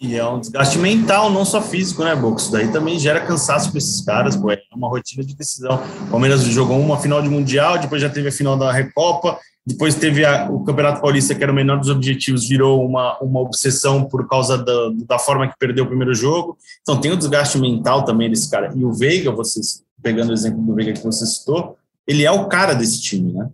E 0.00 0.16
é 0.16 0.26
um 0.26 0.40
desgaste 0.40 0.78
mental, 0.78 1.30
não 1.30 1.44
só 1.44 1.60
físico, 1.60 2.02
né, 2.02 2.16
Box? 2.16 2.44
Isso 2.44 2.52
daí 2.52 2.72
também 2.72 2.98
gera 2.98 3.20
cansaço 3.20 3.68
para 3.68 3.76
esses 3.76 4.00
caras, 4.00 4.34
pô. 4.34 4.50
É 4.50 4.58
uma 4.74 4.88
rotina 4.88 5.22
de 5.22 5.34
decisão. 5.34 5.78
O 6.06 6.10
Palmeiras 6.12 6.40
jogou 6.44 6.80
uma 6.80 6.98
final 6.98 7.20
de 7.20 7.28
Mundial, 7.28 7.78
depois 7.78 8.00
já 8.00 8.08
teve 8.08 8.28
a 8.28 8.32
final 8.32 8.56
da 8.56 8.72
Recopa, 8.72 9.38
depois 9.66 9.94
teve 9.94 10.24
a, 10.24 10.50
o 10.50 10.64
Campeonato 10.64 11.02
Paulista, 11.02 11.34
que 11.34 11.42
era 11.42 11.52
o 11.52 11.54
menor 11.54 11.78
dos 11.78 11.90
objetivos, 11.90 12.48
virou 12.48 12.82
uma, 12.82 13.18
uma 13.18 13.40
obsessão 13.40 14.02
por 14.04 14.26
causa 14.26 14.56
da, 14.56 14.90
da 15.06 15.18
forma 15.18 15.46
que 15.46 15.58
perdeu 15.58 15.84
o 15.84 15.86
primeiro 15.86 16.14
jogo. 16.14 16.56
Então 16.80 16.98
tem 16.98 17.12
o 17.12 17.16
desgaste 17.16 17.58
mental 17.58 18.02
também 18.02 18.30
desse 18.30 18.50
cara. 18.50 18.72
E 18.74 18.82
o 18.82 18.94
Veiga, 18.94 19.30
vocês, 19.30 19.82
pegando 20.02 20.30
o 20.30 20.32
exemplo 20.32 20.62
do 20.62 20.74
Veiga 20.74 20.94
que 20.94 21.04
você 21.04 21.26
citou, 21.26 21.76
ele 22.06 22.24
é 22.24 22.30
o 22.30 22.48
cara 22.48 22.74
desse 22.74 23.00
time, 23.00 23.32
né? 23.32 23.48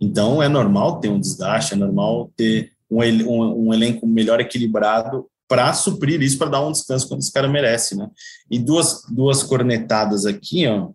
Então 0.00 0.42
é 0.42 0.48
normal 0.48 1.00
ter 1.00 1.08
um 1.08 1.20
desgaste, 1.20 1.74
é 1.74 1.76
normal 1.76 2.30
ter 2.36 2.72
um, 2.90 3.00
um, 3.00 3.68
um 3.68 3.74
elenco 3.74 4.06
melhor 4.06 4.40
equilibrado 4.40 5.26
para 5.48 5.72
suprir 5.74 6.20
isso, 6.22 6.38
para 6.38 6.50
dar 6.50 6.66
um 6.66 6.72
descanso 6.72 7.06
quando 7.06 7.20
esse 7.20 7.32
cara 7.32 7.46
merece, 7.46 7.96
né? 7.96 8.08
E 8.50 8.58
duas, 8.58 9.04
duas 9.10 9.42
cornetadas 9.42 10.24
aqui, 10.24 10.66
ó, 10.66 10.88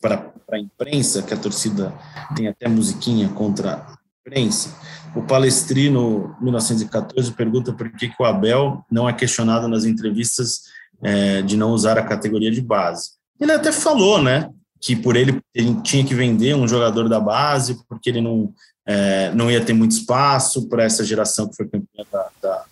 para 0.00 0.32
a 0.52 0.58
imprensa, 0.58 1.22
que 1.22 1.34
a 1.34 1.36
torcida 1.36 1.92
tem 2.36 2.46
até 2.46 2.68
musiquinha 2.68 3.28
contra 3.30 3.74
a 3.74 3.98
imprensa. 4.20 4.72
O 5.16 5.22
Palestrino, 5.22 6.36
1914, 6.40 7.32
pergunta 7.32 7.72
por 7.72 7.90
que, 7.90 8.08
que 8.08 8.22
o 8.22 8.24
Abel 8.24 8.84
não 8.90 9.08
é 9.08 9.12
questionado 9.12 9.66
nas 9.66 9.84
entrevistas 9.84 10.62
é, 11.02 11.42
de 11.42 11.56
não 11.56 11.72
usar 11.72 11.98
a 11.98 12.02
categoria 12.04 12.50
de 12.50 12.60
base. 12.60 13.10
Ele 13.40 13.52
até 13.52 13.72
falou, 13.72 14.22
né, 14.22 14.48
que 14.84 14.94
por 14.94 15.16
ele, 15.16 15.40
ele 15.54 15.80
tinha 15.80 16.04
que 16.04 16.14
vender 16.14 16.54
um 16.54 16.68
jogador 16.68 17.08
da 17.08 17.18
base, 17.18 17.78
porque 17.88 18.10
ele 18.10 18.20
não, 18.20 18.52
é, 18.86 19.32
não 19.32 19.50
ia 19.50 19.64
ter 19.64 19.72
muito 19.72 19.92
espaço 19.92 20.68
para 20.68 20.84
essa 20.84 21.02
geração 21.02 21.48
que 21.48 21.56
foi 21.56 21.66
campeã 21.66 22.04
da, 22.12 22.28
da 22.42 22.64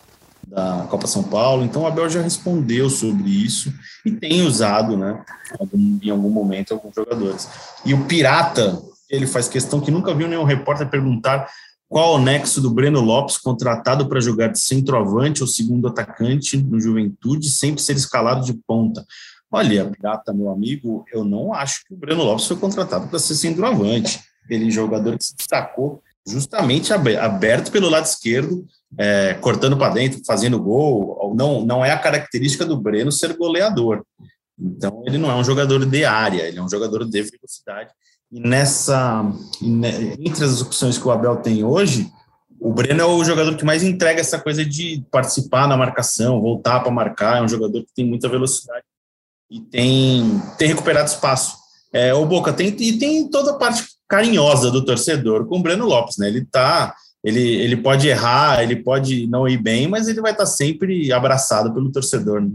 da 0.44 0.86
Copa 0.90 1.06
São 1.06 1.22
Paulo. 1.22 1.64
Então, 1.64 1.82
o 1.82 1.86
Abel 1.86 2.10
já 2.10 2.20
respondeu 2.20 2.90
sobre 2.90 3.30
isso 3.30 3.72
e 4.04 4.10
tem 4.10 4.42
usado, 4.42 4.98
né, 4.98 5.24
em 6.02 6.10
algum 6.10 6.28
momento, 6.28 6.74
alguns 6.74 6.94
jogadores. 6.94 7.48
E 7.86 7.94
o 7.94 8.04
Pirata, 8.04 8.78
ele 9.08 9.26
faz 9.26 9.48
questão 9.48 9.80
que 9.80 9.90
nunca 9.90 10.14
viu 10.14 10.28
nenhum 10.28 10.44
repórter 10.44 10.90
perguntar 10.90 11.48
qual 11.88 12.16
o 12.16 12.18
nexo 12.18 12.60
do 12.60 12.70
Breno 12.70 13.00
Lopes, 13.00 13.38
contratado 13.38 14.08
para 14.08 14.20
jogar 14.20 14.48
de 14.48 14.58
centroavante 14.58 15.42
ou 15.42 15.48
segundo 15.48 15.88
atacante 15.88 16.56
no 16.56 16.78
Juventude, 16.78 17.48
sempre 17.48 17.82
ser 17.82 17.96
escalado 17.96 18.44
de 18.44 18.52
ponta. 18.66 19.04
Olha, 19.52 19.84
Pirata, 19.84 20.32
meu 20.32 20.50
amigo, 20.50 21.04
eu 21.12 21.22
não 21.24 21.52
acho 21.52 21.84
que 21.84 21.92
o 21.92 21.96
Breno 21.96 22.22
Lopes 22.22 22.46
foi 22.46 22.56
contratado 22.56 23.06
para 23.08 23.18
ser 23.18 23.34
centroavante. 23.34 24.18
Ele 24.48 24.64
é 24.64 24.68
um 24.68 24.70
jogador 24.70 25.18
que 25.18 25.24
se 25.24 25.36
destacou 25.36 26.02
justamente 26.26 26.90
aberto 26.92 27.70
pelo 27.70 27.90
lado 27.90 28.06
esquerdo, 28.06 28.64
é, 28.96 29.34
cortando 29.34 29.76
para 29.76 29.92
dentro, 29.92 30.22
fazendo 30.26 30.58
gol. 30.58 31.34
Não, 31.36 31.66
não 31.66 31.84
é 31.84 31.90
a 31.90 31.98
característica 31.98 32.64
do 32.64 32.80
Breno 32.80 33.12
ser 33.12 33.36
goleador. 33.36 34.02
Então, 34.58 35.02
ele 35.06 35.18
não 35.18 35.30
é 35.30 35.34
um 35.34 35.44
jogador 35.44 35.84
de 35.84 36.04
área, 36.04 36.42
ele 36.42 36.58
é 36.58 36.62
um 36.62 36.70
jogador 36.70 37.04
de 37.04 37.22
velocidade. 37.22 37.90
E 38.30 38.40
nessa, 38.40 39.22
entre 39.60 40.44
as 40.44 40.62
opções 40.62 40.96
que 40.96 41.06
o 41.06 41.10
Abel 41.10 41.36
tem 41.36 41.62
hoje, 41.62 42.10
o 42.58 42.72
Breno 42.72 43.02
é 43.02 43.04
o 43.04 43.22
jogador 43.22 43.54
que 43.54 43.66
mais 43.66 43.82
entrega 43.82 44.20
essa 44.20 44.38
coisa 44.38 44.64
de 44.64 45.04
participar 45.10 45.68
na 45.68 45.76
marcação, 45.76 46.40
voltar 46.40 46.80
para 46.80 46.90
marcar. 46.90 47.38
É 47.38 47.42
um 47.42 47.48
jogador 47.48 47.82
que 47.82 47.92
tem 47.94 48.06
muita 48.06 48.28
velocidade 48.30 48.84
e 49.52 49.60
tem, 49.60 50.40
tem 50.56 50.68
recuperado 50.68 51.10
espaço. 51.10 51.58
É, 51.92 52.14
o 52.14 52.24
Boca 52.24 52.54
tem, 52.54 52.68
e 52.68 52.98
tem 52.98 53.28
toda 53.28 53.50
a 53.50 53.56
parte 53.58 53.84
carinhosa 54.08 54.70
do 54.70 54.82
torcedor 54.82 55.46
com 55.46 55.58
o 55.58 55.62
Breno 55.62 55.84
Lopes, 55.84 56.16
né? 56.16 56.28
Ele 56.28 56.46
tá, 56.50 56.94
ele, 57.22 57.40
ele 57.40 57.76
pode 57.76 58.08
errar, 58.08 58.62
ele 58.62 58.76
pode 58.76 59.26
não 59.26 59.46
ir 59.46 59.58
bem, 59.58 59.86
mas 59.86 60.08
ele 60.08 60.22
vai 60.22 60.32
estar 60.32 60.44
tá 60.44 60.50
sempre 60.50 61.12
abraçado 61.12 61.72
pelo 61.74 61.92
torcedor. 61.92 62.40
Né? 62.40 62.50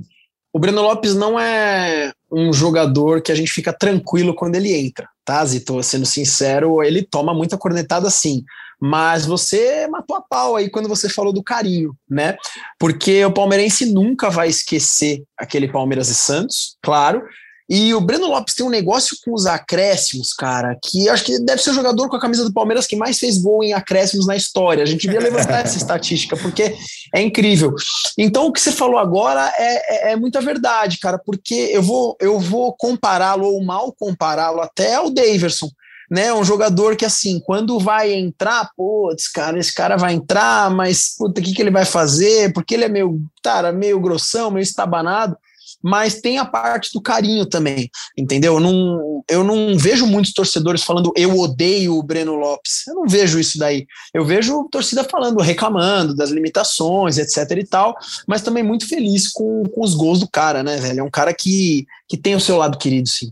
O 0.52 0.58
Breno 0.58 0.82
Lopes 0.82 1.14
não 1.14 1.40
é 1.40 2.12
um 2.32 2.52
jogador 2.52 3.22
que 3.22 3.32
a 3.32 3.36
gente 3.36 3.52
fica 3.52 3.72
tranquilo 3.72 4.34
quando 4.34 4.56
ele 4.56 4.74
entra, 4.74 5.08
tá, 5.24 5.46
Zito? 5.46 5.82
Sendo 5.84 6.06
sincero, 6.06 6.82
ele 6.82 7.04
toma 7.04 7.32
muita 7.32 7.60
cornetada 7.60 8.10
sim. 8.10 8.44
Mas 8.80 9.26
você 9.26 9.88
matou 9.88 10.16
a 10.16 10.22
pau 10.22 10.56
aí 10.56 10.70
quando 10.70 10.88
você 10.88 11.10
falou 11.10 11.34
do 11.34 11.44
carinho, 11.44 11.96
né? 12.10 12.38
Porque 12.80 13.26
o 13.26 13.34
palmeirense 13.34 13.86
nunca 13.86 14.30
vai 14.30 14.50
esquecer 14.50 15.24
aquele 15.38 15.68
Palmeiras 15.68 16.10
e 16.10 16.16
Santos, 16.16 16.78
claro, 16.82 17.24
e 17.70 17.94
o 17.94 18.00
Breno 18.00 18.28
Lopes 18.28 18.56
tem 18.56 18.66
um 18.66 18.70
negócio 18.70 19.18
com 19.26 19.34
os 19.34 19.46
acréscimos, 19.46 20.34
cara, 20.34 20.78
que 20.82 21.10
acho 21.10 21.26
que 21.26 21.38
deve 21.40 21.62
ser 21.62 21.72
o 21.72 21.74
jogador 21.74 22.08
com 22.08 22.16
a 22.16 22.20
camisa 22.20 22.46
do 22.46 22.54
Palmeiras 22.54 22.88
que 22.88 22.96
mais 22.96 23.20
fez 23.20 23.38
gol 23.38 23.62
em 23.62 23.74
acréscimos 23.74 24.26
na 24.26 24.38
história. 24.38 24.84
A 24.84 24.86
gente 24.86 25.02
devia 25.02 25.20
levantar 25.20 25.66
essa 25.66 25.78
estatística, 25.78 26.38
porque 26.38 26.74
é 27.14 27.22
incrível. 27.22 27.74
Então, 28.18 28.48
o 28.48 28.54
que 28.54 28.62
você 28.62 28.72
falou 28.72 28.98
agora 28.98 29.52
é, 29.58 30.10
é, 30.10 30.12
é 30.14 30.16
muita 30.16 30.40
verdade, 30.40 30.98
cara, 30.98 31.20
porque 31.20 31.70
eu 31.74 31.84
vou, 31.84 32.16
eu 32.22 32.40
vou 32.40 32.74
compará-lo, 32.74 33.46
ou 33.46 33.64
mal 33.64 33.92
compará-lo 33.92 34.62
até 34.62 34.96
ao 34.96 35.10
Daverson 35.10 35.70
né? 36.10 36.34
Um 36.34 36.44
jogador 36.44 36.96
que, 36.96 37.06
assim, 37.06 37.40
quando 37.40 37.80
vai 37.80 38.14
entrar, 38.14 38.70
putz, 38.76 39.28
cara, 39.28 39.60
esse 39.60 39.74
cara 39.74 39.98
vai 39.98 40.14
entrar, 40.14 40.70
mas 40.72 41.16
puta, 41.18 41.42
o 41.42 41.44
que, 41.44 41.54
que 41.54 41.62
ele 41.62 41.72
vai 41.72 41.86
fazer? 41.86 42.54
Porque 42.54 42.74
ele 42.74 42.86
é 42.86 42.90
meio, 42.90 43.22
cara, 43.44 43.72
meio 43.72 44.00
grossão, 44.00 44.52
meio 44.52 44.64
estabanado 44.64 45.38
mas 45.82 46.20
tem 46.20 46.38
a 46.38 46.46
parte 46.46 46.92
do 46.94 47.02
carinho 47.02 47.46
também, 47.46 47.90
entendeu? 48.18 48.56
Eu 48.56 48.60
não, 48.60 49.24
eu 49.30 49.44
não 49.44 49.78
vejo 49.78 50.06
muitos 50.06 50.34
torcedores 50.34 50.84
falando 50.84 51.12
eu 51.16 51.38
odeio 51.38 51.96
o 51.96 52.04
Breno 52.04 52.36
Lopes. 52.36 52.86
Eu 52.88 52.96
não 52.96 53.08
vejo 53.08 53.40
isso 53.40 53.58
daí. 53.58 53.86
Eu 54.14 54.26
vejo 54.26 54.68
torcida 54.72 55.04
falando, 55.04 55.40
reclamando 55.40 56.16
das 56.16 56.30
limitações, 56.30 57.18
etc 57.18 57.58
e 57.58 57.66
tal, 57.66 57.96
mas 58.28 58.42
também 58.42 58.64
muito 58.64 58.88
feliz 58.88 59.30
com, 59.30 59.64
com 59.64 59.82
os 59.82 59.94
gols 59.94 60.20
do 60.20 60.28
cara, 60.28 60.64
né, 60.64 60.78
velho? 60.78 61.02
É 61.02 61.04
um 61.04 61.12
cara 61.12 61.34
que, 61.34 61.86
que 62.08 62.18
tem 62.18 62.36
o 62.36 62.42
seu 62.42 62.58
lado 62.58 62.78
querido, 62.78 63.08
sim. 63.08 63.32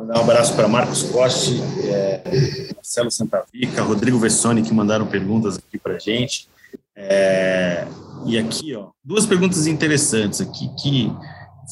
Mandar 0.00 0.16
um 0.18 0.22
abraço 0.22 0.56
para 0.56 0.66
Marcos 0.66 1.02
Costa, 1.02 1.50
é, 1.84 2.72
Marcelo 2.74 3.10
Santavica, 3.10 3.82
Rodrigo 3.82 4.18
Vessoni, 4.18 4.62
que 4.62 4.72
mandaram 4.72 5.06
perguntas 5.06 5.58
aqui 5.58 5.76
para 5.76 5.98
gente. 5.98 6.48
É, 6.96 7.86
e 8.24 8.38
aqui, 8.38 8.74
ó, 8.74 8.92
duas 9.04 9.26
perguntas 9.26 9.66
interessantes 9.66 10.40
aqui 10.40 10.70
que 10.80 11.12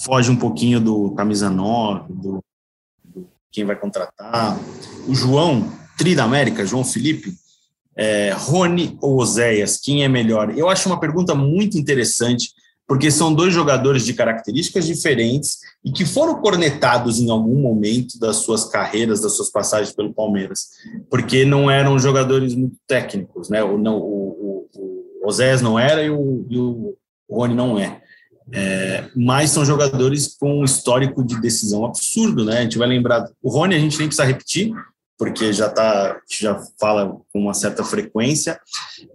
foge 0.05 0.31
um 0.31 0.37
pouquinho 0.37 0.79
do 0.79 1.13
camisa 1.13 1.49
9, 1.49 2.13
do, 2.13 2.45
do 3.03 3.27
quem 3.51 3.65
vai 3.65 3.77
contratar. 3.77 4.59
O 5.09 5.15
João, 5.15 5.67
Tri 5.97 6.15
da 6.15 6.25
América, 6.25 6.67
João 6.67 6.85
Felipe, 6.85 7.33
é, 7.97 8.35
Rony 8.37 8.99
ou 9.01 9.23
Oséias, 9.23 9.79
quem 9.79 10.05
é 10.05 10.09
melhor? 10.09 10.55
Eu 10.55 10.69
acho 10.69 10.87
uma 10.87 11.01
pergunta 11.01 11.35
muito 11.35 11.79
interessante, 11.79 12.53
porque 12.89 13.11
são 13.11 13.35
dois 13.35 13.53
jogadores 13.53 14.03
de 14.07 14.15
características 14.15 14.87
diferentes 14.87 15.59
e 15.85 15.93
que 15.93 16.07
foram 16.07 16.41
cornetados 16.41 17.21
em 17.21 17.31
algum 17.31 17.61
momento 17.61 18.19
das 18.19 18.37
suas 18.37 18.65
carreiras, 18.65 19.21
das 19.21 19.37
suas 19.37 19.51
passagens 19.51 19.95
pelo 19.95 20.15
Palmeiras, 20.15 20.69
porque 21.11 21.45
não 21.45 21.71
eram 21.71 21.99
jogadores 21.99 22.55
muito 22.55 22.79
técnicos, 22.87 23.51
né? 23.51 23.63
O, 23.63 23.77
não, 23.77 23.99
o, 23.99 24.69
o, 24.75 25.27
Osés 25.27 25.61
não 25.61 25.79
era 25.79 26.03
e 26.03 26.09
o, 26.09 26.47
e 26.49 26.59
o 26.59 26.97
Rony 27.31 27.55
não 27.55 27.79
é. 27.79 28.01
é. 28.51 29.05
Mas 29.15 29.51
são 29.51 29.67
jogadores 29.67 30.35
com 30.41 30.61
um 30.61 30.65
histórico 30.65 31.23
de 31.23 31.39
decisão 31.43 31.85
absurdo, 31.85 32.43
né? 32.43 32.61
A 32.61 32.63
gente 32.63 32.79
vai 32.79 32.89
lembrar. 32.89 33.29
O 33.43 33.51
Rony 33.51 33.75
a 33.75 33.79
gente 33.79 33.99
nem 33.99 34.09
precisa 34.09 34.27
repetir, 34.27 34.73
porque 35.19 35.53
já 35.53 35.69
tá, 35.69 36.19
já 36.27 36.59
fala 36.81 37.19
com 37.31 37.41
uma 37.41 37.53
certa 37.53 37.85
frequência, 37.85 38.59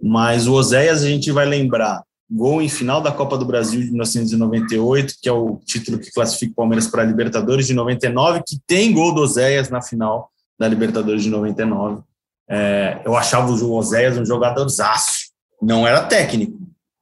mas 0.00 0.46
o 0.46 0.52
Oséias 0.52 1.02
a 1.02 1.08
gente 1.08 1.32
vai 1.32 1.44
lembrar 1.44 2.04
gol 2.30 2.62
em 2.62 2.68
final 2.68 3.00
da 3.00 3.12
Copa 3.12 3.36
do 3.36 3.44
Brasil 3.44 3.80
de 3.80 3.88
1998, 3.88 5.14
que 5.20 5.28
é 5.28 5.32
o 5.32 5.60
título 5.64 5.98
que 5.98 6.10
classifica 6.10 6.52
o 6.52 6.56
Palmeiras 6.56 6.86
para 6.86 7.02
a 7.02 7.04
Libertadores 7.04 7.66
de 7.66 7.74
99, 7.74 8.42
que 8.46 8.58
tem 8.66 8.92
gol 8.92 9.14
do 9.14 9.20
Oséias 9.20 9.68
na 9.68 9.82
final 9.82 10.30
da 10.58 10.66
Libertadores 10.66 11.22
de 11.22 11.30
99. 11.30 12.02
É, 12.48 13.00
eu 13.04 13.16
achava 13.16 13.50
o 13.50 13.72
Oséias 13.72 14.18
um 14.18 14.24
jogador 14.24 14.68
zaço, 14.68 15.30
não 15.60 15.86
era 15.86 16.04
técnico, 16.04 16.58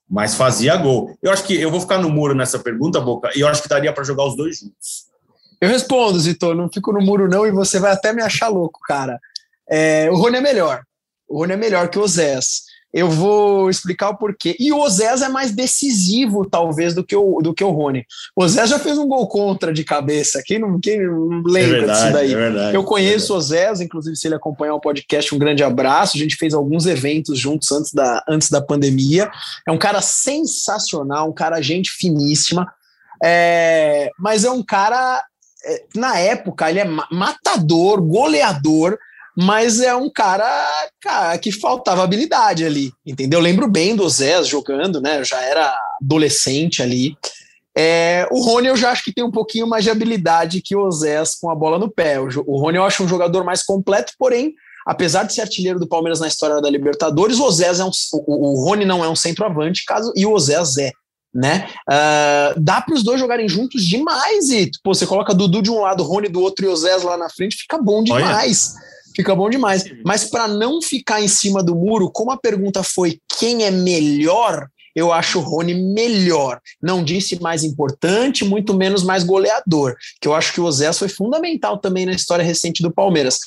mas 0.09 0.35
fazia 0.35 0.77
gol. 0.77 1.17
Eu 1.23 1.33
acho 1.33 1.45
que 1.45 1.55
eu 1.61 1.71
vou 1.71 1.81
ficar 1.81 1.99
no 1.99 2.11
muro 2.11 2.35
nessa 2.35 2.59
pergunta, 2.59 3.01
Boca, 3.01 3.31
e 3.35 3.41
eu 3.41 3.49
acho 3.49 3.63
que 3.63 3.69
daria 3.69 3.93
para 3.93 4.05
jogar 4.05 4.25
os 4.25 4.37
dois 4.37 4.59
juntos. 4.59 5.13
Eu 5.61 5.69
respondo, 5.69 6.19
Zito, 6.19 6.55
não 6.55 6.69
fico 6.69 6.93
no 6.93 7.01
muro 7.01 7.29
não, 7.29 7.47
e 7.47 7.53
você 7.53 7.79
vai 7.79 7.93
até 7.93 8.13
me 8.13 8.23
achar 8.23 8.49
louco, 8.49 8.81
cara. 8.81 9.19
É, 9.71 10.11
o 10.11 10.17
Rony 10.17 10.39
é 10.39 10.41
melhor. 10.41 10.83
O 11.29 11.39
Rony 11.39 11.53
é 11.53 11.57
melhor 11.57 11.89
que 11.89 11.99
o 11.99 12.07
Zés. 12.07 12.63
Eu 12.93 13.09
vou 13.09 13.71
explicar 13.71 14.11
o 14.11 14.17
porquê. 14.17 14.55
E 14.61 14.71
o 14.71 14.79
Ozés 14.79 15.23
é 15.23 15.29
mais 15.29 15.51
decisivo, 15.51 16.45
talvez, 16.45 16.95
do 16.95 17.03
que 17.03 17.17
o, 17.17 17.41
do 17.41 17.55
que 17.55 17.65
o 17.65 17.71
Rony. 17.71 18.05
O 18.37 18.45
Ozés 18.45 18.69
já 18.69 18.79
fez 18.79 18.99
um 18.99 19.09
gol 19.09 19.27
contra 19.27 19.73
de 19.73 19.83
cabeça. 19.83 20.43
Quem 20.45 20.59
não, 20.59 20.79
quem 20.79 21.01
não 21.01 21.43
lembra 21.43 21.79
é 21.79 21.81
verdade, 21.81 22.01
disso 22.01 22.13
daí? 22.13 22.33
É 22.33 22.37
verdade, 22.37 22.77
eu 22.77 22.85
conheço 22.85 23.33
é 23.33 23.35
o 23.35 23.39
Ozés, 23.39 23.81
inclusive, 23.81 24.15
se 24.15 24.29
ele 24.29 24.35
acompanhar 24.35 24.75
o 24.75 24.81
podcast, 24.81 25.35
um 25.35 25.39
grande 25.39 25.65
abraço. 25.65 26.17
A 26.17 26.21
gente 26.21 26.37
fez 26.37 26.53
alguns 26.53 26.85
eventos 26.85 27.39
juntos 27.39 27.73
antes 27.73 27.93
da, 27.93 28.23
antes 28.29 28.51
da 28.51 28.61
pandemia. 28.61 29.31
É 29.67 29.73
um 29.73 29.79
cara 29.79 30.03
sensacional, 30.03 31.31
um 31.31 31.35
cara 31.35 31.63
gente 31.63 31.91
finíssima. 31.91 32.71
É, 33.25 34.11
mas 34.19 34.45
é 34.45 34.51
um 34.51 34.63
cara, 34.63 35.23
é, 35.65 35.85
na 35.95 36.19
época, 36.19 36.69
ele 36.69 36.81
é 36.81 36.85
matador, 37.11 38.03
goleador 38.03 38.99
mas 39.37 39.81
é 39.81 39.95
um 39.95 40.11
cara, 40.11 40.69
cara, 41.01 41.39
que 41.39 41.51
faltava 41.51 42.03
habilidade 42.03 42.65
ali, 42.65 42.93
entendeu? 43.05 43.39
Eu 43.39 43.45
lembro 43.45 43.69
bem 43.69 43.97
do 43.97 44.09
Zé 44.09 44.43
jogando, 44.43 45.01
né? 45.01 45.21
Eu 45.21 45.25
já 45.25 45.41
era 45.41 45.75
adolescente 46.01 46.83
ali. 46.83 47.17
É, 47.77 48.29
o 48.31 48.43
Rony 48.43 48.69
eu 48.69 48.77
já 48.77 48.91
acho 48.91 49.03
que 49.03 49.13
tem 49.13 49.25
um 49.25 49.31
pouquinho 49.31 49.67
mais 49.67 49.85
de 49.85 49.91
habilidade 49.91 50.61
que 50.61 50.77
o 50.77 50.91
Zés 50.91 51.35
com 51.41 51.51
a 51.51 51.55
bola 51.55 51.79
no 51.79 51.91
pé. 51.91 52.21
O, 52.21 52.29
o 52.47 52.61
Rony 52.61 52.77
eu 52.77 52.85
acho 52.85 53.03
um 53.03 53.09
jogador 53.09 53.45
mais 53.45 53.63
completo, 53.63 54.13
porém, 54.19 54.55
apesar 54.87 55.23
de 55.23 55.33
ser 55.33 55.41
artilheiro 55.41 55.81
do 55.81 55.89
Palmeiras 55.89 56.21
na 56.21 56.29
história 56.29 56.61
da 56.61 56.69
Libertadores, 56.69 57.39
o 57.39 57.51
Zés 57.51 57.81
é 57.81 57.85
um, 57.85 57.91
o, 58.13 58.61
o 58.61 58.65
Rony 58.65 58.85
não 58.85 59.03
é 59.03 59.09
um 59.09 59.17
centroavante, 59.17 59.87
caso 59.87 60.13
e 60.15 60.27
o 60.27 60.39
Zés 60.39 60.77
é 60.77 60.93
né? 61.35 61.67
Uh, 61.89 62.61
dá 62.61 62.83
para 62.83 62.95
os 62.95 63.03
dois 63.03 63.19
jogarem 63.19 63.49
juntos 63.49 63.87
demais 63.87 64.51
e 64.51 64.71
pô, 64.85 64.93
você 64.93 65.07
coloca 65.07 65.33
Dudu 65.33 65.63
de 65.63 65.71
um 65.71 65.81
lado, 65.81 66.03
Rony 66.03 66.29
do 66.29 66.43
outro 66.43 66.67
e 66.67 66.69
o 66.69 66.77
Zés 66.77 67.03
lá 67.03 67.17
na 67.17 67.31
frente, 67.31 67.57
fica 67.57 67.79
bom 67.79 68.03
demais. 68.03 68.75
Olha 68.75 68.93
fica 69.15 69.35
bom 69.35 69.49
demais. 69.49 69.85
Mas 70.05 70.25
para 70.25 70.49
não 70.49 70.81
ficar 70.81 71.21
em 71.21 71.29
cima 71.29 71.63
do 71.63 71.75
muro, 71.75 72.11
como 72.11 72.31
a 72.31 72.37
pergunta 72.37 72.83
foi 72.83 73.19
quem 73.39 73.65
é 73.65 73.71
melhor, 73.71 74.69
eu 74.95 75.13
acho 75.13 75.39
o 75.39 75.43
Rony 75.43 75.75
melhor. 75.75 76.61
Não 76.81 77.03
disse 77.03 77.41
mais 77.41 77.65
importante, 77.65 78.45
muito 78.45 78.75
menos 78.75 79.03
mais 79.03 79.25
goleador. 79.25 79.97
Que 80.21 80.29
eu 80.29 80.35
acho 80.35 80.53
que 80.53 80.61
o 80.61 80.71
Zé 80.71 80.93
foi 80.93 81.09
fundamental 81.09 81.79
também 81.79 82.07
na 82.07 82.13
história 82.13 82.45
recente 82.45 82.83
do 82.83 82.93
Palmeiras. 82.93 83.39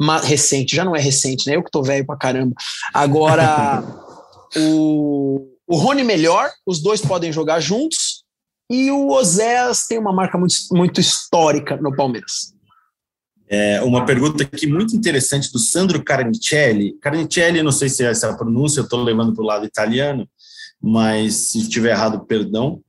Mas, 0.00 0.24
recente, 0.24 0.76
já 0.76 0.84
não 0.84 0.94
é 0.94 1.00
recente, 1.00 1.46
né? 1.46 1.56
Eu 1.56 1.62
que 1.62 1.70
tô 1.70 1.82
velho 1.82 2.04
pra 2.04 2.16
caramba. 2.16 2.54
Agora, 2.92 3.82
o, 4.56 5.46
o 5.66 5.76
Rony 5.76 6.04
melhor, 6.04 6.50
os 6.66 6.82
dois 6.82 7.00
podem 7.00 7.32
jogar 7.32 7.60
juntos. 7.60 8.22
E 8.70 8.90
o 8.90 9.10
Oséas 9.10 9.86
tem 9.86 9.98
uma 9.98 10.12
marca 10.12 10.38
muito, 10.38 10.54
muito 10.72 11.00
histórica 11.00 11.76
no 11.76 11.94
Palmeiras. 11.94 12.51
É, 13.54 13.82
uma 13.82 14.06
pergunta 14.06 14.44
aqui 14.44 14.66
muito 14.66 14.96
interessante 14.96 15.52
do 15.52 15.58
Sandro 15.58 16.02
Carnicelli. 16.02 16.94
Carnicelli, 17.02 17.62
não 17.62 17.70
sei 17.70 17.90
se 17.90 18.02
é 18.02 18.08
essa 18.08 18.30
a 18.30 18.34
pronúncia, 18.34 18.80
eu 18.80 18.84
estou 18.84 19.02
levando 19.02 19.34
para 19.34 19.42
o 19.42 19.46
lado 19.46 19.66
italiano, 19.66 20.26
mas 20.80 21.34
se 21.34 21.58
estiver 21.58 21.90
errado, 21.90 22.24
perdão. 22.24 22.80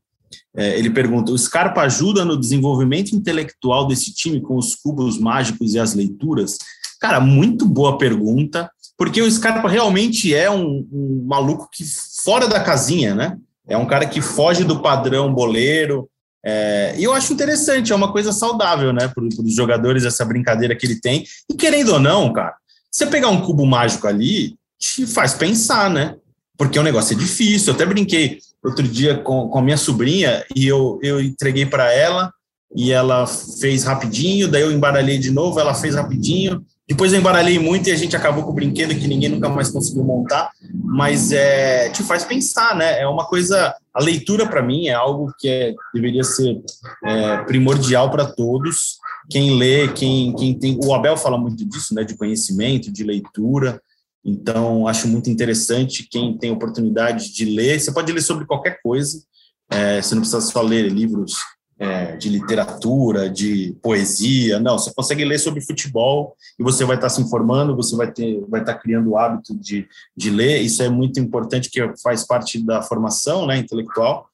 É, 0.55 0.79
ele 0.79 0.89
pergunta: 0.89 1.33
o 1.33 1.37
Scarpa 1.37 1.81
ajuda 1.81 2.23
no 2.23 2.39
desenvolvimento 2.39 3.11
intelectual 3.11 3.85
desse 3.85 4.13
time 4.13 4.39
com 4.39 4.55
os 4.55 4.73
cubos 4.73 5.19
mágicos 5.19 5.73
e 5.73 5.79
as 5.79 5.93
leituras? 5.93 6.57
Cara, 6.97 7.19
muito 7.19 7.65
boa 7.65 7.97
pergunta, 7.97 8.71
porque 8.97 9.21
o 9.21 9.29
Scarpa 9.29 9.67
realmente 9.67 10.33
é 10.33 10.49
um, 10.49 10.87
um 10.89 11.25
maluco 11.27 11.67
que 11.73 11.83
fora 12.23 12.47
da 12.47 12.61
casinha, 12.61 13.13
né? 13.13 13.37
É 13.67 13.75
um 13.75 13.85
cara 13.85 14.05
que 14.05 14.21
foge 14.21 14.63
do 14.63 14.81
padrão 14.81 15.33
boleiro, 15.33 16.09
é, 16.45 16.95
e 16.97 17.03
eu 17.03 17.13
acho 17.13 17.31
interessante, 17.31 17.93
é 17.93 17.95
uma 17.95 18.11
coisa 18.11 18.33
saudável, 18.33 18.91
né, 18.91 19.07
para 19.07 19.23
os 19.23 19.55
jogadores, 19.55 20.03
essa 20.03 20.25
brincadeira 20.25 20.75
que 20.75 20.85
ele 20.85 20.99
tem. 20.99 21.23
E 21.49 21.55
querendo 21.55 21.93
ou 21.93 21.99
não, 21.99 22.33
cara, 22.33 22.55
você 22.91 23.07
pegar 23.07 23.29
um 23.29 23.41
cubo 23.41 23.65
mágico 23.65 24.07
ali, 24.07 24.55
te 24.77 25.07
faz 25.07 25.33
pensar, 25.33 25.89
né? 25.89 26.15
Porque 26.57 26.77
o 26.77 26.83
negócio 26.83 27.15
é 27.15 27.19
difícil. 27.19 27.69
Eu 27.69 27.75
até 27.75 27.85
brinquei 27.85 28.39
outro 28.63 28.87
dia 28.87 29.17
com, 29.17 29.47
com 29.47 29.59
a 29.59 29.61
minha 29.61 29.77
sobrinha 29.77 30.45
e 30.55 30.67
eu, 30.67 30.99
eu 31.01 31.21
entreguei 31.21 31.65
para 31.65 31.91
ela 31.91 32.31
e 32.75 32.91
ela 32.91 33.25
fez 33.25 33.83
rapidinho, 33.83 34.47
daí 34.47 34.61
eu 34.61 34.71
embaralhei 34.71 35.17
de 35.17 35.31
novo, 35.31 35.59
ela 35.59 35.73
fez 35.73 35.95
rapidinho. 35.95 36.63
Depois 36.87 37.13
eu 37.13 37.19
embaralhei 37.19 37.57
muito 37.57 37.87
e 37.87 37.91
a 37.93 37.95
gente 37.95 38.15
acabou 38.15 38.43
com 38.43 38.51
o 38.51 38.53
brinquedo 38.53 38.93
que 38.93 39.07
ninguém 39.07 39.29
nunca 39.29 39.47
mais 39.47 39.69
conseguiu 39.71 40.03
montar, 40.03 40.51
mas 40.73 41.31
é, 41.31 41.89
te 41.89 42.03
faz 42.03 42.25
pensar, 42.25 42.75
né? 42.75 42.99
É 42.99 43.07
uma 43.07 43.25
coisa. 43.25 43.73
A 43.93 44.03
leitura, 44.03 44.45
para 44.45 44.61
mim, 44.61 44.87
é 44.87 44.93
algo 44.93 45.33
que 45.39 45.47
é, 45.47 45.73
deveria 45.93 46.23
ser 46.23 46.61
é, 47.05 47.37
primordial 47.43 48.11
para 48.11 48.25
todos. 48.25 48.97
Quem 49.29 49.57
lê, 49.57 49.87
quem, 49.93 50.35
quem 50.35 50.53
tem. 50.53 50.77
O 50.83 50.93
Abel 50.93 51.15
fala 51.15 51.37
muito 51.37 51.65
disso, 51.65 51.95
né? 51.95 52.03
De 52.03 52.17
conhecimento, 52.17 52.91
de 52.91 53.03
leitura. 53.03 53.81
Então, 54.25 54.85
acho 54.85 55.07
muito 55.07 55.29
interessante 55.29 56.07
quem 56.09 56.37
tem 56.37 56.51
oportunidade 56.51 57.33
de 57.33 57.45
ler. 57.45 57.79
Você 57.79 57.93
pode 57.93 58.11
ler 58.11 58.21
sobre 58.21 58.45
qualquer 58.45 58.81
coisa, 58.81 59.23
é, 59.71 60.01
você 60.01 60.15
não 60.15 60.21
precisa 60.21 60.41
só 60.41 60.61
ler 60.61 60.91
livros 60.91 61.37
é, 61.79 62.15
de 62.15 62.29
literatura, 62.29 63.29
de 63.29 63.75
poesia, 63.81 64.59
não, 64.59 64.77
você 64.77 64.93
consegue 64.93 65.25
ler 65.25 65.39
sobre 65.39 65.61
futebol 65.61 66.35
e 66.57 66.63
você 66.63 66.85
vai 66.85 66.95
estar 66.95 67.09
se 67.09 67.21
informando, 67.21 67.75
você 67.75 67.95
vai 67.95 68.11
ter, 68.11 68.43
vai 68.47 68.61
estar 68.61 68.75
criando 68.75 69.11
o 69.11 69.17
hábito 69.17 69.55
de, 69.57 69.87
de 70.15 70.29
ler, 70.29 70.61
isso 70.61 70.83
é 70.83 70.89
muito 70.89 71.19
importante, 71.19 71.69
que 71.69 71.81
faz 72.01 72.25
parte 72.25 72.63
da 72.63 72.81
formação, 72.81 73.47
né, 73.47 73.57
intelectual, 73.57 74.29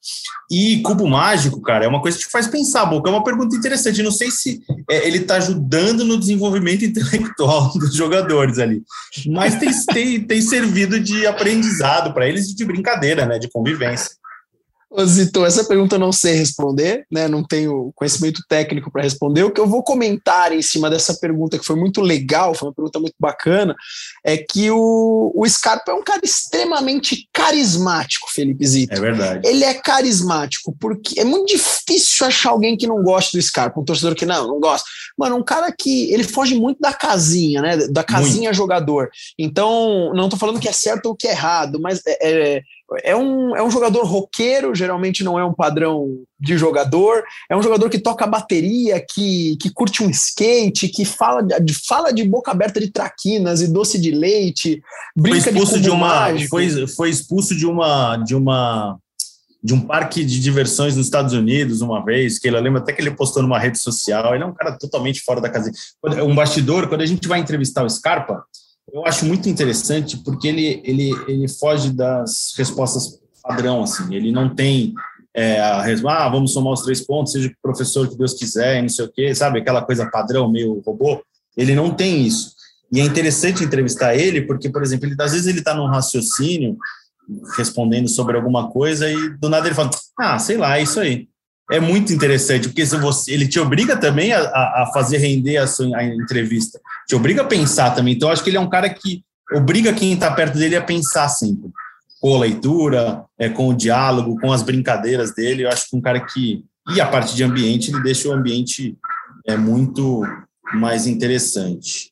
e 0.50 0.80
cubo 0.82 1.08
mágico, 1.08 1.60
cara, 1.60 1.84
é 1.84 1.88
uma 1.88 2.02
coisa 2.02 2.18
que 2.18 2.24
te 2.24 2.30
faz 2.30 2.46
pensar, 2.46 2.84
Boca, 2.86 3.08
é 3.08 3.12
uma 3.12 3.24
pergunta 3.24 3.56
interessante, 3.56 4.02
não 4.02 4.12
sei 4.12 4.30
se 4.30 4.60
é, 4.88 5.06
ele 5.06 5.18
está 5.18 5.36
ajudando 5.36 6.04
no 6.04 6.18
desenvolvimento 6.18 6.84
intelectual 6.86 7.72
dos 7.72 7.94
jogadores 7.94 8.58
ali, 8.58 8.82
mas 9.26 9.56
tem, 9.56 9.70
tem, 9.86 10.20
tem 10.26 10.42
servido 10.42 11.00
de 11.00 11.26
aprendizado 11.26 12.12
para 12.12 12.28
eles 12.28 12.54
de 12.54 12.64
brincadeira, 12.64 13.24
né, 13.26 13.38
de 13.38 13.48
convivência. 13.48 14.19
Zito, 15.04 15.44
essa 15.44 15.62
pergunta 15.64 15.94
eu 15.94 16.00
não 16.00 16.10
sei 16.10 16.34
responder, 16.34 17.06
né? 17.10 17.28
Não 17.28 17.44
tenho 17.44 17.92
conhecimento 17.94 18.42
técnico 18.48 18.90
para 18.90 19.02
responder. 19.02 19.44
O 19.44 19.50
que 19.50 19.60
eu 19.60 19.66
vou 19.66 19.84
comentar 19.84 20.52
em 20.52 20.62
cima 20.62 20.90
dessa 20.90 21.14
pergunta, 21.14 21.58
que 21.58 21.64
foi 21.64 21.76
muito 21.76 22.00
legal, 22.00 22.54
foi 22.54 22.68
uma 22.68 22.74
pergunta 22.74 22.98
muito 22.98 23.14
bacana, 23.18 23.76
é 24.24 24.36
que 24.36 24.68
o, 24.70 25.32
o 25.34 25.48
Scarpa 25.48 25.92
é 25.92 25.94
um 25.94 26.02
cara 26.02 26.20
extremamente 26.24 27.28
carismático, 27.32 28.28
Felipe 28.32 28.66
Zito. 28.66 28.94
É 28.94 29.00
verdade. 29.00 29.48
Ele 29.48 29.62
é 29.62 29.74
carismático, 29.74 30.74
porque 30.80 31.20
é 31.20 31.24
muito 31.24 31.46
difícil 31.46 32.26
achar 32.26 32.50
alguém 32.50 32.76
que 32.76 32.86
não 32.86 33.02
goste 33.02 33.36
do 33.36 33.42
Scarpa, 33.42 33.80
um 33.80 33.84
torcedor 33.84 34.16
que 34.16 34.26
não, 34.26 34.48
não 34.48 34.58
gosta. 34.58 34.88
Mano, 35.16 35.36
um 35.36 35.42
cara 35.42 35.72
que 35.72 36.12
ele 36.12 36.24
foge 36.24 36.54
muito 36.54 36.80
da 36.80 36.92
casinha, 36.92 37.60
né? 37.60 37.76
Da 37.88 38.04
casinha 38.04 38.50
muito. 38.50 38.56
jogador. 38.56 39.10
Então, 39.38 40.12
não 40.14 40.24
estou 40.24 40.38
falando 40.38 40.60
que 40.60 40.68
é 40.68 40.72
certo 40.72 41.06
ou 41.06 41.16
que 41.16 41.26
é 41.26 41.32
errado, 41.32 41.80
mas 41.80 42.00
é, 42.06 42.56
é 42.56 42.62
é 43.04 43.14
um, 43.14 43.54
é 43.54 43.62
um 43.62 43.70
jogador 43.70 44.04
roqueiro, 44.04 44.74
geralmente 44.74 45.22
não 45.22 45.38
é 45.38 45.44
um 45.44 45.54
padrão 45.54 46.22
de 46.38 46.58
jogador, 46.58 47.22
é 47.48 47.56
um 47.56 47.62
jogador 47.62 47.88
que 47.88 47.98
toca 47.98 48.26
bateria, 48.26 49.00
que, 49.00 49.56
que 49.60 49.70
curte 49.70 50.02
um 50.02 50.10
skate, 50.10 50.88
que 50.88 51.04
fala 51.04 51.42
de, 51.42 51.74
fala 51.74 52.12
de 52.12 52.24
boca 52.24 52.50
aberta 52.50 52.80
de 52.80 52.90
traquinas 52.90 53.60
e 53.60 53.72
doce 53.72 54.00
de 54.00 54.10
leite, 54.10 54.82
brinca 55.16 55.40
foi 55.40 55.50
expulso 55.52 55.76
de, 55.76 55.82
de 55.82 55.90
uma 55.90 56.08
mágico. 56.08 56.50
foi, 56.50 56.86
foi 56.88 57.10
expulso 57.10 57.56
de 57.56 57.66
uma 57.66 58.16
de 58.16 58.34
uma 58.34 58.98
de 59.62 59.74
um 59.74 59.80
parque 59.80 60.24
de 60.24 60.40
diversões 60.40 60.96
nos 60.96 61.06
Estados 61.06 61.32
Unidos 61.32 61.82
uma 61.82 62.04
vez, 62.04 62.38
que 62.38 62.48
ele 62.48 62.58
lembra 62.60 62.80
até 62.80 62.92
que 62.92 63.00
ele 63.00 63.10
postou 63.10 63.42
numa 63.42 63.58
rede 63.58 63.78
social, 63.78 64.34
ele 64.34 64.42
é 64.42 64.46
um 64.46 64.54
cara 64.54 64.76
totalmente 64.78 65.20
fora 65.20 65.40
da 65.40 65.50
casa. 65.50 65.70
Um 66.24 66.34
bastidor, 66.34 66.88
quando 66.88 67.02
a 67.02 67.06
gente 67.06 67.28
vai 67.28 67.40
entrevistar 67.40 67.84
o 67.84 67.90
Scarpa, 67.90 68.42
eu 68.92 69.06
acho 69.06 69.26
muito 69.26 69.48
interessante 69.48 70.16
porque 70.18 70.48
ele, 70.48 70.80
ele, 70.84 71.10
ele 71.28 71.48
foge 71.48 71.92
das 71.92 72.52
respostas 72.56 73.20
padrão, 73.42 73.82
assim, 73.82 74.14
ele 74.14 74.30
não 74.32 74.54
tem 74.54 74.94
é, 75.34 75.60
a 75.60 75.80
ah, 75.82 76.28
vamos 76.28 76.52
somar 76.52 76.72
os 76.72 76.82
três 76.82 77.00
pontos, 77.00 77.32
seja 77.32 77.48
o 77.48 77.62
professor 77.62 78.08
que 78.08 78.16
Deus 78.16 78.34
quiser, 78.34 78.82
não 78.82 78.88
sei 78.88 79.04
o 79.04 79.12
quê, 79.12 79.34
sabe, 79.34 79.60
aquela 79.60 79.82
coisa 79.82 80.10
padrão, 80.10 80.50
meio 80.50 80.80
robô, 80.84 81.22
ele 81.56 81.74
não 81.74 81.90
tem 81.90 82.26
isso. 82.26 82.54
E 82.92 83.00
é 83.00 83.04
interessante 83.04 83.62
entrevistar 83.62 84.16
ele, 84.16 84.42
porque, 84.42 84.68
por 84.68 84.82
exemplo, 84.82 85.06
ele, 85.06 85.14
às 85.20 85.32
vezes 85.32 85.46
ele 85.46 85.60
está 85.60 85.74
num 85.74 85.86
raciocínio, 85.86 86.76
respondendo 87.56 88.08
sobre 88.08 88.36
alguma 88.36 88.70
coisa, 88.70 89.10
e 89.10 89.30
do 89.38 89.48
nada 89.48 89.66
ele 89.66 89.74
fala, 89.74 89.90
ah, 90.18 90.38
sei 90.38 90.56
lá, 90.56 90.78
é 90.78 90.82
isso 90.82 91.00
aí 91.00 91.28
é 91.70 91.78
muito 91.78 92.12
interessante, 92.12 92.68
porque 92.68 92.84
se 92.84 92.96
você, 92.96 93.32
ele 93.32 93.46
te 93.46 93.60
obriga 93.60 93.96
também 93.96 94.32
a, 94.32 94.40
a 94.42 94.90
fazer 94.92 95.18
render 95.18 95.56
a, 95.56 95.66
sua, 95.68 95.96
a 95.96 96.04
entrevista, 96.04 96.80
te 97.06 97.14
obriga 97.14 97.42
a 97.42 97.46
pensar 97.46 97.94
também. 97.94 98.14
Então, 98.14 98.28
acho 98.28 98.42
que 98.42 98.50
ele 98.50 98.56
é 98.56 98.60
um 98.60 98.68
cara 98.68 98.90
que 98.90 99.22
obriga 99.52 99.92
quem 99.92 100.12
está 100.12 100.30
perto 100.32 100.58
dele 100.58 100.74
a 100.74 100.82
pensar 100.82 101.28
sempre, 101.28 101.70
com 102.20 102.34
a 102.34 102.40
leitura, 102.40 103.24
é, 103.38 103.48
com 103.48 103.68
o 103.68 103.74
diálogo, 103.74 104.38
com 104.40 104.52
as 104.52 104.62
brincadeiras 104.62 105.32
dele. 105.32 105.64
Eu 105.64 105.68
acho 105.68 105.88
que 105.88 105.96
um 105.96 106.00
cara 106.00 106.20
que. 106.20 106.64
E 106.92 107.00
a 107.00 107.06
parte 107.06 107.36
de 107.36 107.44
ambiente, 107.44 107.90
ele 107.90 108.02
deixa 108.02 108.28
o 108.28 108.32
ambiente 108.32 108.98
é, 109.46 109.56
muito 109.56 110.22
mais 110.74 111.06
interessante. 111.06 112.10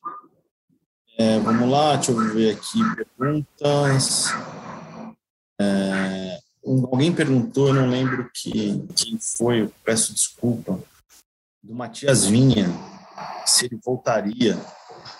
É, 1.17 1.37
vamos 1.39 1.69
lá, 1.69 1.95
deixa 1.95 2.11
eu 2.11 2.33
ver 2.33 2.51
aqui 2.51 2.79
perguntas. 3.17 4.33
É, 5.59 6.39
alguém 6.63 7.13
perguntou, 7.13 7.67
eu 7.67 7.73
não 7.73 7.89
lembro 7.89 8.29
que, 8.33 8.81
quem 8.95 9.19
foi, 9.19 9.63
eu 9.63 9.71
peço 9.83 10.13
desculpa, 10.13 10.79
do 11.61 11.75
Matias 11.75 12.25
Vinha, 12.25 12.67
se 13.45 13.65
ele 13.65 13.77
voltaria. 13.83 14.57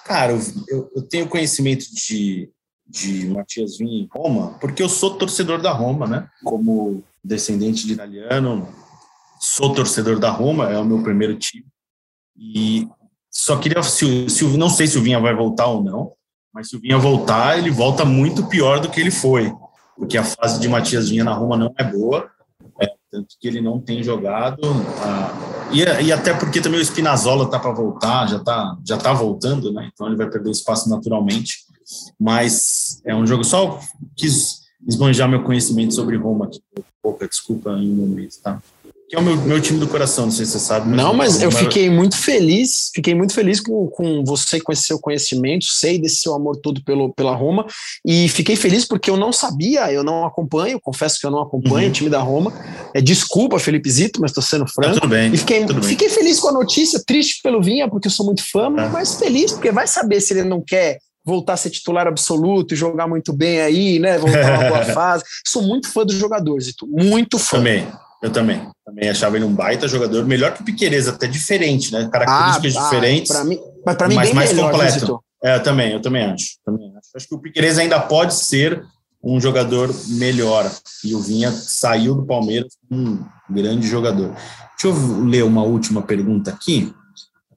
Cara, 0.05 0.31
eu, 0.67 0.89
eu 0.95 1.01
tenho 1.01 1.27
conhecimento 1.27 1.93
de, 1.93 2.49
de 2.87 3.27
Matias 3.27 3.77
Vinha 3.77 4.01
em 4.01 4.09
Roma, 4.11 4.57
porque 4.59 4.81
eu 4.81 4.87
sou 4.87 5.17
torcedor 5.17 5.61
da 5.61 5.71
Roma, 5.71 6.07
né? 6.07 6.29
Como 6.43 7.03
descendente 7.21 7.85
de 7.85 7.93
italiano, 7.93 8.67
sou 9.41 9.73
torcedor 9.73 10.19
da 10.19 10.29
Roma, 10.29 10.69
é 10.69 10.77
o 10.77 10.85
meu 10.85 11.03
primeiro 11.03 11.37
time. 11.37 11.65
E 12.37 12.87
só 13.29 13.57
queria, 13.57 13.83
se, 13.83 14.29
se, 14.29 14.45
não 14.57 14.69
sei 14.69 14.87
se 14.87 14.97
o 14.97 15.01
Vinha 15.01 15.19
vai 15.19 15.35
voltar 15.35 15.67
ou 15.67 15.83
não, 15.83 16.13
mas 16.53 16.69
se 16.69 16.77
o 16.77 16.79
Vinha 16.79 16.97
voltar, 16.97 17.57
ele 17.57 17.69
volta 17.69 18.05
muito 18.05 18.47
pior 18.47 18.79
do 18.79 18.89
que 18.89 19.01
ele 19.01 19.11
foi 19.11 19.53
porque 19.99 20.17
a 20.17 20.23
fase 20.23 20.59
de 20.59 20.69
Matias 20.69 21.09
Vinha 21.09 21.25
na 21.25 21.33
Roma 21.33 21.57
não 21.57 21.73
é 21.77 21.83
boa, 21.83 22.31
é, 22.81 22.87
tanto 23.11 23.35
que 23.39 23.47
ele 23.47 23.59
não 23.59 23.79
tem 23.79 24.01
jogado, 24.01 24.61
ah, 25.03 25.67
e, 25.71 25.83
e, 25.83 26.11
até 26.11 26.33
porque 26.33 26.61
também 26.61 26.79
o 26.79 26.85
Spinazzola 26.85 27.43
está 27.43 27.59
para 27.59 27.71
voltar, 27.71 28.27
já 28.27 28.37
está 28.37 28.77
já 28.83 28.97
tá 28.97 29.13
voltando, 29.13 29.71
né? 29.73 29.89
então 29.93 30.07
ele 30.07 30.15
vai 30.15 30.29
perder 30.29 30.51
espaço 30.51 30.89
naturalmente, 30.89 31.57
mas 32.17 33.01
é 33.05 33.13
um 33.13 33.27
jogo, 33.27 33.43
só 33.43 33.79
quis 34.15 34.61
esbanjar 34.87 35.27
meu 35.27 35.43
conhecimento 35.43 35.93
sobre 35.93 36.15
Roma 36.15 36.45
aqui, 36.45 36.61
pouca 37.03 37.27
desculpa 37.27 37.71
em 37.71 37.91
um 37.91 37.95
momento, 37.95 38.39
tá? 38.41 38.61
Que 39.09 39.15
é 39.15 39.19
o 39.19 39.23
meu, 39.23 39.35
meu 39.37 39.59
time 39.59 39.79
do 39.79 39.87
coração, 39.87 40.25
não 40.25 40.31
sei 40.31 40.45
se 40.45 40.51
você 40.51 40.59
sabe. 40.59 40.87
Mas 40.87 40.95
não, 40.95 41.13
mas 41.15 41.41
eu 41.41 41.51
fiquei 41.51 41.89
muito 41.89 42.15
feliz, 42.15 42.91
fiquei 42.93 43.15
muito 43.15 43.33
feliz 43.33 43.59
com, 43.59 43.87
com 43.87 44.23
você, 44.23 44.61
com 44.61 44.71
esse 44.71 44.83
seu 44.83 44.99
conhecimento, 44.99 45.65
sei 45.65 45.97
desse 45.97 46.17
seu 46.17 46.35
amor 46.35 46.57
todo 46.57 46.83
pelo, 46.83 47.11
pela 47.15 47.35
Roma, 47.35 47.65
e 48.05 48.29
fiquei 48.29 48.55
feliz 48.55 48.85
porque 48.85 49.09
eu 49.09 49.17
não 49.17 49.33
sabia, 49.33 49.91
eu 49.91 50.03
não 50.03 50.27
acompanho, 50.27 50.79
confesso 50.79 51.19
que 51.19 51.25
eu 51.25 51.31
não 51.31 51.41
acompanho 51.41 51.85
uhum. 51.85 51.89
o 51.89 51.93
time 51.93 52.09
da 52.09 52.19
Roma. 52.19 52.53
É, 52.93 53.01
desculpa, 53.01 53.57
Felipe 53.57 53.89
Zito, 53.89 54.21
mas 54.21 54.29
estou 54.29 54.43
sendo 54.43 54.67
franco. 54.67 54.93
Tá 54.93 55.01
tudo 55.01 55.09
bem. 55.09 55.33
E 55.33 55.37
fiquei, 55.37 55.65
tudo 55.65 55.81
fiquei 55.81 56.07
bem. 56.07 56.15
feliz 56.15 56.39
com 56.39 56.49
a 56.49 56.53
notícia, 56.53 57.01
triste 57.03 57.41
pelo 57.41 57.63
Vinha, 57.63 57.89
porque 57.89 58.07
eu 58.07 58.11
sou 58.11 58.27
muito 58.27 58.43
fã, 58.47 58.67
é. 58.67 58.89
mas 58.89 59.15
feliz, 59.15 59.53
porque 59.53 59.71
vai 59.71 59.87
saber 59.87 60.21
se 60.21 60.33
ele 60.33 60.43
não 60.43 60.61
quer 60.61 60.99
voltar 61.25 61.53
a 61.53 61.57
ser 61.57 61.71
titular 61.71 62.05
absoluto 62.05 62.75
e 62.75 62.77
jogar 62.77 63.07
muito 63.07 63.33
bem 63.33 63.59
aí, 63.59 63.97
né? 63.97 64.19
Voltar 64.19 64.59
uma 64.59 64.69
boa 64.69 64.85
fase. 64.93 65.23
Sou 65.47 65.63
muito 65.63 65.91
fã 65.91 66.05
dos 66.05 66.15
jogadores, 66.15 66.65
Zito, 66.65 66.85
muito 66.87 67.39
fã. 67.39 67.57
Também. 67.57 67.87
Eu 68.21 68.31
também. 68.31 68.69
Também 68.85 69.09
achava 69.09 69.37
ele 69.37 69.45
um 69.45 69.53
baita 69.53 69.87
jogador, 69.87 70.25
melhor 70.25 70.53
que 70.53 70.61
o 70.61 70.65
Piqueires, 70.65 71.07
até 71.07 71.27
diferente, 71.27 71.91
né? 71.91 72.09
Características 72.11 72.75
ah, 72.75 72.83
diferentes. 72.83 73.31
Para 73.31 73.43
mim, 73.45 73.59
mas 73.85 73.95
para 73.95 74.07
mim 74.07 74.15
mas 74.15 74.27
bem 74.27 74.35
mais 74.35 74.53
melhor, 74.53 74.71
completo. 74.71 75.23
É, 75.41 75.55
eu 75.55 75.63
também, 75.63 75.93
eu 75.93 76.01
também 76.01 76.23
acho. 76.25 76.57
Também 76.65 76.89
acho. 76.97 77.09
acho 77.15 77.27
que 77.27 77.35
o 77.35 77.39
Piqueires 77.39 77.77
ainda 77.77 77.99
pode 77.99 78.33
ser 78.33 78.83
um 79.23 79.39
jogador 79.39 79.93
melhor. 80.07 80.69
E 81.03 81.15
o 81.15 81.19
Vinha 81.19 81.51
saiu 81.51 82.15
do 82.15 82.25
Palmeiras 82.25 82.77
um 82.91 83.23
grande 83.49 83.87
jogador. 83.87 84.35
Deixa 84.81 84.87
eu 84.87 85.23
ler 85.25 85.43
uma 85.43 85.63
última 85.63 86.01
pergunta 86.01 86.51
aqui. 86.51 86.93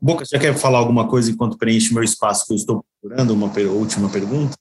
Boca, 0.01 0.25
você 0.25 0.39
quer 0.39 0.55
falar 0.57 0.79
alguma 0.79 1.09
coisa 1.09 1.31
enquanto 1.31 1.57
preenche 1.57 1.95
meu 1.95 2.03
espaço 2.03 2.47
que 2.47 2.53
eu 2.53 2.57
estou 2.57 2.85
procurando? 3.01 3.33
Uma 3.33 3.47
última 3.71 4.09
pergunta? 4.09 4.57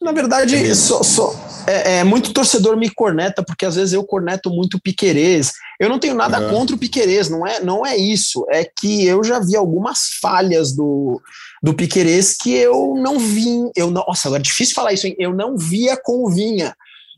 Na 0.00 0.12
verdade, 0.12 0.56
é, 0.56 0.74
só, 0.74 1.02
só, 1.02 1.34
é, 1.66 1.98
é, 1.98 2.04
muito 2.04 2.32
torcedor 2.32 2.76
me 2.76 2.90
corneta, 2.90 3.42
porque 3.42 3.64
às 3.64 3.76
vezes 3.76 3.92
eu 3.92 4.04
corneto 4.04 4.50
muito 4.50 4.76
o 4.76 4.80
Piquerez. 4.80 5.52
Eu 5.80 5.88
não 5.88 5.98
tenho 5.98 6.14
nada 6.14 6.40
uhum. 6.40 6.50
contra 6.50 6.76
o 6.76 6.78
Piquerez, 6.78 7.28
não 7.28 7.46
é, 7.46 7.60
não 7.60 7.84
é 7.84 7.96
isso. 7.96 8.46
É 8.50 8.64
que 8.64 9.06
eu 9.06 9.22
já 9.24 9.40
vi 9.40 9.56
algumas 9.56 10.10
falhas 10.20 10.72
do, 10.72 11.20
do 11.62 11.74
Piquerez 11.74 12.36
que 12.36 12.54
eu 12.54 12.94
não 12.96 13.18
vi. 13.18 13.70
Eu 13.76 13.90
não, 13.90 14.04
nossa, 14.06 14.28
agora 14.28 14.40
é 14.40 14.44
difícil 14.44 14.74
falar 14.74 14.92
isso, 14.92 15.06
hein? 15.06 15.16
Eu 15.18 15.34
não 15.34 15.56
via 15.56 15.96
com 15.96 16.24
o 16.24 16.30
Vinha 16.30 16.74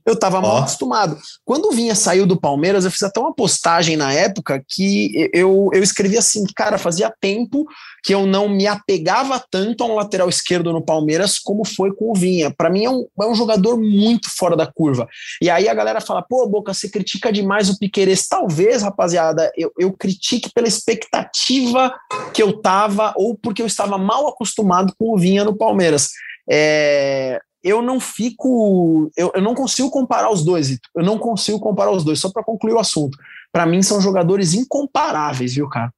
eu 0.06 0.14
estava 0.14 0.40
mal 0.40 0.58
acostumado. 0.58 1.18
Quando 1.44 1.66
o 1.66 1.72
Vinha 1.72 1.94
saiu 1.96 2.26
do 2.26 2.40
Palmeiras, 2.40 2.84
eu 2.84 2.90
fiz 2.92 3.02
até 3.02 3.18
uma 3.18 3.34
postagem 3.34 3.96
na 3.96 4.12
época 4.12 4.62
que 4.66 5.28
eu, 5.34 5.68
eu 5.72 5.82
escrevi 5.82 6.16
assim, 6.16 6.44
cara, 6.54 6.78
fazia 6.78 7.12
tempo 7.20 7.66
que 8.04 8.14
eu 8.14 8.24
não 8.24 8.48
me 8.48 8.68
apegava 8.68 9.44
tanto 9.50 9.82
a 9.82 9.86
um 9.88 9.96
lateral 9.96 10.28
esquerdo 10.28 10.72
no 10.72 10.80
Palmeiras 10.80 11.40
como 11.40 11.64
foi 11.64 11.92
com 11.92 12.12
o 12.12 12.14
Vinha. 12.14 12.54
Para 12.56 12.70
mim 12.70 12.84
é 12.84 12.90
um, 12.90 13.04
é 13.20 13.26
um 13.26 13.34
jogador 13.34 13.76
muito 13.76 14.28
fora 14.30 14.56
da 14.56 14.64
curva. 14.64 15.08
E 15.42 15.50
aí 15.50 15.68
a 15.68 15.74
galera 15.74 16.00
fala, 16.00 16.22
pô, 16.22 16.46
Boca, 16.46 16.72
você 16.72 16.88
critica 16.88 17.32
demais 17.32 17.68
o 17.68 17.76
Piqueires. 17.76 18.28
Talvez, 18.28 18.82
rapaziada, 18.82 19.50
eu, 19.56 19.72
eu 19.76 19.92
critique 19.92 20.52
pela 20.54 20.68
expectativa 20.68 21.92
que 22.32 22.40
eu 22.40 22.60
tava 22.62 23.12
ou 23.16 23.36
porque 23.36 23.60
eu 23.60 23.66
estava 23.66 23.98
mal 23.98 24.28
acostumado 24.28 24.94
com 24.96 25.12
o 25.12 25.18
Vinha 25.18 25.42
no 25.42 25.56
Palmeiras. 25.56 26.10
É, 26.48 27.40
eu 27.66 27.82
não 27.82 27.98
fico. 27.98 29.10
Eu, 29.16 29.32
eu 29.34 29.42
não 29.42 29.54
consigo 29.54 29.90
comparar 29.90 30.30
os 30.30 30.44
dois, 30.44 30.70
Eu 30.94 31.02
não 31.02 31.18
consigo 31.18 31.58
comparar 31.58 31.90
os 31.90 32.04
dois, 32.04 32.20
só 32.20 32.30
para 32.30 32.44
concluir 32.44 32.74
o 32.74 32.78
assunto. 32.78 33.18
Para 33.52 33.66
mim, 33.66 33.82
são 33.82 34.00
jogadores 34.00 34.54
incomparáveis, 34.54 35.54
viu, 35.54 35.68
cara? 35.68 35.92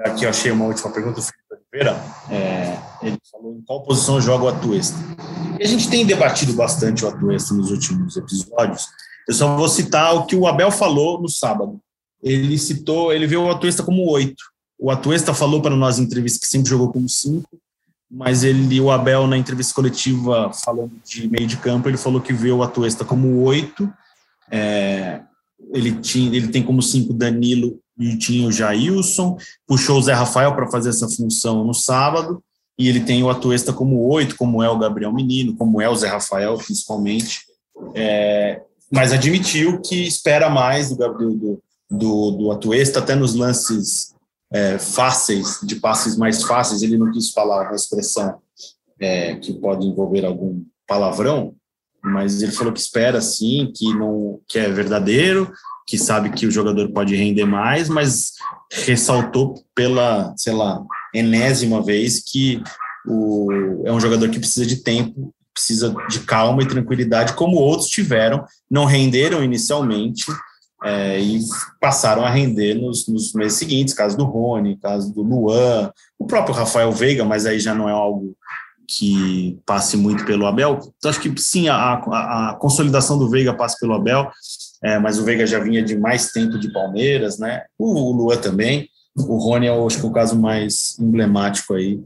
Aqui 0.00 0.24
eu 0.24 0.30
achei 0.30 0.50
uma 0.50 0.66
última 0.66 0.90
pergunta 0.90 1.20
do 1.20 1.22
Felipe 1.22 1.44
Oliveira. 1.50 2.04
É, 2.30 2.78
ele 3.02 3.18
falou 3.30 3.54
em 3.54 3.62
qual 3.62 3.82
posição 3.82 4.20
joga 4.20 4.44
o 4.44 4.48
Atuesta. 4.48 4.98
E 5.58 5.64
a 5.64 5.66
gente 5.66 5.88
tem 5.88 6.04
debatido 6.04 6.52
bastante 6.52 7.04
o 7.04 7.08
Atuesta 7.08 7.54
nos 7.54 7.70
últimos 7.70 8.16
episódios. 8.16 8.86
Eu 9.26 9.32
só 9.32 9.56
vou 9.56 9.68
citar 9.68 10.14
o 10.14 10.26
que 10.26 10.36
o 10.36 10.46
Abel 10.46 10.70
falou 10.70 11.22
no 11.22 11.28
sábado. 11.28 11.80
ele 12.22 12.58
citou, 12.58 13.12
ele 13.12 13.26
viu 13.26 13.44
o 13.44 13.50
Atuesta 13.50 13.82
como 13.82 14.10
oito. 14.10 14.44
O 14.78 14.90
Atuesta 14.90 15.32
falou 15.32 15.62
para 15.62 15.74
nós 15.74 15.98
em 15.98 16.02
entrevista 16.02 16.40
que 16.40 16.46
sempre 16.46 16.68
jogou 16.68 16.92
como 16.92 17.08
cinco, 17.08 17.48
mas 18.16 18.44
ele, 18.44 18.80
o 18.80 18.92
Abel, 18.92 19.26
na 19.26 19.36
entrevista 19.36 19.74
coletiva, 19.74 20.52
falando 20.52 20.92
de 21.04 21.28
meio 21.28 21.48
de 21.48 21.56
campo, 21.56 21.88
ele 21.88 21.96
falou 21.96 22.20
que 22.20 22.32
vê 22.32 22.52
o 22.52 22.62
Atuesta 22.62 23.04
como 23.04 23.42
oito. 23.42 23.92
É, 24.48 25.20
ele, 25.72 25.96
tinha, 25.96 26.34
ele 26.34 26.46
tem 26.46 26.62
como 26.62 26.80
cinco 26.80 27.12
Danilo 27.12 27.80
e 27.98 28.16
tinha 28.16 28.46
o 28.46 28.52
Jailson, 28.52 29.36
puxou 29.66 29.98
o 29.98 30.02
Zé 30.02 30.12
Rafael 30.12 30.54
para 30.54 30.70
fazer 30.70 30.90
essa 30.90 31.08
função 31.08 31.64
no 31.64 31.74
sábado, 31.74 32.40
e 32.78 32.88
ele 32.88 33.00
tem 33.00 33.22
o 33.24 33.30
Atuesta 33.30 33.72
como 33.72 34.06
oito, 34.08 34.36
como 34.36 34.62
é 34.62 34.70
o 34.70 34.78
Gabriel 34.78 35.12
Menino, 35.12 35.56
como 35.56 35.80
é 35.80 35.88
o 35.88 35.96
Zé 35.96 36.06
Rafael, 36.06 36.56
principalmente. 36.56 37.40
É, 37.94 38.62
mas 38.92 39.12
admitiu 39.12 39.80
que 39.80 40.06
espera 40.06 40.48
mais 40.48 40.90
do, 40.90 40.96
do, 40.96 41.62
do, 41.90 42.30
do 42.30 42.52
Atuesta, 42.52 43.00
até 43.00 43.16
nos 43.16 43.34
lances 43.34 44.13
é, 44.54 44.78
fáceis, 44.78 45.58
de 45.64 45.74
passes 45.74 46.16
mais 46.16 46.44
fáceis, 46.44 46.80
ele 46.80 46.96
não 46.96 47.10
quis 47.10 47.32
falar 47.32 47.66
uma 47.66 47.74
expressão 47.74 48.38
é, 49.00 49.34
que 49.34 49.52
pode 49.52 49.84
envolver 49.84 50.24
algum 50.24 50.62
palavrão, 50.86 51.56
mas 52.00 52.40
ele 52.40 52.52
falou 52.52 52.72
que 52.72 52.78
espera 52.78 53.20
sim, 53.20 53.72
que 53.74 53.92
não 53.94 54.38
que 54.46 54.60
é 54.60 54.70
verdadeiro, 54.70 55.52
que 55.84 55.98
sabe 55.98 56.30
que 56.30 56.46
o 56.46 56.52
jogador 56.52 56.88
pode 56.92 57.16
render 57.16 57.44
mais, 57.44 57.88
mas 57.88 58.34
ressaltou 58.70 59.64
pela, 59.74 60.32
sei 60.36 60.52
lá, 60.52 60.80
enésima 61.12 61.82
vez 61.82 62.22
que 62.24 62.62
o, 63.08 63.82
é 63.84 63.92
um 63.92 63.98
jogador 63.98 64.30
que 64.30 64.38
precisa 64.38 64.64
de 64.64 64.76
tempo, 64.76 65.34
precisa 65.52 65.92
de 66.08 66.20
calma 66.20 66.62
e 66.62 66.68
tranquilidade, 66.68 67.32
como 67.32 67.56
outros 67.56 67.88
tiveram, 67.88 68.44
não 68.70 68.84
renderam 68.84 69.42
inicialmente 69.42 70.26
é, 70.84 71.18
e 71.18 71.40
passaram 71.80 72.24
a 72.24 72.30
render 72.30 72.74
nos, 72.74 73.08
nos, 73.08 73.32
meses 73.32 73.58
seguintes, 73.58 73.94
caso 73.94 74.16
do 74.16 74.24
Rony, 74.24 74.76
caso 74.76 75.12
do 75.12 75.22
Luan, 75.22 75.90
o 76.18 76.26
próprio 76.26 76.54
Rafael 76.54 76.92
Veiga, 76.92 77.24
mas 77.24 77.46
aí 77.46 77.58
já 77.58 77.74
não 77.74 77.88
é 77.88 77.92
algo 77.92 78.36
que 78.86 79.58
passe 79.64 79.96
muito 79.96 80.26
pelo 80.26 80.46
Abel. 80.46 80.78
Então, 80.98 81.10
acho 81.10 81.20
que 81.20 81.32
sim, 81.40 81.68
a, 81.68 81.74
a, 81.74 82.50
a 82.50 82.54
consolidação 82.56 83.18
do 83.18 83.30
Veiga 83.30 83.54
passa 83.54 83.78
pelo 83.80 83.94
Abel, 83.94 84.30
é, 84.82 84.98
mas 84.98 85.18
o 85.18 85.24
Veiga 85.24 85.46
já 85.46 85.58
vinha 85.58 85.82
de 85.82 85.96
mais 85.96 86.30
tempo 86.30 86.58
de 86.58 86.70
Palmeiras, 86.70 87.38
né? 87.38 87.62
O, 87.78 88.10
o 88.10 88.12
Luan 88.12 88.36
também. 88.36 88.88
O 89.16 89.38
Rony 89.38 89.66
é, 89.66 89.86
acho 89.86 90.00
que, 90.00 90.06
o 90.06 90.12
caso 90.12 90.38
mais 90.38 90.98
emblemático 90.98 91.72
aí, 91.72 91.98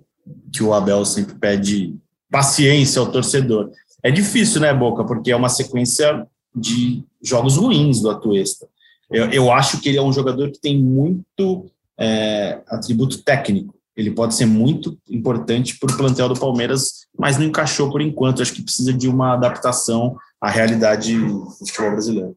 que 0.52 0.62
o 0.62 0.72
Abel 0.72 1.04
sempre 1.04 1.34
pede 1.34 1.96
paciência 2.30 3.00
ao 3.00 3.10
torcedor. 3.10 3.70
É 4.04 4.10
difícil, 4.10 4.60
né, 4.60 4.72
Boca? 4.72 5.04
Porque 5.04 5.32
é 5.32 5.36
uma 5.36 5.48
sequência 5.48 6.24
de 6.54 7.04
jogos 7.22 7.56
ruins 7.56 8.00
do 8.00 8.10
Atuesta. 8.10 8.66
Eu, 9.10 9.30
eu 9.30 9.52
acho 9.52 9.80
que 9.80 9.88
ele 9.88 9.98
é 9.98 10.02
um 10.02 10.12
jogador 10.12 10.50
que 10.50 10.60
tem 10.60 10.78
muito 10.78 11.70
é, 11.98 12.60
atributo 12.68 13.22
técnico. 13.22 13.74
Ele 13.96 14.12
pode 14.12 14.34
ser 14.34 14.46
muito 14.46 14.96
importante 15.10 15.76
para 15.78 15.92
o 15.92 15.96
plantel 15.96 16.28
do 16.28 16.38
Palmeiras, 16.38 17.06
mas 17.18 17.36
não 17.36 17.46
encaixou 17.46 17.90
por 17.90 18.00
enquanto. 18.00 18.42
Acho 18.42 18.52
que 18.52 18.62
precisa 18.62 18.92
de 18.92 19.08
uma 19.08 19.32
adaptação 19.32 20.16
à 20.40 20.48
realidade 20.48 21.18
do 21.18 21.50
futebol 21.50 21.90
brasileiro. 21.90 22.36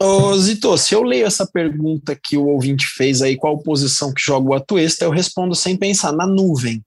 Ô, 0.00 0.36
Zito, 0.36 0.76
se 0.78 0.94
eu 0.94 1.02
leio 1.02 1.26
essa 1.26 1.46
pergunta 1.46 2.16
que 2.22 2.36
o 2.36 2.46
ouvinte 2.46 2.86
fez 2.86 3.20
aí, 3.20 3.36
qual 3.36 3.58
posição 3.58 4.12
que 4.12 4.20
joga 4.20 4.50
o 4.50 4.54
Atuesta, 4.54 5.04
eu 5.04 5.10
respondo 5.10 5.56
sem 5.56 5.76
pensar, 5.76 6.12
na 6.12 6.26
nuvem, 6.26 6.84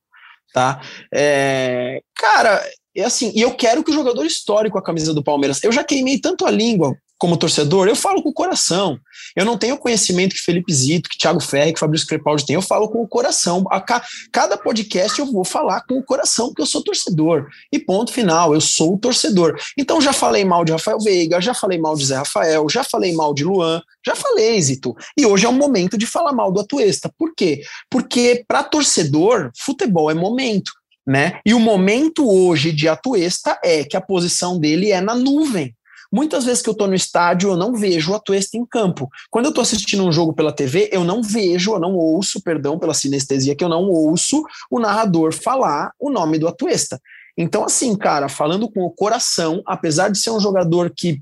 tá? 0.54 0.82
É, 1.14 2.00
cara, 2.16 2.64
é 2.96 3.04
assim, 3.04 3.32
e 3.36 3.42
eu 3.42 3.54
quero 3.54 3.84
que 3.84 3.92
o 3.92 3.94
jogador 3.94 4.26
histórico 4.26 4.78
a 4.78 4.84
camisa 4.84 5.14
do 5.14 5.24
Palmeiras, 5.24 5.64
eu 5.64 5.72
já 5.72 5.84
queimei 5.84 6.20
tanto 6.20 6.46
a 6.46 6.52
língua 6.52 6.96
como 7.22 7.38
torcedor, 7.38 7.88
eu 7.88 7.96
falo 7.96 8.24
com 8.24 8.30
o 8.30 8.34
coração. 8.34 9.00
Eu 9.36 9.46
não 9.46 9.56
tenho 9.56 9.76
o 9.76 9.78
conhecimento 9.78 10.34
que 10.34 10.42
Felipe 10.42 10.74
Zito, 10.74 11.08
que 11.08 11.20
Thiago 11.20 11.40
Ferri, 11.40 11.72
que 11.72 11.80
Fabrício 11.80 12.08
Crepaldi 12.08 12.48
tem, 12.48 12.56
eu 12.56 12.64
falo 12.64 12.90
com 12.90 13.00
o 13.00 13.08
coração. 13.08 13.64
A 13.70 13.80
ca, 13.80 14.04
cada 14.32 14.58
podcast 14.58 15.20
eu 15.20 15.28
vou 15.28 15.46
falar 15.46 15.82
com 15.82 16.00
o 16.00 16.04
coração, 16.04 16.48
porque 16.48 16.64
eu 16.64 16.66
sou 16.66 16.84
torcedor. 16.84 17.48
E 17.72 17.78
ponto 17.78 18.12
final, 18.12 18.56
eu 18.56 18.60
sou 18.60 18.96
o 18.96 18.98
torcedor. 18.98 19.56
Então 19.78 20.02
já 20.02 20.12
falei 20.12 20.44
mal 20.44 20.66
de 20.66 20.72
Rafael 20.72 20.98
Veiga, 20.98 21.40
já 21.40 21.54
falei 21.54 21.78
mal 21.78 21.96
de 21.96 22.08
Zé 22.08 22.16
Rafael, 22.16 22.68
já 22.68 22.84
falei 22.84 23.14
mal 23.14 23.36
de 23.36 23.44
Luan, 23.44 23.84
já 24.04 24.16
falei, 24.16 24.60
Zito. 24.60 24.96
E 25.16 25.24
hoje 25.24 25.46
é 25.46 25.50
o 25.50 25.54
momento 25.54 26.00
de 26.00 26.08
falar 26.08 26.34
mal 26.34 26.52
do 26.52 26.60
Atuesta. 26.60 27.14
Por 27.20 27.36
quê? 27.36 27.62
Porque 27.88 28.44
para 28.48 28.64
torcedor, 28.64 29.52
futebol 29.56 30.10
é 30.10 30.16
momento. 30.16 30.72
Né? 31.06 31.40
E 31.46 31.54
o 31.54 31.60
momento 31.60 32.30
hoje 32.30 32.72
de 32.72 32.88
Atuesta 32.88 33.60
é 33.64 33.84
que 33.84 33.98
a 33.98 34.02
posição 34.02 34.60
dele 34.60 34.92
é 34.92 35.02
na 35.02 35.16
nuvem. 35.16 35.76
Muitas 36.14 36.44
vezes 36.44 36.62
que 36.62 36.68
eu 36.68 36.74
estou 36.74 36.88
no 36.88 36.94
estádio, 36.94 37.52
eu 37.52 37.58
não 37.58 37.74
vejo 37.74 38.12
o 38.12 38.16
Atuesta 38.16 38.58
em 38.58 38.66
campo. 38.66 39.10
Quando 39.30 39.46
eu 39.46 39.50
estou 39.50 39.62
assistindo 39.62 40.04
um 40.04 40.12
jogo 40.12 40.34
pela 40.34 40.52
TV, 40.52 40.90
eu 40.92 41.06
não 41.06 41.24
vejo, 41.24 41.74
eu 41.74 41.80
não 41.80 41.96
ouço, 41.96 42.42
perdão 42.42 42.78
pela 42.78 42.94
sinestesia, 42.94 43.56
que 43.56 43.64
eu 43.64 43.70
não 43.70 43.84
ouço 43.90 44.44
o 44.70 44.80
narrador 44.80 45.34
falar 45.34 45.92
o 45.98 46.10
nome 46.10 46.38
do 46.38 46.50
Atuesta. 46.50 47.02
Então, 47.38 47.64
assim, 47.64 47.96
cara, 47.96 48.28
falando 48.28 48.70
com 48.70 48.82
o 48.82 48.92
coração, 48.92 49.64
apesar 49.66 50.10
de 50.10 50.20
ser 50.20 50.32
um 50.32 50.40
jogador 50.40 50.92
que 50.94 51.22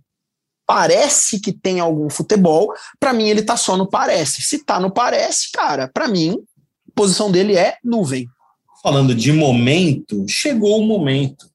parece 0.66 1.40
que 1.40 1.52
tem 1.52 1.80
algum 1.80 2.10
futebol, 2.10 2.74
para 3.00 3.14
mim 3.14 3.30
ele 3.30 3.44
tá 3.44 3.56
só 3.56 3.78
no 3.78 3.88
parece. 3.88 4.42
Se 4.42 4.64
tá 4.64 4.80
no 4.80 4.92
parece, 4.92 5.52
cara, 5.52 5.90
para 5.94 6.08
mim, 6.08 6.36
a 6.88 6.92
posição 6.96 7.32
dele 7.32 7.56
é 7.56 7.78
nuvem. 7.84 8.28
Falando 8.82 9.14
de 9.14 9.32
momento, 9.32 10.26
chegou 10.28 10.80
o 10.80 10.88
momento 10.88 11.50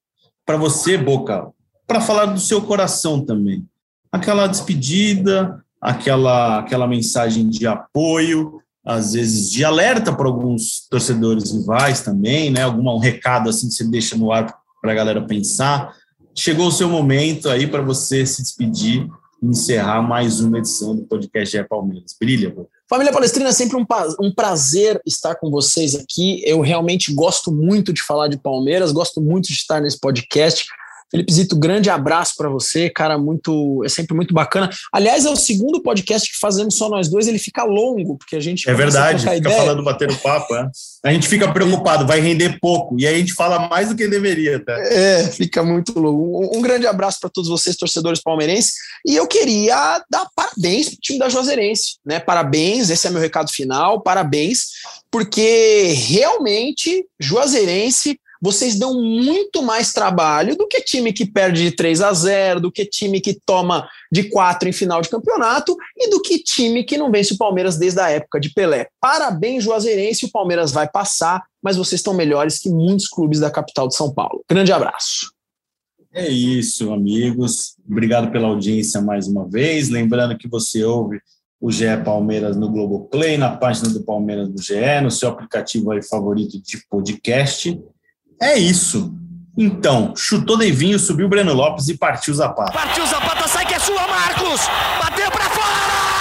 para 0.45 0.57
você, 0.57 0.99
Boca, 0.99 1.49
para 1.87 2.01
falar 2.01 2.27
do 2.27 2.41
seu 2.41 2.63
coração 2.63 3.25
também. 3.25 3.67
Aquela 4.13 4.47
despedida, 4.47 5.65
aquela, 5.81 6.61
aquela 6.61 6.87
mensagem 6.87 7.49
de 7.49 7.67
apoio, 7.67 8.61
às 8.85 9.15
vezes 9.15 9.51
de 9.51 9.65
alerta 9.65 10.13
para 10.13 10.27
alguns 10.27 10.87
torcedores 10.91 11.53
rivais 11.53 12.03
também, 12.03 12.51
né? 12.51 12.63
Algum 12.63 12.89
um 12.91 12.99
recado 12.99 13.49
assim 13.49 13.69
que 13.69 13.75
você 13.75 13.85
deixa 13.85 14.17
no 14.17 14.31
ar 14.31 14.55
para 14.83 14.93
a 14.93 14.95
galera 14.95 15.27
pensar. 15.27 15.95
Chegou 16.35 16.67
o 16.69 16.73
seu 16.73 16.89
momento 16.89 17.49
aí 17.49 17.67
para 17.67 17.81
você 17.81 18.27
se 18.27 18.43
despedir 18.43 19.09
e 19.43 19.47
encerrar 19.47 20.03
mais 20.03 20.41
uma 20.41 20.59
edição 20.59 20.95
do 20.95 21.03
podcast 21.03 21.57
É 21.57 21.63
Palmeiras. 21.63 22.15
Brilha, 22.21 22.51
pô. 22.51 22.69
Família 22.89 23.13
Palestrina, 23.13 23.49
é 23.49 23.53
sempre 23.53 23.77
um, 23.77 23.87
um 24.21 24.33
prazer 24.33 25.01
estar 25.07 25.37
com 25.37 25.51
vocês 25.51 25.95
aqui. 25.95 26.43
Eu 26.45 26.61
realmente 26.61 27.15
gosto 27.15 27.51
muito 27.51 27.93
de 27.93 28.03
falar 28.03 28.29
de 28.29 28.39
Palmeiras, 28.39 28.93
gosto 28.93 29.23
muito 29.23 29.49
de 29.49 29.55
estar 29.55 29.81
nesse 29.81 29.99
podcast. 29.99 30.67
Felipe 31.15 31.33
Zito, 31.33 31.57
grande 31.57 31.89
abraço 31.89 32.35
para 32.37 32.49
você, 32.49 32.91
cara, 32.91 33.17
muito, 33.17 33.85
é 33.85 33.89
sempre 33.89 34.17
muito 34.17 34.35
bacana. 34.35 34.69
Aliás, 34.93 35.25
é 35.25 35.31
o 35.31 35.37
segundo 35.37 35.81
podcast 35.81 36.29
que 36.29 36.37
fazemos 36.37 36.75
só 36.77 36.89
nós 36.89 37.09
dois, 37.09 37.29
ele 37.29 37.39
fica 37.39 37.63
longo, 37.63 38.19
porque 38.19 38.35
a 38.35 38.41
gente 38.41 38.69
É 38.69 38.75
verdade, 38.75 39.21
fica 39.21 39.37
ideia. 39.37 39.57
falando 39.57 39.85
batendo 39.85 40.17
papo, 40.17 40.57
é. 40.57 40.69
A 41.05 41.13
gente 41.13 41.29
fica 41.29 41.53
preocupado, 41.53 42.05
vai 42.05 42.19
render 42.19 42.59
pouco, 42.61 42.97
e 42.99 43.07
aí 43.07 43.15
a 43.15 43.19
gente 43.19 43.33
fala 43.33 43.69
mais 43.69 43.91
do 43.91 43.95
que 43.95 44.09
deveria, 44.09 44.59
tá? 44.59 44.73
É, 44.73 45.29
fica 45.29 45.63
muito 45.63 45.97
longo. 46.01 46.41
Um, 46.41 46.59
um 46.59 46.61
grande 46.61 46.85
abraço 46.85 47.21
para 47.21 47.31
todos 47.31 47.49
vocês, 47.49 47.77
torcedores 47.77 48.21
palmeirenses, 48.21 48.73
e 49.07 49.15
eu 49.15 49.29
queria 49.29 50.03
dar 50.11 50.27
parabéns 50.35 50.89
pro 50.89 50.99
time 51.01 51.19
da 51.21 51.29
Juazeirense, 51.29 51.99
né? 52.05 52.19
Parabéns, 52.19 52.91
esse 52.91 53.07
é 53.07 53.11
meu 53.11 53.21
recado 53.21 53.53
final, 53.53 54.01
parabéns, 54.01 54.65
porque 55.13 55.93
realmente 56.09 57.07
Juazeirense 57.21 58.19
vocês 58.45 58.79
dão 58.79 59.01
muito 59.01 59.63
mais 59.63 59.91
trabalho 59.91 60.55
do 60.55 60.69
que 60.69 60.83
time 60.83 61.15
que 61.15 61.25
perde 61.25 61.63
de 61.63 61.75
3 61.75 62.03
a 62.03 62.13
0, 62.13 62.61
do 62.61 62.71
que 62.71 62.85
time 62.85 63.19
que 63.19 63.41
toma 63.47 63.89
de 64.13 64.25
4 64.25 64.69
em 64.69 64.73
final 64.73 65.01
de 65.01 65.09
campeonato 65.09 65.75
e 65.97 66.11
do 66.11 66.21
que 66.21 66.39
time 66.39 66.85
que 66.85 66.99
não 66.99 67.11
vence 67.11 67.33
o 67.33 67.39
Palmeiras 67.39 67.79
desde 67.79 68.01
a 68.01 68.11
época 68.11 68.39
de 68.39 68.53
Pelé. 68.53 68.89
Parabéns, 69.01 69.65
Juazeirense, 69.65 70.27
o 70.27 70.31
Palmeiras 70.31 70.73
vai 70.73 70.87
passar, 70.87 71.43
mas 71.63 71.79
vocês 71.79 72.01
estão 72.01 72.13
melhores 72.13 72.59
que 72.59 72.69
muitos 72.69 73.09
clubes 73.09 73.41
da 73.41 73.51
capital 73.51 73.89
de 73.89 73.97
São 73.97 74.13
Paulo. 74.13 74.45
Grande 74.47 74.73
abraço. 74.73 75.33
É 76.13 76.29
isso, 76.29 76.93
amigos. 76.93 77.77
Obrigado 77.91 78.31
pela 78.31 78.49
audiência 78.49 79.01
mais 79.01 79.27
uma 79.27 79.49
vez. 79.49 79.89
Lembrando 79.89 80.37
que 80.37 80.47
você 80.47 80.85
ouve 80.85 81.19
o 81.59 81.73
GE 81.73 81.87
Palmeiras 82.05 82.59
no 82.59 82.71
Globoplay, 82.71 83.39
na 83.39 83.57
página 83.57 83.89
do 83.89 84.05
Palmeiras 84.05 84.51
do 84.51 84.61
GE, 84.61 85.01
no 85.03 85.11
seu 85.11 85.31
aplicativo 85.31 85.93
aí 85.93 86.03
favorito 86.03 86.61
de 86.61 86.87
podcast. 86.91 87.81
É 88.41 88.59
isso. 88.59 89.15
Então, 89.57 90.15
chutou 90.17 90.59
Devinho, 90.59 90.99
subiu 90.99 91.29
Breno 91.29 91.53
Lopes 91.53 91.89
e 91.89 91.97
partiu 91.97 92.35
Zapata. 92.35 92.73
Partiu 92.73 93.07
Zapata, 93.07 93.47
sai 93.47 93.65
que 93.65 93.75
é 93.75 93.79
sua, 93.79 94.07
Marcos! 94.09 94.61
Bateu 95.01 95.31
para 95.31 95.45
fora! 95.45 96.14